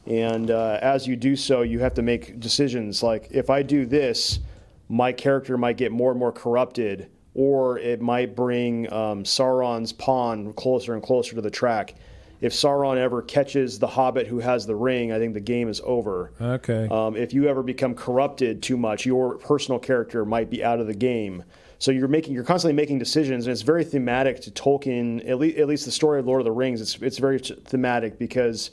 and 0.05 0.49
uh, 0.49 0.79
as 0.81 1.05
you 1.05 1.17
do 1.17 1.35
so, 1.35 1.61
you 1.61 1.79
have 1.79 1.93
to 1.95 2.01
make 2.01 2.39
decisions. 2.39 3.03
Like 3.03 3.27
if 3.31 3.49
I 3.49 3.61
do 3.61 3.85
this, 3.85 4.39
my 4.87 5.11
character 5.11 5.57
might 5.57 5.75
get 5.75 5.91
more 5.91 6.11
and 6.11 6.19
more 6.19 6.31
corrupted, 6.31 7.11
or 7.33 7.77
it 7.79 7.99
might 7.99 8.37
bring 8.37 8.91
um, 8.93 9.25
Sauron's 9.25 9.91
pawn 9.91 10.53
closer 10.53 10.93
and 10.93 11.03
closer 11.03 11.35
to 11.35 11.41
the 11.41 11.51
track. 11.51 11.95
If 12.39 12.53
Sauron 12.53 12.95
ever 12.95 13.21
catches 13.21 13.79
the 13.79 13.87
hobbit 13.87 14.27
who 14.27 14.39
has 14.39 14.65
the 14.65 14.75
ring, 14.75 15.11
I 15.11 15.19
think 15.19 15.33
the 15.33 15.41
game 15.41 15.67
is 15.67 15.81
over. 15.83 16.31
okay. 16.39 16.87
Um, 16.89 17.17
if 17.17 17.33
you 17.33 17.49
ever 17.49 17.61
become 17.63 17.93
corrupted 17.93 18.63
too 18.63 18.77
much, 18.77 19.05
your 19.05 19.37
personal 19.39 19.77
character 19.77 20.23
might 20.23 20.49
be 20.49 20.63
out 20.63 20.79
of 20.79 20.87
the 20.87 20.93
game. 20.93 21.43
So 21.79 21.91
you're 21.91 22.09
making, 22.09 22.33
you're 22.33 22.43
constantly 22.43 22.75
making 22.75 22.99
decisions, 22.99 23.47
and 23.47 23.53
it's 23.53 23.61
very 23.61 23.85
thematic 23.85 24.41
to 24.41 24.51
Tolkien. 24.51 25.27
At 25.27 25.39
least, 25.39 25.57
at 25.57 25.67
least 25.67 25.85
the 25.85 25.91
story 25.91 26.19
of 26.19 26.27
Lord 26.27 26.41
of 26.41 26.45
the 26.45 26.51
Rings, 26.51 26.81
it's 26.81 26.95
it's 27.01 27.17
very 27.17 27.39
thematic 27.39 28.19
because 28.19 28.71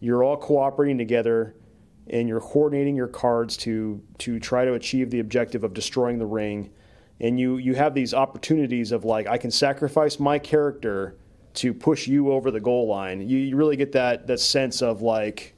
you're 0.00 0.24
all 0.24 0.36
cooperating 0.36 0.98
together, 0.98 1.54
and 2.08 2.28
you're 2.28 2.40
coordinating 2.40 2.96
your 2.96 3.06
cards 3.06 3.56
to 3.58 4.02
to 4.18 4.40
try 4.40 4.64
to 4.64 4.74
achieve 4.74 5.10
the 5.10 5.20
objective 5.20 5.62
of 5.62 5.72
destroying 5.74 6.18
the 6.18 6.26
ring. 6.26 6.70
And 7.20 7.38
you 7.38 7.58
you 7.58 7.76
have 7.76 7.94
these 7.94 8.14
opportunities 8.14 8.90
of 8.90 9.04
like 9.04 9.28
I 9.28 9.38
can 9.38 9.52
sacrifice 9.52 10.18
my 10.18 10.36
character 10.36 11.16
to 11.54 11.72
push 11.72 12.08
you 12.08 12.32
over 12.32 12.50
the 12.50 12.60
goal 12.60 12.88
line. 12.88 13.20
You, 13.28 13.38
you 13.38 13.56
really 13.56 13.76
get 13.76 13.92
that 13.92 14.26
that 14.26 14.40
sense 14.40 14.82
of 14.82 15.02
like 15.02 15.54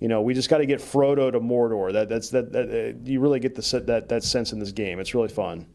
you 0.00 0.08
know, 0.08 0.20
we 0.20 0.34
just 0.34 0.50
got 0.50 0.58
to 0.58 0.66
get 0.66 0.80
Frodo 0.80 1.32
to 1.32 1.40
Mordor. 1.40 1.94
That 1.94 2.10
that's 2.10 2.28
that, 2.28 2.52
that 2.52 2.68
uh, 2.68 2.98
you 3.04 3.20
really 3.20 3.40
get 3.40 3.54
the 3.54 3.80
that 3.86 4.10
that 4.10 4.22
sense 4.22 4.52
in 4.52 4.58
this 4.58 4.72
game. 4.72 5.00
It's 5.00 5.14
really 5.14 5.28
fun. 5.28 5.66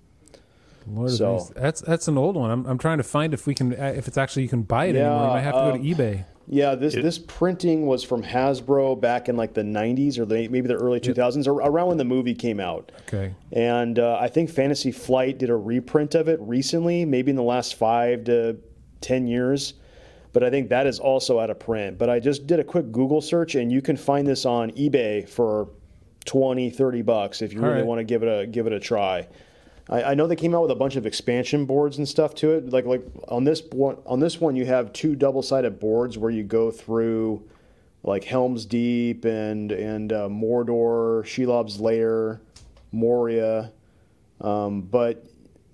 Lord 0.88 1.07
of 1.07 1.11
the 1.11 1.17
so- 1.17 1.32
Rings. 1.34 1.49
That's 1.55 1.82
that's 1.82 2.07
an 2.07 2.17
old 2.17 2.36
one. 2.36 2.51
I'm, 2.51 2.65
I'm 2.65 2.77
trying 2.77 2.97
to 2.97 3.03
find 3.03 3.34
if 3.34 3.45
we 3.47 3.53
can 3.55 3.73
uh, 3.73 3.93
if 3.95 4.07
it's 4.07 4.17
actually 4.17 4.43
you 4.43 4.49
can 4.49 4.63
buy 4.63 4.86
it 4.86 4.95
anymore. 4.95 5.11
You 5.11 5.21
Yeah, 5.23 5.27
might 5.27 5.41
have 5.41 5.53
to 5.53 5.59
go 5.59 5.71
to 5.71 5.77
um, 5.79 5.84
eBay. 5.84 6.25
Yeah, 6.47 6.75
this 6.75 6.95
this 6.95 7.17
printing 7.17 7.86
was 7.86 8.03
from 8.03 8.23
Hasbro 8.23 8.99
back 8.99 9.29
in 9.29 9.38
like 9.38 9.53
the 9.53 9.61
'90s 9.61 10.17
or 10.17 10.25
the, 10.25 10.47
maybe 10.49 10.67
the 10.67 10.73
early 10.75 10.99
2000s, 10.99 11.47
or 11.47 11.53
around 11.61 11.88
when 11.89 11.97
the 11.97 12.03
movie 12.03 12.34
came 12.36 12.59
out. 12.59 12.91
Okay. 13.07 13.34
And 13.53 13.97
uh, 13.99 14.17
I 14.19 14.27
think 14.27 14.49
Fantasy 14.49 14.91
Flight 14.91 15.38
did 15.38 15.49
a 15.49 15.55
reprint 15.55 16.13
of 16.15 16.27
it 16.27 16.39
recently, 16.41 17.05
maybe 17.05 17.29
in 17.29 17.38
the 17.38 17.43
last 17.43 17.75
five 17.75 18.25
to 18.25 18.57
ten 18.99 19.27
years. 19.27 19.75
But 20.34 20.43
I 20.43 20.49
think 20.49 20.69
that 20.69 20.88
is 20.88 20.99
also 20.99 21.39
out 21.39 21.49
of 21.49 21.59
print. 21.59 21.97
But 21.97 22.09
I 22.09 22.19
just 22.19 22.47
did 22.47 22.59
a 22.59 22.63
quick 22.63 22.91
Google 22.91 23.21
search, 23.21 23.55
and 23.55 23.71
you 23.71 23.82
can 23.82 23.95
find 23.95 24.25
this 24.27 24.45
on 24.45 24.71
eBay 24.71 25.27
for 25.29 25.69
20, 26.25 26.69
30 26.69 27.01
bucks 27.01 27.41
if 27.41 27.53
you 27.53 27.59
All 27.59 27.65
really 27.65 27.79
right. 27.82 27.86
want 27.86 27.99
to 27.99 28.03
give 28.03 28.23
it 28.23 28.27
a 28.27 28.45
give 28.47 28.67
it 28.67 28.73
a 28.73 28.79
try. 28.79 29.27
I, 29.89 30.03
I 30.03 30.13
know 30.13 30.27
they 30.27 30.36
came 30.36 30.53
out 30.55 30.61
with 30.61 30.71
a 30.71 30.75
bunch 30.75 30.95
of 30.95 31.05
expansion 31.05 31.65
boards 31.65 31.97
and 31.97 32.07
stuff 32.07 32.34
to 32.36 32.51
it. 32.51 32.69
Like 32.71 32.86
like 32.86 33.03
on 33.27 33.43
this 33.43 33.61
one 33.71 33.97
on 34.05 34.19
this 34.19 34.39
one 34.39 34.55
you 34.55 34.65
have 34.65 34.93
two 34.93 35.15
double 35.15 35.41
sided 35.41 35.79
boards 35.79 36.17
where 36.17 36.32
you 36.32 36.43
go 36.43 36.71
through 36.71 37.43
like 38.03 38.23
Helm's 38.23 38.65
Deep 38.65 39.25
and 39.25 39.71
and 39.71 40.11
uh, 40.13 40.27
Mordor, 40.29 41.23
Shelob's 41.23 41.79
Lair, 41.79 42.41
Moria. 42.91 43.71
Um, 44.39 44.82
but 44.82 45.25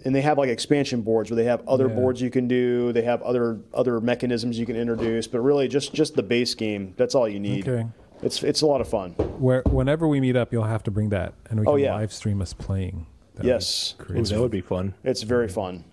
and 0.06 0.16
they 0.16 0.22
have 0.22 0.38
like 0.38 0.50
expansion 0.50 1.02
boards 1.02 1.30
where 1.30 1.36
they 1.36 1.46
have 1.46 1.68
other 1.68 1.88
Yeah. 1.88 1.96
boards 1.96 2.22
you 2.22 2.30
can 2.30 2.48
do. 2.48 2.92
They 2.94 3.02
have 3.04 3.22
other 3.22 3.60
other 3.74 4.00
mechanisms 4.00 4.60
you 4.60 4.66
can 4.66 4.76
introduce, 4.76 5.28
but 5.28 5.40
really 5.42 5.68
just 5.68 5.94
just 5.94 6.16
the 6.16 6.24
base 6.24 6.54
game. 6.54 6.94
That's 6.98 7.16
all 7.16 7.28
you 7.28 7.40
need. 7.40 7.68
Okay. 7.68 7.88
It's 8.22 8.44
it's 8.44 8.62
a 8.62 8.66
lot 8.66 8.82
of 8.82 8.88
fun. 8.90 9.12
Where 9.40 9.62
whenever 9.68 10.08
we 10.08 10.20
meet 10.20 10.36
up, 10.36 10.52
you'll 10.52 10.64
have 10.64 10.84
to 10.84 10.92
bring 10.92 11.10
that, 11.10 11.34
and 11.50 11.60
we 11.60 11.66
can 11.66 11.74
Oh, 11.74 11.76
yeah. 11.78 11.94
live 11.96 12.12
stream 12.12 12.42
us 12.42 12.54
playing. 12.54 13.06
That 13.38 13.44
would 13.44 13.48
be 13.48 13.48
Yes. 13.50 13.96
Ooh, 14.10 14.24
that 14.24 14.40
would 14.42 14.52
be 14.52 14.62
fun. 14.62 14.94
It's 15.04 15.22
very 15.24 15.48
fun. 15.48 15.84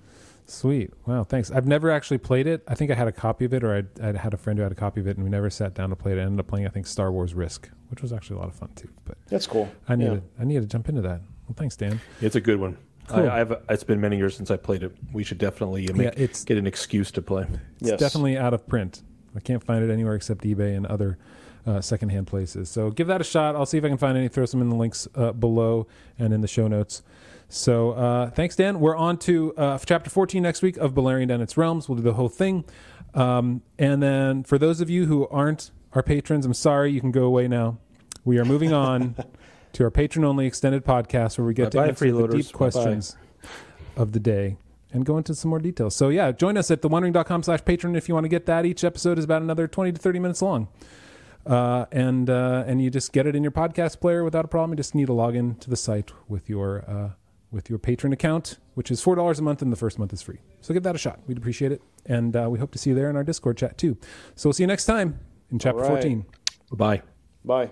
Sweet. 0.47 0.93
Wow. 1.07 1.25
Thanks. 1.25 1.51
I've 1.51 1.67
never 1.67 1.91
actually 1.91 2.19
played 2.19 2.47
it. 2.47 2.63
I 2.69 2.75
think 2.75 2.91
I 2.91 2.95
had 2.95 3.09
a 3.09 3.13
copy 3.13 3.45
of 3.47 3.55
it, 3.55 3.65
or 3.65 3.77
I'd, 3.77 4.01
I'd 4.01 4.17
had 4.17 4.35
a 4.35 4.37
friend 4.37 4.59
who 4.59 4.63
had 4.63 4.73
a 4.73 4.75
copy 4.75 5.01
of 5.01 5.07
it, 5.07 5.17
and 5.17 5.25
we 5.25 5.31
never 5.31 5.49
sat 5.49 5.75
down 5.75 5.91
to 5.91 5.97
play 5.97 6.13
it. 6.13 6.19
I 6.19 6.23
ended 6.23 6.41
up 6.41 6.47
playing, 6.47 6.67
I 6.67 6.71
think, 6.71 6.87
Star 6.87 7.11
Wars 7.13 7.33
Risk, 7.35 7.71
which 7.89 8.03
was 8.03 8.13
actually 8.13 8.37
a 8.37 8.41
lot 8.41 8.49
of 8.49 8.55
fun 8.55 8.69
too. 8.75 8.89
But 9.07 9.17
That's 9.29 9.47
cool. 9.47 9.71
I 9.89 9.97
need 9.97 10.05
Yeah. 10.05 10.15
to 10.17 10.23
I 10.41 10.45
need 10.45 10.61
to 10.61 10.67
jump 10.67 10.89
into 10.89 11.01
that. 11.03 11.21
Well, 11.49 11.55
thanks, 11.57 11.77
Dan. 11.77 12.01
It's 12.21 12.37
a 12.37 12.41
good 12.41 12.61
one. 12.61 12.77
Cool. 13.09 13.29
I, 13.29 13.41
I've 13.41 13.53
it's 13.71 13.85
been 13.85 14.01
many 14.01 14.17
years 14.17 14.37
since 14.37 14.51
I 14.51 14.57
played 14.57 14.83
it. 14.83 14.93
We 15.13 15.25
should 15.25 15.39
definitely 15.39 15.87
make, 15.95 16.05
Yeah, 16.15 16.23
it's- 16.23 16.45
get 16.45 16.57
an 16.59 16.67
excuse 16.67 17.11
to 17.13 17.23
play. 17.23 17.47
It's 17.81 17.91
Yes. 17.91 18.01
definitely 18.01 18.37
out 18.39 18.55
of 18.55 18.67
print. 18.67 19.03
I 19.37 19.41
can't 19.41 19.63
find 19.65 19.83
it 19.85 19.93
anywhere 19.93 20.15
except 20.15 20.45
eBay 20.45 20.77
and 20.77 20.87
other 20.87 21.19
uh, 21.67 21.81
secondhand 21.81 22.27
places. 22.27 22.69
So 22.69 22.91
give 22.91 23.07
that 23.07 23.21
a 23.23 23.25
shot. 23.25 23.57
I'll 23.57 23.65
see 23.67 23.79
if 23.79 23.85
I 23.85 23.89
can 23.89 23.97
find 23.99 24.17
any. 24.19 24.29
Throw 24.29 24.45
some 24.45 24.61
in 24.61 24.69
the 24.69 24.77
links 24.77 25.09
uh, 25.15 25.33
below 25.33 25.87
and 26.19 26.33
in 26.35 26.43
the 26.43 26.47
show 26.49 26.69
notes. 26.69 27.03
So 27.49 27.93
uh, 27.93 28.31
thanks, 28.31 28.57
Dan. 28.57 28.81
We're 28.81 28.97
on 28.97 29.19
to 29.19 29.55
uh, 29.57 29.79
chapter 29.79 30.11
14 30.11 30.43
next 30.43 30.63
week 30.63 30.77
of 30.77 30.93
Beleriand 30.93 31.33
and 31.33 31.43
its 31.43 31.57
realms. 31.57 31.89
We'll 31.89 31.97
do 31.97 32.03
the 32.03 32.15
whole 32.15 32.29
thing. 32.29 32.65
Um, 33.15 33.63
and 33.79 34.03
then 34.03 34.43
for 34.43 34.59
those 34.59 34.81
of 34.81 34.91
you 34.91 35.07
who 35.07 35.29
aren't 35.29 35.71
our 35.93 36.03
patrons, 36.03 36.45
I'm 36.45 36.55
sorry. 36.55 36.93
You 36.93 37.01
can 37.01 37.13
go 37.13 37.25
away 37.25 37.47
now. 37.47 37.79
We 38.25 38.39
are 38.39 38.45
moving 38.45 38.73
on 38.73 39.15
to 39.75 39.85
our 39.85 39.91
patron 39.91 40.25
only 40.25 40.47
extended 40.47 40.85
podcast 40.85 41.39
where 41.39 41.47
we 41.47 41.55
get 41.55 41.73
Bye-bye, 41.73 41.85
to 41.85 41.89
answer 41.91 42.13
the 42.13 42.29
deep 42.29 42.47
Bye-bye. 42.47 42.57
questions 42.57 43.17
of 43.97 44.13
the 44.13 44.21
day 44.21 44.57
and 44.93 45.05
go 45.05 45.19
into 45.19 45.35
some 45.35 45.51
more 45.51 45.59
details. 45.59 45.95
So 45.95 46.09
yeah, 46.09 46.33
join 46.33 46.57
us 46.57 46.71
at 46.71 46.81
thewondering.com 46.81 47.43
slash 47.43 47.65
patron 47.65 47.95
if 47.97 48.09
you 48.09 48.15
want 48.15 48.25
to 48.25 48.29
get 48.29 48.47
that. 48.47 48.65
Each 48.65 48.85
episode 48.85 49.19
is 49.19 49.25
about 49.25 49.43
another 49.43 49.69
20 49.69 49.93
to 49.93 49.99
30 49.99 50.19
minutes 50.21 50.41
long. 50.43 50.69
Uh, 51.47 51.85
and 51.93 52.31
uh, 52.31 52.65
and 52.67 52.83
you 52.83 52.89
just 52.89 53.13
get 53.13 53.27
it 53.27 53.37
in 53.37 53.43
your 53.43 53.53
podcast 53.53 54.01
player 54.01 54.25
without 54.25 54.47
a 54.47 54.49
problem. 54.49 54.71
You 54.71 54.77
just 54.77 54.95
need 54.95 55.07
to 55.09 55.13
log 55.13 55.37
in 55.37 55.57
to 55.57 55.69
the 55.69 55.77
site 55.77 56.11
with 56.27 56.49
your 56.49 56.85
uh, 56.89 57.11
with 57.55 57.71
your 57.71 57.79
patron 57.79 58.13
account, 58.13 58.59
which 58.75 58.91
is 58.91 59.01
four 59.01 59.15
dollars 59.15 59.39
a 59.39 59.43
month, 59.43 59.63
and 59.63 59.73
the 59.73 59.77
first 59.77 59.99
month 59.99 60.13
is 60.13 60.21
free. 60.21 60.41
So 60.61 60.75
give 60.75 60.83
that 60.83 60.95
a 60.95 60.99
shot. 60.99 61.21
We'd 61.27 61.39
appreciate 61.39 61.73
it, 61.73 61.81
and 62.05 62.37
uh, 62.37 62.49
we 62.51 62.59
hope 62.59 62.73
to 62.73 62.79
see 62.79 62.91
you 62.91 62.97
there 62.97 63.09
in 63.09 63.17
our 63.17 63.25
Discord 63.25 63.57
chat 63.57 63.79
too. 63.79 63.97
So 64.35 64.49
we'll 64.49 64.55
see 64.55 64.65
you 64.65 64.67
next 64.67 64.85
time 64.85 65.21
in 65.51 65.59
chapter 65.59 65.83
All 65.83 65.89
right. 65.89 66.03
fourteen. 66.03 66.27
Bye. 66.73 67.03
Bye. 67.45 67.71